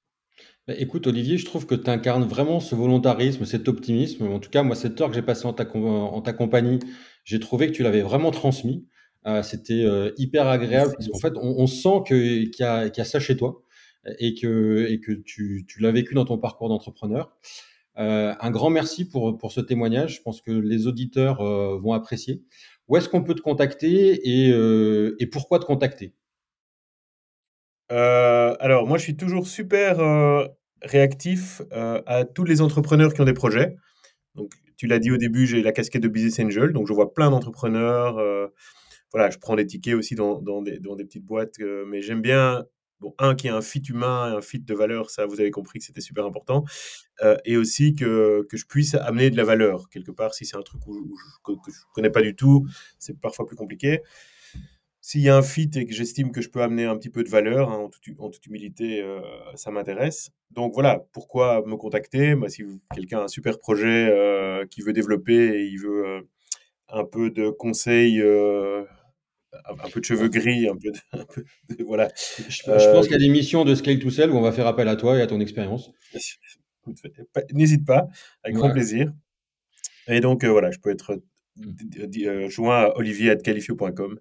Bah, 0.67 0.73
écoute, 0.77 1.07
Olivier, 1.07 1.37
je 1.37 1.45
trouve 1.45 1.65
que 1.65 1.75
tu 1.75 1.89
incarnes 1.89 2.25
vraiment 2.25 2.59
ce 2.59 2.75
volontarisme, 2.75 3.45
cet 3.45 3.67
optimisme. 3.67 4.27
En 4.27 4.39
tout 4.39 4.49
cas, 4.49 4.63
moi, 4.63 4.75
cette 4.75 4.99
heure 4.99 5.09
que 5.09 5.15
j'ai 5.15 5.21
passée 5.21 5.45
en 5.45 5.53
ta, 5.53 5.67
en 5.75 6.21
ta 6.21 6.33
compagnie, 6.33 6.79
j'ai 7.23 7.39
trouvé 7.39 7.67
que 7.67 7.71
tu 7.71 7.83
l'avais 7.83 8.01
vraiment 8.01 8.31
transmis. 8.31 8.85
Euh, 9.25 9.43
c'était 9.43 9.83
euh, 9.83 10.11
hyper 10.17 10.47
agréable 10.47 10.93
parce 10.93 11.09
qu'en 11.09 11.19
fait, 11.19 11.33
on, 11.35 11.67
sent 11.67 12.03
qu'il 12.07 12.55
y, 12.57 12.63
a, 12.63 12.85
y 12.85 13.01
a 13.01 13.03
ça 13.03 13.19
chez 13.19 13.35
toi 13.35 13.63
et 14.19 14.35
que, 14.35 14.87
et 14.89 14.99
que 14.99 15.11
tu, 15.11 15.65
tu 15.67 15.81
l'as 15.81 15.91
vécu 15.91 16.13
dans 16.13 16.25
ton 16.25 16.37
parcours 16.37 16.69
d'entrepreneur. 16.69 17.35
Euh, 17.99 18.35
un 18.39 18.51
grand 18.51 18.69
merci 18.69 19.09
pour, 19.09 19.37
pour 19.37 19.51
ce 19.51 19.61
témoignage. 19.61 20.17
Je 20.17 20.21
pense 20.21 20.41
que 20.41 20.51
les 20.51 20.87
auditeurs 20.87 21.41
euh, 21.41 21.79
vont 21.79 21.93
apprécier. 21.93 22.43
Où 22.87 22.97
est-ce 22.97 23.09
qu'on 23.09 23.23
peut 23.23 23.33
te 23.33 23.41
contacter 23.41 24.19
et, 24.23 24.51
euh, 24.51 25.15
et 25.19 25.27
pourquoi 25.27 25.59
te 25.59 25.65
contacter? 25.65 26.13
Alors, 27.89 28.87
moi, 28.87 28.97
je 28.97 29.03
suis 29.03 29.17
toujours 29.17 29.47
super 29.47 29.97
réactif 30.81 31.61
à 31.71 32.25
tous 32.25 32.43
les 32.43 32.61
entrepreneurs 32.61 33.13
qui 33.13 33.21
ont 33.21 33.25
des 33.25 33.33
projets. 33.33 33.75
Donc, 34.35 34.51
tu 34.75 34.87
l'as 34.87 34.99
dit 34.99 35.11
au 35.11 35.17
début, 35.17 35.47
j'ai 35.47 35.61
la 35.63 35.71
casquette 35.71 36.03
de 36.03 36.07
business 36.07 36.39
angel, 36.39 36.73
donc 36.73 36.87
je 36.87 36.93
vois 36.93 37.13
plein 37.13 37.29
d'entrepreneurs. 37.29 38.15
voilà, 39.13 39.29
je 39.29 39.37
prends 39.37 39.55
des 39.55 39.65
tickets 39.65 39.95
aussi 39.95 40.15
dans, 40.15 40.41
dans 40.41 40.61
des, 40.61 40.79
petites 41.05 41.25
boîtes, 41.25 41.59
mais 41.87 42.01
j'aime 42.01 42.21
bien, 42.21 42.65
bon, 42.99 43.13
un, 43.19 43.35
qui 43.35 43.49
a 43.49 43.55
un 43.55 43.61
fit 43.61 43.81
humain, 43.89 44.35
un 44.37 44.41
fit 44.41 44.59
de 44.59 44.73
valeur, 44.73 45.09
ça, 45.09 45.25
vous 45.25 45.39
avez 45.39 45.51
compris 45.51 45.79
que 45.79 45.85
c'était 45.85 46.01
super 46.01 46.25
important, 46.25 46.63
euh, 47.23 47.37
et 47.45 47.57
aussi 47.57 47.93
que, 47.93 48.45
que 48.49 48.57
je 48.57 48.65
puisse 48.65 48.95
amener 48.95 49.29
de 49.29 49.37
la 49.37 49.43
valeur, 49.43 49.89
quelque 49.89 50.11
part, 50.11 50.33
si 50.33 50.45
c'est 50.45 50.57
un 50.57 50.61
truc 50.61 50.85
où, 50.87 51.15
je, 51.17 51.53
que, 51.53 51.71
je 51.71 51.79
connais 51.93 52.09
pas 52.09 52.21
du 52.21 52.35
tout, 52.35 52.67
c'est 52.99 53.19
parfois 53.19 53.45
plus 53.45 53.55
compliqué. 53.55 54.01
S'il 54.99 55.21
y 55.21 55.29
a 55.29 55.37
un 55.37 55.41
fit 55.41 55.69
et 55.75 55.85
que 55.85 55.93
j'estime 55.93 56.33
que 56.33 56.41
je 56.41 56.49
peux 56.49 56.61
amener 56.61 56.83
un 56.83 56.97
petit 56.97 57.09
peu 57.09 57.23
de 57.23 57.29
valeur, 57.29 57.71
hein, 57.71 57.77
en, 57.77 57.89
toute, 57.89 58.03
en, 58.19 58.29
toute, 58.29 58.45
humilité, 58.45 59.01
euh, 59.01 59.21
ça 59.55 59.71
m'intéresse. 59.71 60.31
Donc 60.51 60.73
voilà, 60.73 61.05
pourquoi 61.13 61.63
me 61.65 61.77
contacter? 61.77 62.35
Bah, 62.35 62.49
Si 62.49 62.65
quelqu'un 62.93 63.19
a 63.19 63.23
un 63.23 63.27
super 63.29 63.57
projet 63.57 64.09
euh, 64.09 64.65
qui 64.65 64.81
veut 64.81 64.91
développer 64.91 65.33
et 65.33 65.65
il 65.65 65.77
veut 65.77 66.27
un 66.89 67.05
peu 67.05 67.29
de 67.29 67.49
conseils, 67.49 68.21
un 69.65 69.89
peu 69.89 69.99
de 69.99 70.05
cheveux 70.05 70.29
gris, 70.29 70.67
un 70.67 70.75
peu 70.75 70.91
de, 70.91 70.97
un 71.21 71.25
peu 71.25 71.43
de 71.69 71.83
voilà. 71.83 72.09
Je, 72.15 72.61
je 72.61 72.91
pense 72.91 73.05
qu'il 73.05 73.13
y 73.13 73.15
a 73.15 73.25
des 73.25 73.29
missions 73.29 73.65
de 73.65 73.75
Scale 73.75 73.99
to 73.99 74.09
Sell 74.09 74.29
où 74.31 74.35
on 74.35 74.41
va 74.41 74.51
faire 74.51 74.67
appel 74.67 74.87
à 74.87 74.95
toi 74.95 75.17
et 75.17 75.21
à 75.21 75.27
ton 75.27 75.39
expérience. 75.39 75.91
N'hésite 77.53 77.85
pas, 77.85 78.07
avec 78.43 78.55
grand 78.55 78.71
plaisir. 78.71 79.11
Et 80.07 80.21
donc 80.21 80.45
voilà, 80.45 80.71
je 80.71 80.79
peux 80.79 80.89
être 80.89 81.21
joint 82.49 82.83
à 82.83 82.97
olivier.califio.com. 82.97 84.19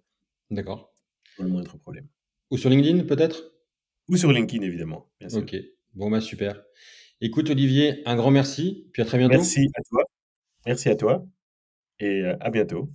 D'accord. 0.50 0.92
Pas 1.36 1.44
le 1.44 1.50
moindre 1.50 1.76
problème. 1.78 2.08
Ou 2.50 2.58
sur 2.58 2.70
LinkedIn, 2.70 3.04
peut-être? 3.04 3.52
Ou 4.08 4.16
sur 4.16 4.32
LinkedIn, 4.32 4.64
évidemment. 4.64 5.10
Bien 5.20 5.28
sûr. 5.28 5.40
Ok. 5.40 5.56
Bon, 5.94 6.10
bah 6.10 6.20
super. 6.20 6.62
Écoute, 7.20 7.50
Olivier, 7.50 8.02
un 8.06 8.16
grand 8.16 8.30
merci. 8.30 8.88
Puis 8.92 9.02
à 9.02 9.04
très 9.04 9.18
bientôt. 9.18 9.34
Merci 9.34 9.68
à 9.74 9.82
toi. 9.82 10.04
Merci 10.66 10.88
à 10.88 10.96
toi. 10.96 11.26
Et 11.98 12.24
à 12.24 12.50
bientôt. 12.50 12.90